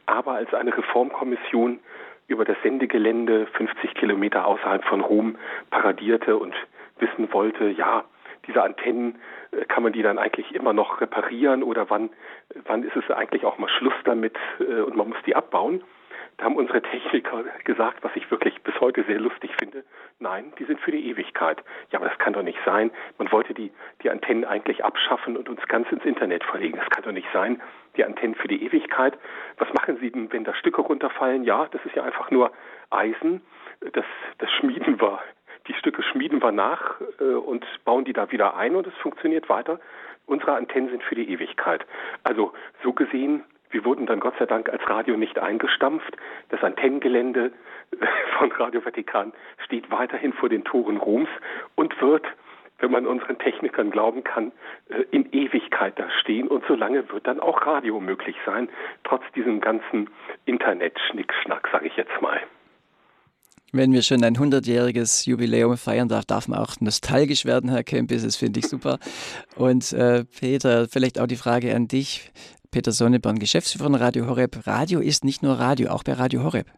[0.09, 1.79] aber als eine Reformkommission
[2.27, 5.37] über das Sendegelände 50 Kilometer außerhalb von Rom
[5.69, 6.53] paradierte und
[6.99, 8.03] wissen wollte, ja,
[8.47, 9.19] diese Antennen,
[9.51, 12.09] äh, kann man die dann eigentlich immer noch reparieren oder wann,
[12.65, 15.83] wann ist es eigentlich auch mal Schluss damit äh, und man muss die abbauen?
[16.39, 19.83] Da haben unsere Techniker gesagt, was ich wirklich bis heute sehr lustig finde,
[20.19, 21.61] nein, die sind für die Ewigkeit.
[21.91, 22.91] Ja, aber das kann doch nicht sein.
[23.17, 26.77] Man wollte die, die Antennen eigentlich abschaffen und uns ganz ins Internet verlegen.
[26.77, 27.61] Das kann doch nicht sein.
[27.97, 29.17] Die Antennen für die Ewigkeit.
[29.57, 31.43] Was machen Sie denn, wenn da Stücke runterfallen?
[31.43, 32.53] Ja, das ist ja einfach nur
[32.89, 33.41] Eisen.
[33.91, 34.05] Das,
[34.37, 35.19] das schmieden wir.
[35.67, 39.49] Die Stücke schmieden wir nach äh, und bauen die da wieder ein und es funktioniert
[39.49, 39.81] weiter.
[40.25, 41.85] Unsere Antennen sind für die Ewigkeit.
[42.23, 46.17] Also so gesehen wir wurden dann Gott sei Dank als Radio nicht eingestampft.
[46.49, 47.51] Das Antennengelände
[48.37, 49.33] von Radio Vatikan
[49.65, 51.29] steht weiterhin vor den Toren Roms
[51.75, 52.25] und wird,
[52.79, 54.51] wenn man unseren Technikern glauben kann,
[54.89, 56.47] äh, in Ewigkeit da stehen.
[56.47, 58.69] Und solange wird dann auch Radio möglich sein,
[59.03, 60.09] trotz diesem ganzen
[60.45, 62.39] Internet-Schnickschnack, sage ich jetzt mal.
[63.71, 68.23] Wenn wir schon ein 100-jähriges Jubiläum feiern darf, darf man auch nostalgisch werden, Herr Kempis.
[68.23, 68.97] Das finde ich super.
[69.55, 72.31] Und äh, Peter, vielleicht auch die Frage an dich.
[72.71, 74.67] Peter Sonneborn, Geschäftsführer von Radio Horeb.
[74.67, 76.71] Radio ist nicht nur Radio, auch bei Radio Horeb.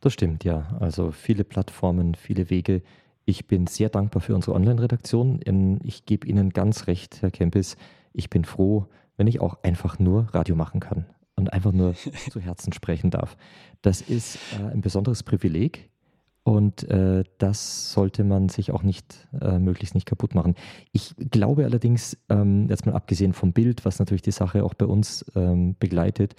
[0.00, 0.76] Das stimmt, ja.
[0.78, 2.82] Also viele Plattformen, viele Wege.
[3.24, 5.80] Ich bin sehr dankbar für unsere Online-Redaktion.
[5.82, 7.76] Ich gebe Ihnen ganz recht, Herr Kempis.
[8.12, 8.86] Ich bin froh,
[9.16, 11.94] wenn ich auch einfach nur Radio machen kann und einfach nur
[12.30, 13.36] zu Herzen sprechen darf.
[13.82, 15.90] Das ist äh, ein besonderes Privileg
[16.48, 20.54] und äh, das sollte man sich auch nicht, äh, möglichst nicht kaputt machen.
[20.92, 24.86] Ich glaube allerdings, ähm, jetzt mal abgesehen vom Bild, was natürlich die Sache auch bei
[24.86, 26.36] uns ähm, begleitet,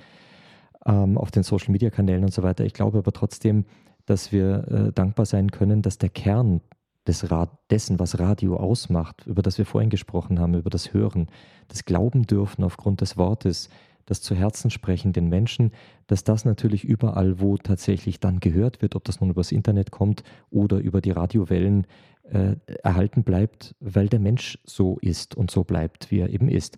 [0.87, 3.65] ähm, auf den Social Media Kanälen und so weiter, ich glaube aber trotzdem,
[4.07, 6.61] dass wir äh, dankbar sein können, dass der Kern
[7.07, 7.27] des
[7.69, 11.27] dessen, was Radio ausmacht, über das wir vorhin gesprochen haben, über das Hören,
[11.67, 13.69] das Glauben dürfen aufgrund des Wortes,
[14.09, 15.71] das zu Herzen sprechen den Menschen,
[16.07, 20.23] dass das natürlich überall, wo tatsächlich dann gehört wird, ob das nun übers Internet kommt
[20.49, 21.85] oder über die Radiowellen,
[22.31, 26.77] äh, erhalten bleibt, weil der Mensch so ist und so bleibt, wie er eben ist.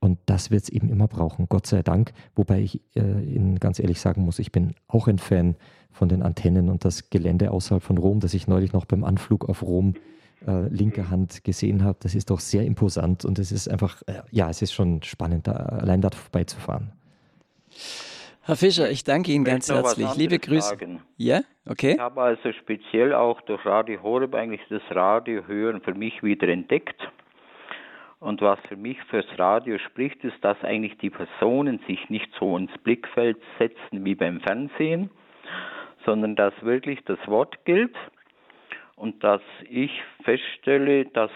[0.00, 2.12] Und das wird es eben immer brauchen, Gott sei Dank.
[2.34, 5.56] Wobei ich äh, Ihnen ganz ehrlich sagen muss, ich bin auch ein Fan
[5.90, 9.48] von den Antennen und das Gelände außerhalb von Rom, das ich neulich noch beim Anflug
[9.48, 9.94] auf Rom
[10.46, 14.22] äh, linker Hand gesehen habe, das ist doch sehr imposant und es ist einfach, äh,
[14.30, 16.92] ja, es ist schon spannend, da, allein da vorbeizufahren.
[18.42, 20.14] Herr Fischer, ich danke Ihnen ganz herzlich.
[20.16, 20.70] Liebe Grüße.
[20.70, 21.02] Sagen.
[21.18, 21.92] Ja, okay.
[21.92, 26.98] Ich habe also speziell auch durch Radio Horeb eigentlich das Radiohören für mich wieder entdeckt.
[28.20, 32.56] Und was für mich fürs Radio spricht, ist, dass eigentlich die Personen sich nicht so
[32.56, 35.10] ins Blickfeld setzen wie beim Fernsehen,
[36.06, 37.94] sondern dass wirklich das Wort gilt
[38.98, 39.90] und dass ich
[40.24, 41.30] feststelle, dass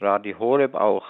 [0.00, 1.04] Radio Horeb auch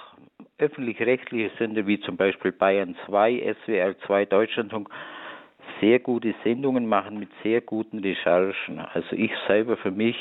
[0.59, 4.89] öffentlich-rechtliche Sender wie zum Beispiel Bayern 2, SWR 2, Deutschlandfunk
[5.81, 8.79] sehr gute Sendungen machen mit sehr guten Recherchen.
[8.79, 10.17] Also ich selber für mich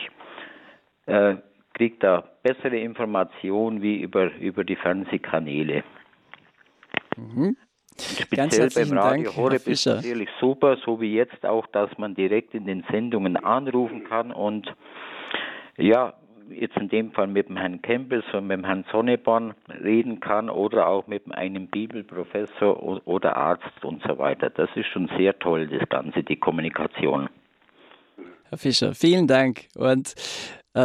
[1.06, 1.36] äh,
[1.74, 5.84] kriege da bessere Informationen wie über, über die Fernsehkanäle.
[7.18, 7.58] Mhm.
[7.98, 12.54] Speziell beim Radio Dank, Horeb ist natürlich super, so wie jetzt auch, dass man direkt
[12.54, 14.74] in den Sendungen anrufen kann und
[15.80, 16.14] ja,
[16.50, 19.54] jetzt in dem Fall mit dem Herrn Campbell und mit dem Herrn Sonneborn
[19.84, 24.50] reden kann oder auch mit einem Bibelprofessor oder Arzt und so weiter.
[24.50, 27.30] Das ist schon sehr toll, das Ganze, die Kommunikation.
[28.50, 29.68] Herr Fischer, vielen Dank.
[29.76, 30.16] Und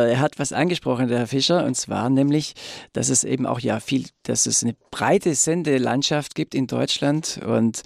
[0.03, 2.55] er hat was angesprochen, der Herr Fischer, und zwar nämlich,
[2.93, 7.41] dass es eben auch ja viel, dass es eine breite Sendelandschaft gibt in Deutschland.
[7.47, 7.83] Und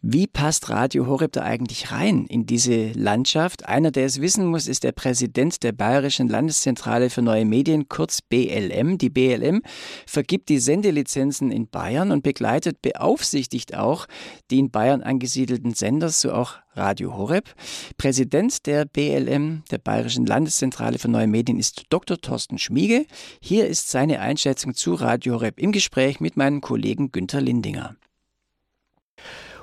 [0.00, 3.66] wie passt Radio Horeb da eigentlich rein in diese Landschaft?
[3.66, 8.22] Einer, der es wissen muss, ist der Präsident der Bayerischen Landeszentrale für neue Medien, kurz
[8.22, 8.98] BLM.
[8.98, 9.62] Die BLM
[10.06, 14.06] vergibt die Sendelizenzen in Bayern und begleitet, beaufsichtigt auch
[14.50, 17.54] die in Bayern angesiedelten Sender, so auch Radio Horeb.
[17.98, 22.18] Präsident der BLM, der Bayerischen Landeszentrale für neue Medien, ist Dr.
[22.18, 23.06] Thorsten Schmiege.
[23.40, 27.96] Hier ist seine Einschätzung zu Radio Horeb im Gespräch mit meinem Kollegen Günter Lindinger.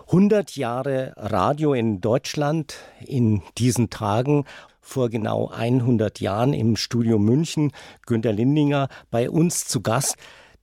[0.08, 2.76] 100 Jahre Radio in Deutschland
[3.06, 4.46] in diesen Tagen
[4.82, 7.72] vor genau 100 Jahren im Studio München.
[8.08, 10.16] Günter Lindinger bei uns zu Gast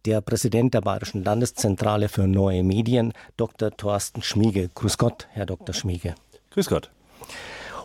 [0.04, 3.76] der Präsident der Bayerischen Landeszentrale für neue Medien, Dr.
[3.76, 4.70] Thorsten Schmiege.
[4.72, 5.74] Grüß Gott, Herr Dr.
[5.74, 6.14] Schmiege.
[6.56, 6.90] Grüß Gott.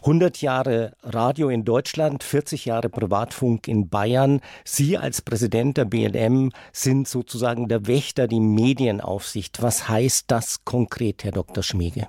[0.03, 4.39] 100 Jahre Radio in Deutschland, 40 Jahre Privatfunk in Bayern.
[4.63, 9.61] Sie als Präsident der BLM sind sozusagen der Wächter, die Medienaufsicht.
[9.61, 11.63] Was heißt das konkret, Herr Dr.
[11.63, 12.07] Schmiege?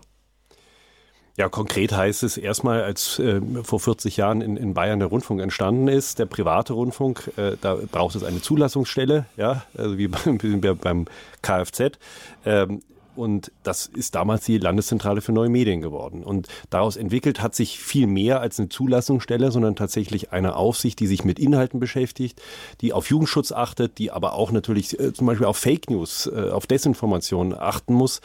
[1.37, 5.41] Ja, konkret heißt es erstmal, als äh, vor 40 Jahren in, in, Bayern der Rundfunk
[5.41, 10.07] entstanden ist, der private Rundfunk, äh, da braucht es eine Zulassungsstelle, ja, also wie
[10.61, 11.07] beim, beim
[11.43, 11.99] Kfz.
[12.45, 12.83] Ähm,
[13.17, 16.23] und das ist damals die Landeszentrale für neue Medien geworden.
[16.23, 21.07] Und daraus entwickelt hat sich viel mehr als eine Zulassungsstelle, sondern tatsächlich eine Aufsicht, die
[21.07, 22.41] sich mit Inhalten beschäftigt,
[22.81, 26.51] die auf Jugendschutz achtet, die aber auch natürlich äh, zum Beispiel auf Fake News, äh,
[26.51, 28.21] auf Desinformation achten muss.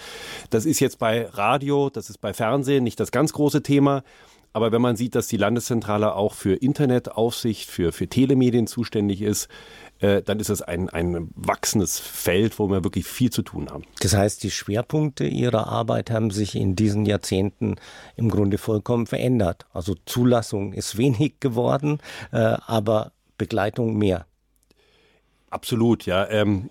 [0.50, 4.04] Das ist jetzt bei Radio, das ist bei Fernsehen nicht das ganz große Thema.
[4.54, 9.50] Aber wenn man sieht, dass die Landeszentrale auch für Internetaufsicht, für, für Telemedien zuständig ist,
[10.00, 13.84] äh, dann ist es ein, ein wachsendes Feld, wo wir wirklich viel zu tun haben.
[14.02, 17.76] Das heißt, die Schwerpunkte Ihrer Arbeit haben sich in diesen Jahrzehnten
[18.16, 19.66] im Grunde vollkommen verändert.
[19.74, 22.00] Also Zulassung ist wenig geworden,
[22.32, 24.26] äh, aber Begleitung mehr.
[25.50, 26.28] Absolut, ja.
[26.30, 26.70] Ähm,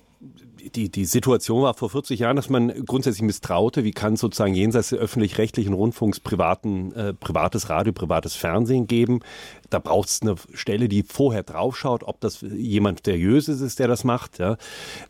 [0.70, 4.90] die, die Situation war vor 40 Jahren, dass man grundsätzlich misstraute, wie kann sozusagen jenseits
[4.90, 9.20] des öffentlich-rechtlichen Rundfunks privaten, äh, privates Radio, privates Fernsehen geben.
[9.70, 14.04] Da braucht es eine Stelle, die vorher draufschaut, ob das jemand seriöses ist, der das
[14.04, 14.38] macht.
[14.38, 14.56] Ja.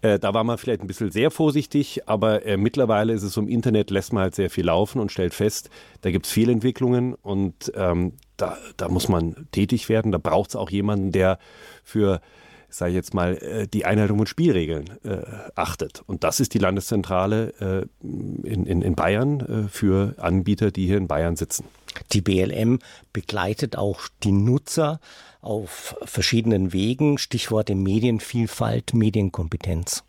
[0.02, 3.48] Äh, da war man vielleicht ein bisschen sehr vorsichtig, aber äh, mittlerweile ist es im
[3.48, 5.70] Internet, lässt man halt sehr viel laufen und stellt fest,
[6.02, 10.12] da gibt es Fehlentwicklungen und ähm, da, da muss man tätig werden.
[10.12, 11.38] Da braucht es auch jemanden, der
[11.82, 12.20] für
[12.68, 15.22] sage ich jetzt mal, äh, die Einhaltung von Spielregeln äh,
[15.54, 16.02] achtet.
[16.06, 18.06] Und das ist die Landeszentrale äh,
[18.46, 21.64] in, in, in Bayern äh, für Anbieter, die hier in Bayern sitzen.
[22.12, 22.78] Die BLM
[23.12, 25.00] begleitet auch die Nutzer
[25.40, 27.18] auf verschiedenen Wegen.
[27.18, 30.04] Stichworte Medienvielfalt, Medienkompetenz.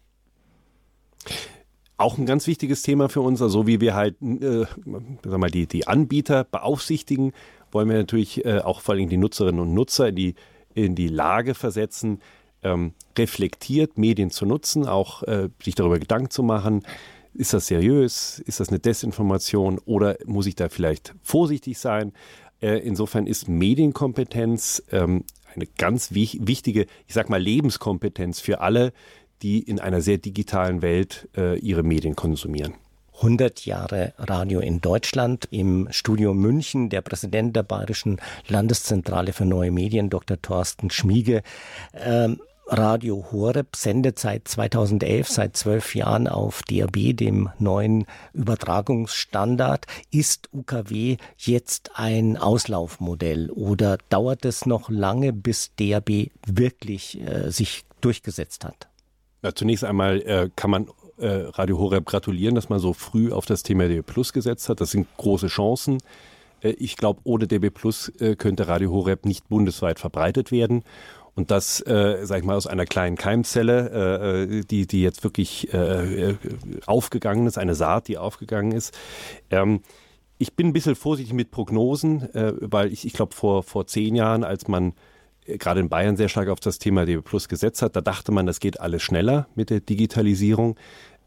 [1.98, 4.66] Auch ein ganz wichtiges Thema für uns, so also wie wir halt äh,
[5.24, 7.34] sag mal, die, die Anbieter beaufsichtigen,
[7.72, 10.36] wollen wir natürlich äh, auch vor allem die Nutzerinnen und Nutzer in die,
[10.76, 12.22] in die Lage versetzen,
[12.64, 16.84] ähm, reflektiert Medien zu nutzen, auch äh, sich darüber Gedanken zu machen,
[17.34, 22.14] ist das seriös, ist das eine Desinformation oder muss ich da vielleicht vorsichtig sein?
[22.62, 25.24] Äh, insofern ist Medienkompetenz ähm,
[25.56, 28.92] eine ganz wich wichtige, ich sag mal, Lebenskompetenz für alle,
[29.44, 32.74] die in einer sehr digitalen Welt äh, ihre Medien konsumieren.
[33.18, 35.48] 100 Jahre Radio in Deutschland.
[35.50, 40.40] Im Studio München der Präsident der Bayerischen Landeszentrale für neue Medien, Dr.
[40.42, 41.42] Thorsten Schmiege.
[41.94, 42.40] Ähm,
[42.70, 49.86] Radio Horeb sendet seit 2011, seit zwölf Jahren auf DAB, dem neuen Übertragungsstandard.
[50.12, 57.86] Ist UKW jetzt ein Auslaufmodell oder dauert es noch lange, bis DAB wirklich äh, sich
[58.02, 58.88] durchgesetzt hat?
[59.44, 60.88] Ja, zunächst einmal äh, kann man
[61.18, 64.82] äh, Radio Horeb gratulieren, dass man so früh auf das Thema DB Plus gesetzt hat.
[64.82, 66.00] Das sind große Chancen.
[66.62, 70.84] Äh, ich glaube, ohne DB Plus äh, könnte Radio Horeb nicht bundesweit verbreitet werden.
[71.38, 75.72] Und das, äh, sag ich mal, aus einer kleinen Keimzelle, äh, die, die jetzt wirklich
[75.72, 76.34] äh,
[76.88, 78.98] aufgegangen ist, eine Saat, die aufgegangen ist.
[79.52, 79.82] Ähm,
[80.40, 84.16] ich bin ein bisschen vorsichtig mit Prognosen, äh, weil ich, ich glaube, vor, vor zehn
[84.16, 84.94] Jahren, als man
[85.46, 88.32] äh, gerade in Bayern sehr stark auf das Thema DB Plus gesetzt hat, da dachte
[88.32, 90.76] man, das geht alles schneller mit der Digitalisierung.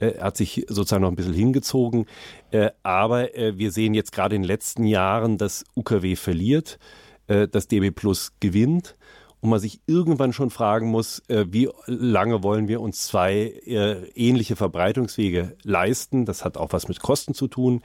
[0.00, 2.06] Äh, hat sich sozusagen noch ein bisschen hingezogen.
[2.50, 6.80] Äh, aber äh, wir sehen jetzt gerade in den letzten Jahren, dass UKW verliert,
[7.28, 8.96] äh, dass DB Plus gewinnt
[9.40, 13.34] und man sich irgendwann schon fragen muss, äh, wie lange wollen wir uns zwei
[13.66, 16.26] äh, ähnliche Verbreitungswege leisten.
[16.26, 17.82] Das hat auch was mit Kosten zu tun.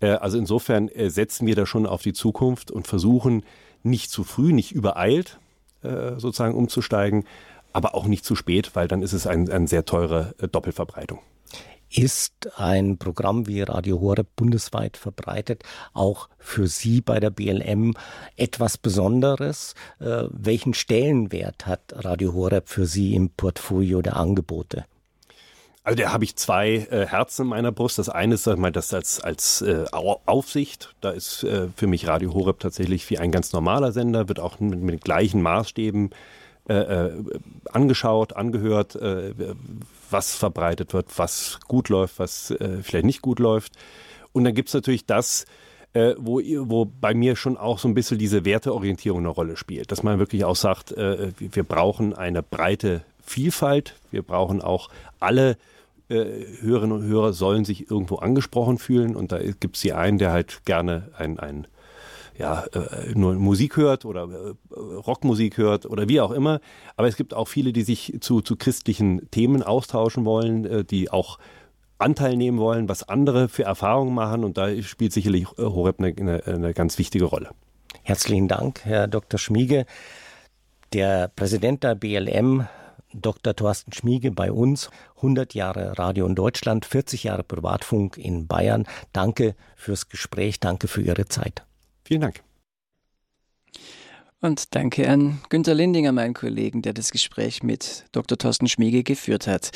[0.00, 3.42] Äh, also insofern äh, setzen wir da schon auf die Zukunft und versuchen
[3.82, 5.38] nicht zu früh, nicht übereilt
[5.82, 7.24] äh, sozusagen umzusteigen,
[7.72, 11.20] aber auch nicht zu spät, weil dann ist es eine ein sehr teure äh, Doppelverbreitung.
[11.90, 15.62] Ist ein Programm wie Radio Horeb bundesweit verbreitet
[15.94, 17.94] auch für Sie bei der BLM
[18.36, 19.74] etwas Besonderes?
[19.98, 24.84] Äh, welchen Stellenwert hat Radio Horeb für Sie im Portfolio der Angebote?
[25.82, 27.98] Also da habe ich zwei äh, Herzen in meiner Brust.
[27.98, 30.94] Das eine ist sag mal, das als, als äh, Aufsicht.
[31.00, 34.60] Da ist äh, für mich Radio Horeb tatsächlich wie ein ganz normaler Sender, wird auch
[34.60, 36.10] mit, mit den gleichen Maßstäben
[36.68, 37.24] äh, äh,
[37.72, 39.32] angeschaut, angehört, äh,
[40.10, 43.72] was verbreitet wird, was gut läuft, was äh, vielleicht nicht gut läuft.
[44.32, 45.46] Und dann gibt es natürlich das,
[45.92, 49.90] äh, wo, wo bei mir schon auch so ein bisschen diese Werteorientierung eine Rolle spielt.
[49.90, 54.90] Dass man wirklich auch sagt, äh, wir brauchen eine breite Vielfalt, wir brauchen auch
[55.20, 55.56] alle
[56.08, 56.24] äh,
[56.60, 60.32] Hörerinnen und Hörer sollen sich irgendwo angesprochen fühlen und da gibt es die einen, der
[60.32, 61.66] halt gerne ein, ein
[62.38, 66.60] ja, äh, nur Musik hört oder äh, Rockmusik hört oder wie auch immer.
[66.96, 71.10] Aber es gibt auch viele, die sich zu, zu christlichen Themen austauschen wollen, äh, die
[71.10, 71.38] auch
[71.98, 74.44] Anteil nehmen wollen, was andere für Erfahrungen machen.
[74.44, 77.50] Und da spielt sicherlich Horeb eine, eine, eine ganz wichtige Rolle.
[78.04, 79.38] Herzlichen Dank, Herr Dr.
[79.38, 79.84] Schmiege.
[80.92, 82.68] Der Präsident der BLM,
[83.12, 83.56] Dr.
[83.56, 84.90] Thorsten Schmiege bei uns.
[85.16, 88.86] 100 Jahre Radio in Deutschland, 40 Jahre Privatfunk in Bayern.
[89.12, 91.67] Danke fürs Gespräch, danke für Ihre Zeit.
[92.08, 92.40] Vielen Dank.
[94.40, 98.38] Und danke an Günter Lindinger, meinen Kollegen, der das Gespräch mit Dr.
[98.38, 99.72] Thorsten Schmiege geführt hat.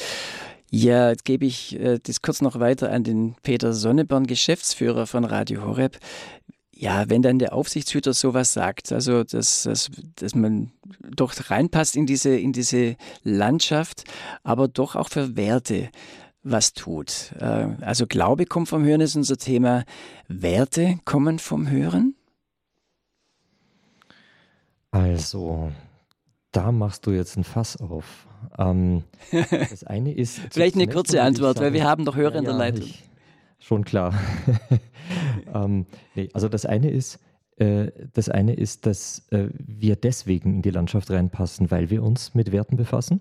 [0.70, 5.26] Ja, jetzt gebe ich äh, das kurz noch weiter an den Peter Sonneborn, Geschäftsführer von
[5.26, 5.98] Radio Horeb.
[6.74, 10.72] Ja, wenn dann der Aufsichtshüter sowas sagt, also dass, dass, dass man
[11.14, 14.04] doch reinpasst in diese, in diese Landschaft,
[14.42, 15.90] aber doch auch für Werte
[16.42, 17.34] was tut.
[17.38, 19.84] Äh, also Glaube kommt vom Hören ist unser Thema.
[20.28, 22.14] Werte kommen vom Hören?
[24.92, 25.72] Also,
[26.52, 28.28] da machst du jetzt ein Fass auf.
[28.58, 29.02] Ähm,
[29.50, 30.40] das eine ist.
[30.50, 32.84] Vielleicht eine kurze Antwort, sagen, weil wir haben doch Hörer ja, in der Leitung.
[32.84, 33.02] Ich,
[33.58, 34.14] schon klar.
[35.54, 37.18] ähm, nee, also das eine ist,
[37.56, 42.34] äh, das eine ist, dass äh, wir deswegen in die Landschaft reinpassen, weil wir uns
[42.34, 43.20] mit Werten befassen.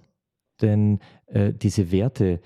[0.62, 2.40] Denn äh, diese Werte,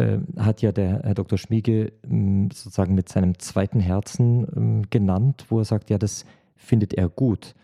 [0.00, 1.36] äh, hat ja der Herr Dr.
[1.36, 6.24] Schmiege ähm, sozusagen mit seinem zweiten Herzen ähm, genannt, wo er sagt, ja, das
[6.56, 7.54] findet er gut.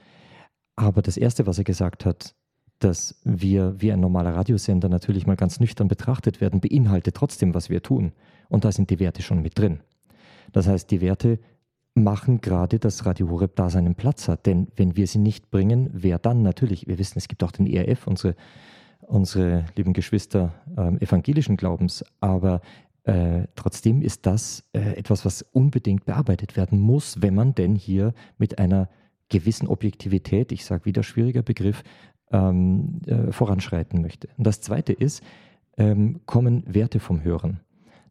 [0.77, 2.35] Aber das Erste, was er gesagt hat,
[2.79, 7.71] dass wir wie ein normaler Radiosender natürlich mal ganz nüchtern betrachtet werden, beinhaltet trotzdem, was
[7.71, 8.13] wir tun.
[8.49, 9.81] Und da sind die Werte schon mit drin.
[10.53, 11.39] Das heißt, die Werte
[11.95, 14.45] machen gerade, dass Radio Horeb da seinen Platz hat.
[14.45, 16.43] Denn wenn wir sie nicht bringen, wer dann?
[16.43, 18.37] Natürlich, wir wissen, es gibt auch den ERF, unsere,
[19.01, 22.61] unsere lieben Geschwister äh, evangelischen Glaubens, aber
[23.05, 28.13] äh, trotzdem ist das äh, etwas, was unbedingt bearbeitet werden muss, wenn man denn hier
[28.37, 28.91] mit einer
[29.29, 31.83] gewissen Objektivität, ich sage wieder schwieriger Begriff,
[32.31, 34.29] ähm, äh, voranschreiten möchte.
[34.37, 35.23] Und das Zweite ist,
[35.77, 37.61] ähm, kommen Werte vom Hören.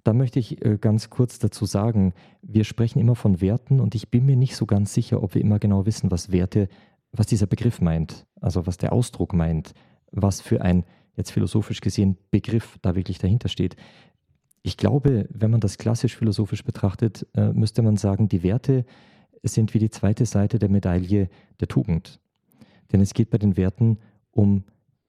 [0.04, 4.10] Da möchte ich äh, ganz kurz dazu sagen, wir sprechen immer von Werten und ich
[4.12, 6.70] bin mir nicht so ganz sicher, ob wir immer genau wissen, was Werte,
[7.12, 9.74] was dieser Begriff meint, also was der Ausdruck meint,
[10.12, 10.86] was für ein,
[11.16, 13.76] jetzt philosophisch gesehen, Begriff da wirklich dahinter steht.
[14.62, 18.86] Ich glaube, wenn man das klassisch philosophisch betrachtet, äh, müsste man sagen, die Werte
[19.54, 22.20] sind wie die zweite Seite der Medaille der Tugend.
[22.92, 24.00] Denn es geht bei den Werten
[24.32, 24.64] um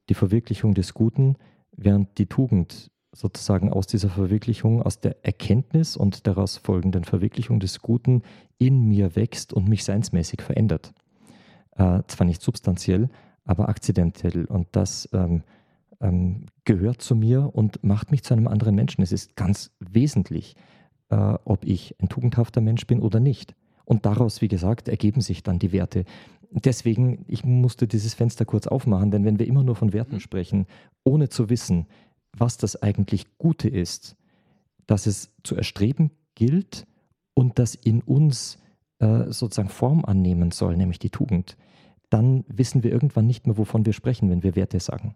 [0.08, 1.36] die Verwirklichung des Guten,
[1.72, 7.80] während die Tugend sozusagen aus dieser Verwirklichung, aus der Erkenntnis und daraus folgenden Verwirklichung des
[7.80, 8.22] Guten
[8.58, 10.92] in mir wächst und mich seinsmäßig verändert.
[11.72, 13.08] Äh, zwar nicht substanziell,
[13.44, 14.44] aber akzidentell.
[14.44, 15.42] Und das ähm,
[16.00, 19.02] ähm, gehört zu mir und macht mich zu einem anderen Menschen.
[19.02, 20.56] Es ist ganz wesentlich,
[21.08, 23.54] äh, ob ich ein tugendhafter Mensch bin oder nicht.
[23.86, 26.04] Und daraus, wie gesagt, ergeben sich dann die Werte.
[26.50, 30.66] Deswegen, ich musste dieses Fenster kurz aufmachen, denn wenn wir immer nur von Werten sprechen,
[31.04, 31.86] ohne zu wissen,
[32.36, 34.16] was das eigentlich Gute ist,
[34.86, 36.86] dass es zu erstreben gilt
[37.32, 38.58] und das in uns
[38.98, 41.56] äh, sozusagen Form annehmen soll, nämlich die Tugend,
[42.10, 45.14] dann wissen wir irgendwann nicht mehr, wovon wir sprechen, wenn wir Werte sagen.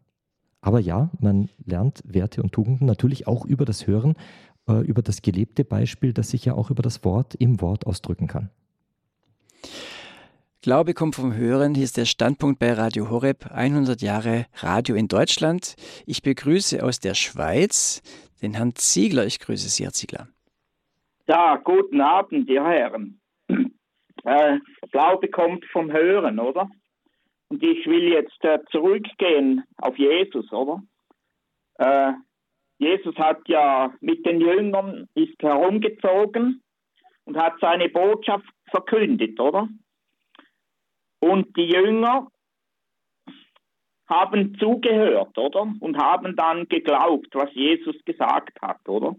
[0.60, 4.14] Aber ja, man lernt Werte und Tugenden natürlich auch über das Hören,
[4.68, 8.26] äh, über das gelebte Beispiel, das sich ja auch über das Wort im Wort ausdrücken
[8.26, 8.50] kann.
[10.62, 11.74] Glaube kommt vom Hören.
[11.74, 13.46] Hier ist der Standpunkt bei Radio Horeb.
[13.50, 15.74] 100 Jahre Radio in Deutschland.
[16.06, 18.02] Ich begrüße aus der Schweiz
[18.42, 19.24] den Herrn Ziegler.
[19.24, 20.28] Ich grüße Sie, Herr Ziegler.
[21.26, 23.20] Ja, guten Abend, ihr Herren.
[24.24, 24.58] Äh,
[24.92, 26.68] Glaube kommt vom Hören, oder?
[27.48, 30.82] Und ich will jetzt äh, zurückgehen auf Jesus, oder?
[31.78, 32.12] Äh,
[32.78, 36.62] Jesus hat ja mit den Jüngern ist herumgezogen
[37.24, 39.68] und hat seine Botschaft verkündet, oder?
[41.20, 42.28] Und die Jünger
[44.08, 45.72] haben zugehört, oder?
[45.80, 49.14] Und haben dann geglaubt, was Jesus gesagt hat, oder?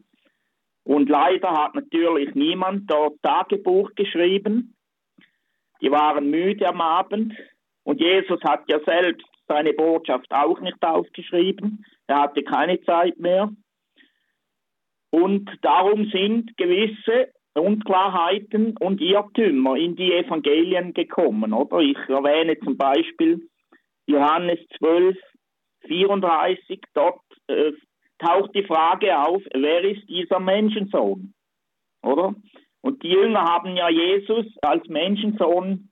[0.84, 4.76] Und leider hat natürlich niemand dort Tagebuch geschrieben.
[5.82, 7.34] Die waren müde am Abend.
[7.84, 11.86] Und Jesus hat ja selbst seine Botschaft auch nicht aufgeschrieben.
[12.08, 13.52] Er hatte keine Zeit mehr.
[15.12, 21.80] Und darum sind gewisse Unklarheiten und Irrtümer in die Evangelien gekommen, oder?
[21.80, 23.48] Ich erwähne zum Beispiel
[24.06, 25.18] Johannes 12,
[25.88, 27.74] 34, dort äh,
[28.20, 31.34] taucht die Frage auf, wer ist dieser Menschensohn?
[32.04, 32.36] Oder?
[32.82, 35.90] Und die Jünger haben ja Jesus als Menschensohn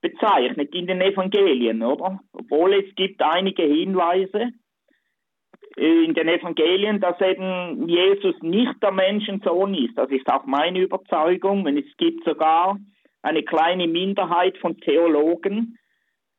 [0.00, 2.20] bezeichnet in den Evangelien, oder?
[2.32, 4.50] Obwohl es gibt einige Hinweise,
[5.76, 9.96] in den Evangelien, dass eben Jesus nicht der Menschensohn ist.
[9.96, 11.66] Das ist auch meine Überzeugung.
[11.66, 12.78] Und es gibt sogar
[13.22, 15.78] eine kleine Minderheit von Theologen,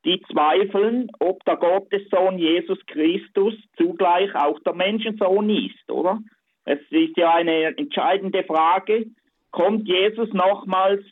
[0.06, 6.20] die zweifeln, ob der Gottessohn Jesus Christus zugleich auch der Menschensohn ist, oder?
[6.66, 9.06] Es ist ja eine entscheidende Frage,
[9.52, 11.04] kommt Jesus nochmals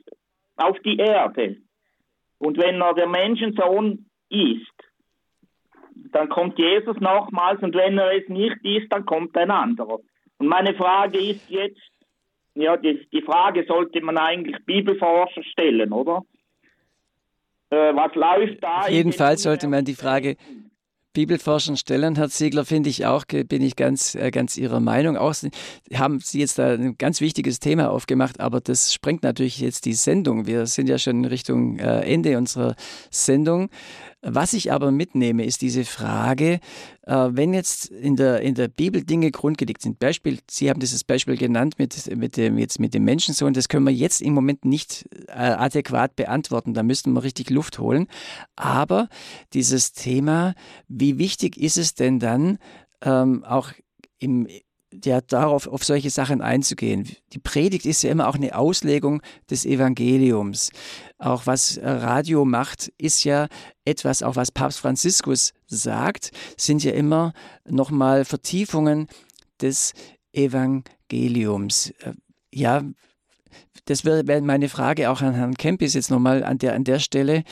[0.55, 1.57] auf die Erde?
[2.39, 4.74] Und wenn er der Menschensohn ist,
[5.95, 9.99] dann kommt Jesus nochmals und wenn er es nicht ist, dann kommt ein anderer.
[10.37, 11.81] Und meine Frage ist jetzt,
[12.55, 16.23] ja, die, die Frage sollte man eigentlich Bibelforscher stellen, oder?
[17.69, 18.81] Äh, was läuft da?
[18.81, 20.37] Auf jeden Fall sollte man die Frage
[21.15, 25.17] Bibelforschern stellen, Herr Ziegler, finde ich auch, bin ich ganz, äh, ganz Ihrer Meinung.
[25.17, 25.33] Auch
[25.93, 29.93] haben Sie jetzt da ein ganz wichtiges Thema aufgemacht, aber das sprengt natürlich jetzt die
[29.93, 30.45] Sendung.
[30.45, 32.75] Wir sind ja schon in Richtung äh, Ende unserer
[33.09, 33.69] Sendung.
[34.27, 36.59] Was ich aber mitnehme, ist diese Frage,
[37.03, 41.03] äh, wenn jetzt in der, in der Bibel Dinge grundgelegt sind, Beispiel, Sie haben dieses
[41.03, 44.65] Beispiel genannt mit, mit, dem, jetzt mit dem Menschensohn, das können wir jetzt im Moment
[44.65, 48.07] nicht äh, adäquat beantworten, da müssten wir richtig Luft holen.
[48.55, 49.09] Aber
[49.53, 50.55] dieses Thema,
[50.87, 52.57] wie wichtig ist es denn dann,
[53.03, 53.73] ähm, auch
[54.17, 54.47] im,
[55.03, 57.09] ja, darauf, auf solche Sachen einzugehen.
[57.33, 60.71] Die Predigt ist ja immer auch eine Auslegung des Evangeliums.
[61.17, 63.47] Auch was Radio macht, ist ja
[63.85, 67.33] etwas, auch was Papst Franziskus sagt, sind ja immer
[67.67, 69.07] nochmal Vertiefungen
[69.61, 69.93] des
[70.33, 71.91] Evangeliums.
[72.01, 72.13] Äh,
[72.53, 72.83] ja,
[73.85, 77.43] das wäre meine Frage auch an Herrn Kempis jetzt nochmal an der, an der Stelle.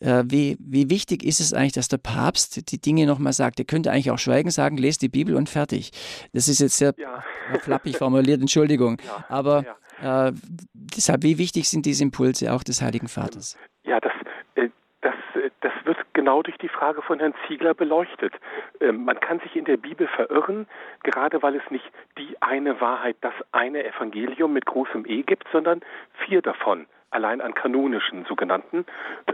[0.00, 3.58] Äh, wie, wie wichtig ist es eigentlich, dass der Papst die Dinge nochmal sagt?
[3.58, 5.90] Er könnte eigentlich auch schweigen, sagen, lest die Bibel und fertig.
[6.32, 7.22] Das ist jetzt sehr ja.
[7.60, 8.96] flappig formuliert, Entschuldigung.
[9.06, 9.76] Ja, Aber ja.
[10.02, 10.32] Äh,
[10.72, 13.58] deshalb, wie wichtig sind diese Impulse auch des Heiligen Vaters?
[13.84, 14.12] Ja, das,
[14.54, 14.70] äh,
[15.02, 18.32] das, äh, das wird genau durch die Frage von Herrn Ziegler beleuchtet.
[18.80, 20.66] Ähm, man kann sich in der Bibel verirren,
[21.02, 21.84] gerade weil es nicht
[22.18, 25.82] die eine Wahrheit, das eine Evangelium mit großem E gibt, sondern
[26.26, 28.84] vier davon allein an kanonischen sogenannten,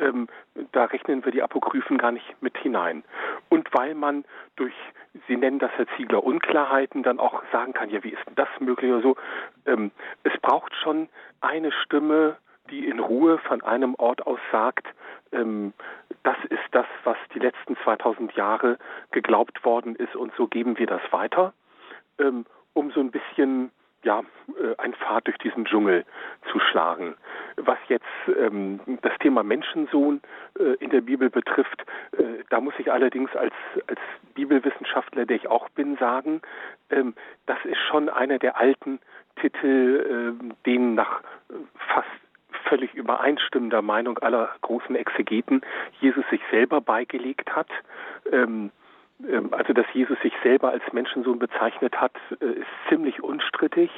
[0.00, 0.28] ähm,
[0.72, 3.04] da rechnen wir die Apokryphen gar nicht mit hinein.
[3.48, 4.24] Und weil man
[4.56, 4.74] durch,
[5.28, 8.48] Sie nennen das Herr Ziegler, Unklarheiten dann auch sagen kann, ja, wie ist denn das
[8.60, 9.16] möglich oder so,
[9.66, 9.90] ähm,
[10.24, 11.08] es braucht schon
[11.40, 12.36] eine Stimme,
[12.70, 14.86] die in Ruhe von einem Ort aus sagt,
[15.32, 15.72] ähm,
[16.22, 18.78] das ist das, was die letzten 2000 Jahre
[19.12, 21.52] geglaubt worden ist und so geben wir das weiter,
[22.18, 23.70] ähm, um so ein bisschen
[24.06, 24.20] ja,
[24.60, 26.04] äh, ein Pfad durch diesen Dschungel
[26.50, 27.16] zu schlagen.
[27.56, 28.04] Was jetzt
[28.38, 30.22] ähm, das Thema Menschensohn
[30.58, 33.54] äh, in der Bibel betrifft, äh, da muss ich allerdings als,
[33.88, 33.98] als
[34.34, 36.40] Bibelwissenschaftler, der ich auch bin, sagen,
[36.90, 37.14] ähm,
[37.46, 39.00] das ist schon einer der alten
[39.40, 41.20] Titel, äh, denen nach
[41.92, 42.08] fast
[42.68, 45.62] völlig übereinstimmender Meinung aller großen Exegeten
[46.00, 47.68] Jesus sich selber beigelegt hat.
[48.32, 48.70] Ähm, ähm,
[49.50, 53.90] also dass Jesus sich selber als Menschensohn bezeichnet hat, äh, ist ziemlich unstrittig.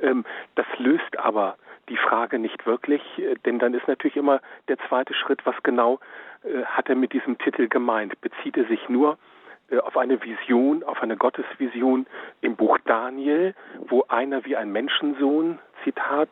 [0.00, 0.24] Ähm,
[0.54, 1.56] das löst aber
[1.88, 5.98] die Frage nicht wirklich, äh, denn dann ist natürlich immer der zweite Schritt, was genau
[6.44, 8.20] äh, hat er mit diesem Titel gemeint?
[8.20, 9.18] Bezieht er sich nur
[9.84, 12.04] auf eine Vision, auf eine Gottesvision
[12.40, 13.54] im Buch Daniel,
[13.86, 16.30] wo einer wie ein Menschensohn, Zitat,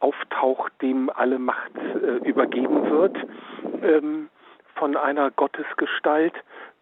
[0.00, 1.72] auftaucht, dem alle Macht
[2.24, 3.18] übergeben wird
[3.82, 4.30] ähm,
[4.74, 6.32] von einer Gottesgestalt?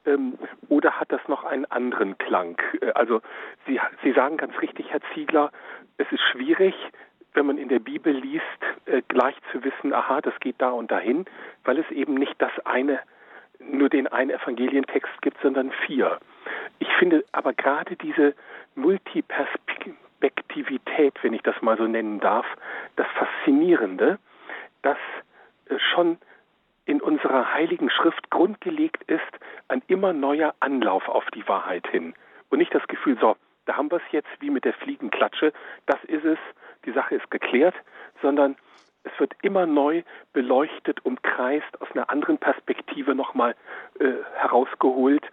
[0.06, 0.38] Ähm,
[0.68, 2.60] oder hat das noch einen anderen Klang?
[2.80, 3.20] Äh, also
[3.66, 5.50] Sie, Sie sagen ganz richtig, Herr Ziegler,
[5.98, 6.74] es ist schwierig,
[7.34, 8.42] wenn man in der Bibel liest,
[8.86, 11.26] äh, gleich zu wissen, aha, das geht da und dahin,
[11.64, 13.00] weil es eben nicht das eine,
[13.58, 16.18] nur den einen Evangelientext gibt, sondern vier.
[16.78, 18.34] Ich finde aber gerade diese
[18.74, 22.46] Multiperspektivität, wenn ich das mal so nennen darf,
[22.96, 24.18] das Faszinierende,
[24.82, 24.98] dass
[25.68, 26.18] äh, schon
[26.92, 29.32] in unserer heiligen Schrift grundgelegt ist,
[29.68, 32.12] ein immer neuer Anlauf auf die Wahrheit hin.
[32.50, 35.54] Und nicht das Gefühl, so, da haben wir es jetzt wie mit der Fliegenklatsche,
[35.86, 36.38] das ist es,
[36.84, 37.74] die Sache ist geklärt,
[38.20, 38.56] sondern
[39.04, 40.02] es wird immer neu
[40.34, 43.56] beleuchtet, umkreist, aus einer anderen Perspektive nochmal
[43.98, 45.24] äh, herausgeholt.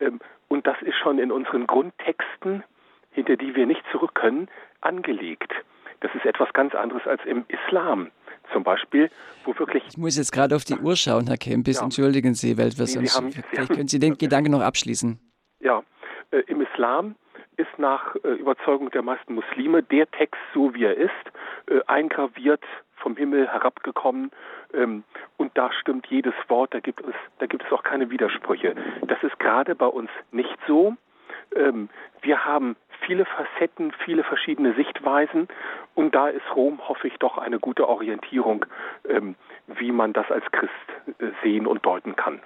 [0.00, 0.18] Ähm,
[0.48, 2.64] und das ist schon in unseren Grundtexten,
[3.12, 4.48] hinter die wir nicht zurück können,
[4.80, 5.52] angelegt.
[6.00, 8.10] Das ist etwas ganz anderes als im Islam
[8.52, 9.10] zum Beispiel,
[9.44, 9.84] wo wirklich.
[9.88, 11.78] Ich muss jetzt gerade auf die Uhr schauen, Herr Kempis.
[11.78, 11.84] Ja.
[11.84, 13.16] Entschuldigen Sie, weil wir nee, sonst.
[13.16, 15.18] Haben, vielleicht können Sie den Gedanken noch abschließen.
[15.60, 15.82] Ja,
[16.30, 17.16] äh, im Islam
[17.56, 21.10] ist nach äh, Überzeugung der meisten Muslime der Text so wie er ist,
[21.66, 22.64] äh, eingraviert
[22.96, 24.30] vom Himmel herabgekommen
[24.72, 25.04] ähm,
[25.36, 28.74] und da stimmt jedes Wort, da gibt es, da gibt es auch keine Widersprüche.
[29.06, 30.96] Das ist gerade bei uns nicht so.
[31.56, 31.88] Ähm,
[32.22, 32.76] wir haben
[33.06, 35.48] viele Facetten, viele verschiedene Sichtweisen
[35.94, 38.66] und da ist Rom, hoffe ich, doch eine gute Orientierung,
[39.08, 39.34] ähm,
[39.66, 40.72] wie man das als Christ
[41.18, 42.40] äh, sehen und deuten kann.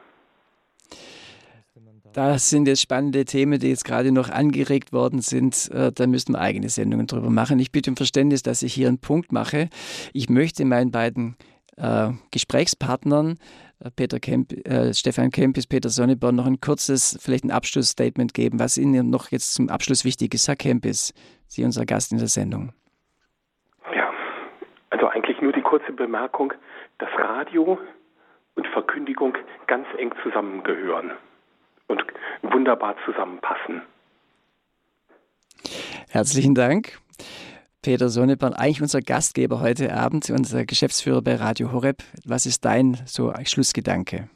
[2.15, 5.71] Das sind jetzt spannende Themen, die jetzt gerade noch angeregt worden sind.
[5.71, 7.59] Äh, da müssten wir eigene Sendungen drüber machen.
[7.59, 9.69] Ich bitte um Verständnis, dass ich hier einen Punkt mache.
[10.13, 11.37] Ich möchte meinen beiden
[11.77, 13.39] äh, Gesprächspartnern
[13.95, 18.77] Peter Kemp, äh, Stefan Kempis, Peter Sonneborn noch ein kurzes, vielleicht ein Abschlussstatement geben, was
[18.77, 20.49] Ihnen noch jetzt zum Abschluss wichtig ist.
[20.49, 21.15] Herr Kempis,
[21.47, 22.73] Sie unser Gast in der Sendung.
[23.95, 24.11] Ja,
[24.91, 26.53] also eigentlich nur die kurze Bemerkung,
[26.99, 27.79] dass Radio
[28.57, 29.35] und Verkündigung
[29.69, 31.13] ganz eng zusammengehören
[31.87, 32.03] und
[32.43, 33.83] wunderbar zusammenpassen.
[36.11, 36.99] Herzlichen Dank.
[37.89, 42.03] Peter Sonneborn, eigentlich unser Gastgeber heute Abend, unser Geschäftsführer bei Radio Horeb.
[42.27, 44.29] Was ist dein so Schlussgedanke?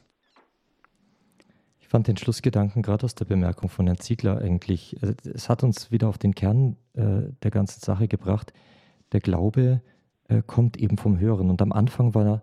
[1.79, 5.61] Ich fand den Schlussgedanken gerade aus der Bemerkung von Herrn Ziegler eigentlich, äh, es hat
[5.61, 8.53] uns wieder auf den Kern äh, der ganzen Sache gebracht.
[9.11, 9.83] Der Glaube
[10.29, 11.51] äh, kommt eben vom Hören.
[11.51, 12.41] Und am Anfang war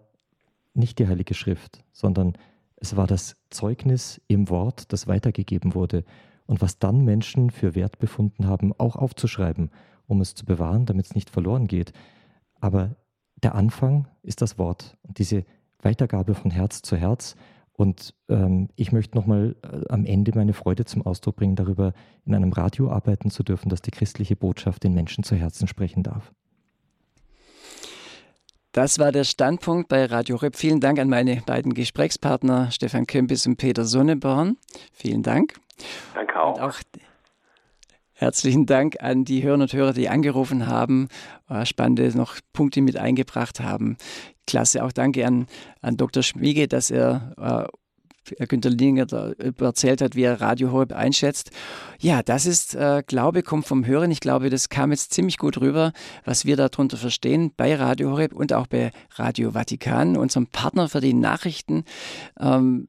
[0.75, 2.35] nicht die Heilige Schrift, sondern
[2.77, 6.05] es war das Zeugnis im Wort, das weitergegeben wurde
[6.47, 9.73] und was dann Menschen für wert befunden haben, auch aufzuschreiben
[10.11, 11.93] um es zu bewahren, damit es nicht verloren geht.
[12.61, 12.97] Aber
[13.43, 15.45] der Anfang ist das Wort und diese
[15.83, 17.37] Weitergabe von Herz zu Herz.
[17.73, 21.95] Und ähm, ich möchte nochmal äh, am Ende meine Freude zum Ausdruck bringen, darüber
[22.27, 26.03] in einem Radio arbeiten zu dürfen, dass die christliche Botschaft den Menschen zu Herzen sprechen
[26.03, 26.33] darf.
[28.73, 30.57] Das war der Standpunkt bei Radio Rep.
[30.57, 34.59] Vielen Dank an meine beiden Gesprächspartner Stefan Kömpis und Peter Sonneborn.
[34.93, 35.55] Vielen Dank.
[36.15, 36.57] Danke auch.
[36.57, 36.81] Und auch
[38.21, 41.09] Herzlichen Dank an die Hörer und Hörer, die angerufen haben,
[41.49, 43.97] äh, spannende noch Punkte mit eingebracht haben.
[44.47, 45.47] Klasse, auch danke an,
[45.81, 46.23] an Dr.
[46.23, 47.71] Schmiege, dass er
[48.37, 49.07] äh, Günter Linger
[49.59, 51.51] erzählt hat, wie er Radio Horeb einschätzt.
[51.99, 54.11] Ja, das ist äh, Glaube kommt vom Hören.
[54.11, 55.95] Ich glaube, das kam jetzt ziemlich gut rüber,
[56.27, 61.01] was wir darunter verstehen bei Radio Horeb und auch bei Radio Vatikan, unserem Partner für
[61.01, 61.85] die Nachrichten,
[62.39, 62.89] ähm,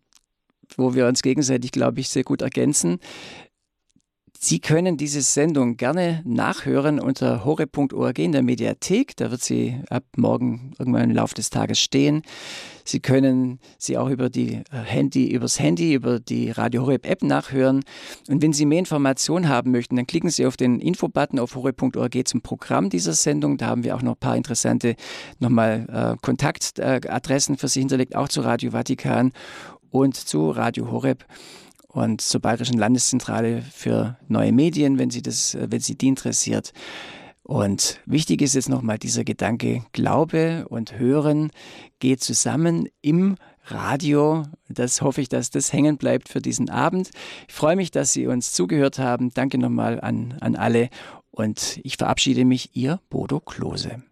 [0.76, 3.00] wo wir uns gegenseitig, glaube ich, sehr gut ergänzen.
[4.44, 9.16] Sie können diese Sendung gerne nachhören unter hore.org in der Mediathek.
[9.16, 12.24] Da wird sie ab morgen irgendwann im Laufe des Tages stehen.
[12.84, 17.22] Sie können sie auch über die äh, Handy, übers Handy, über die Radio Horeb App
[17.22, 17.82] nachhören.
[18.30, 22.28] Und wenn Sie mehr Informationen haben möchten, dann klicken Sie auf den Infobutton auf hore.org
[22.28, 23.60] zum Programm dieser Sendung.
[23.60, 24.96] Da haben wir auch noch ein paar interessante
[25.38, 29.34] nochmal äh, Kontaktadressen für Sie hinterlegt, auch zu Radio Vatikan
[29.92, 31.26] und zu Radio Horeb
[31.92, 36.74] und zur Bayerischen Landeszentrale für neue Medien, wenn Sie das, äh, wenn Sie die interessiert.
[37.44, 41.52] Und wichtig ist jetzt nochmal dieser Gedanke, Glaube und Hören
[42.00, 43.36] geht zusammen im
[43.66, 44.44] Radio.
[44.70, 47.10] Das hoffe ich, dass das hängen bleibt für diesen Abend.
[47.48, 49.34] Ich freue mich, dass Sie uns zugehört haben.
[49.34, 50.90] Danke nochmal an, an alle
[51.32, 54.04] und ich verabschiede mich, Ihr Bodo Klose.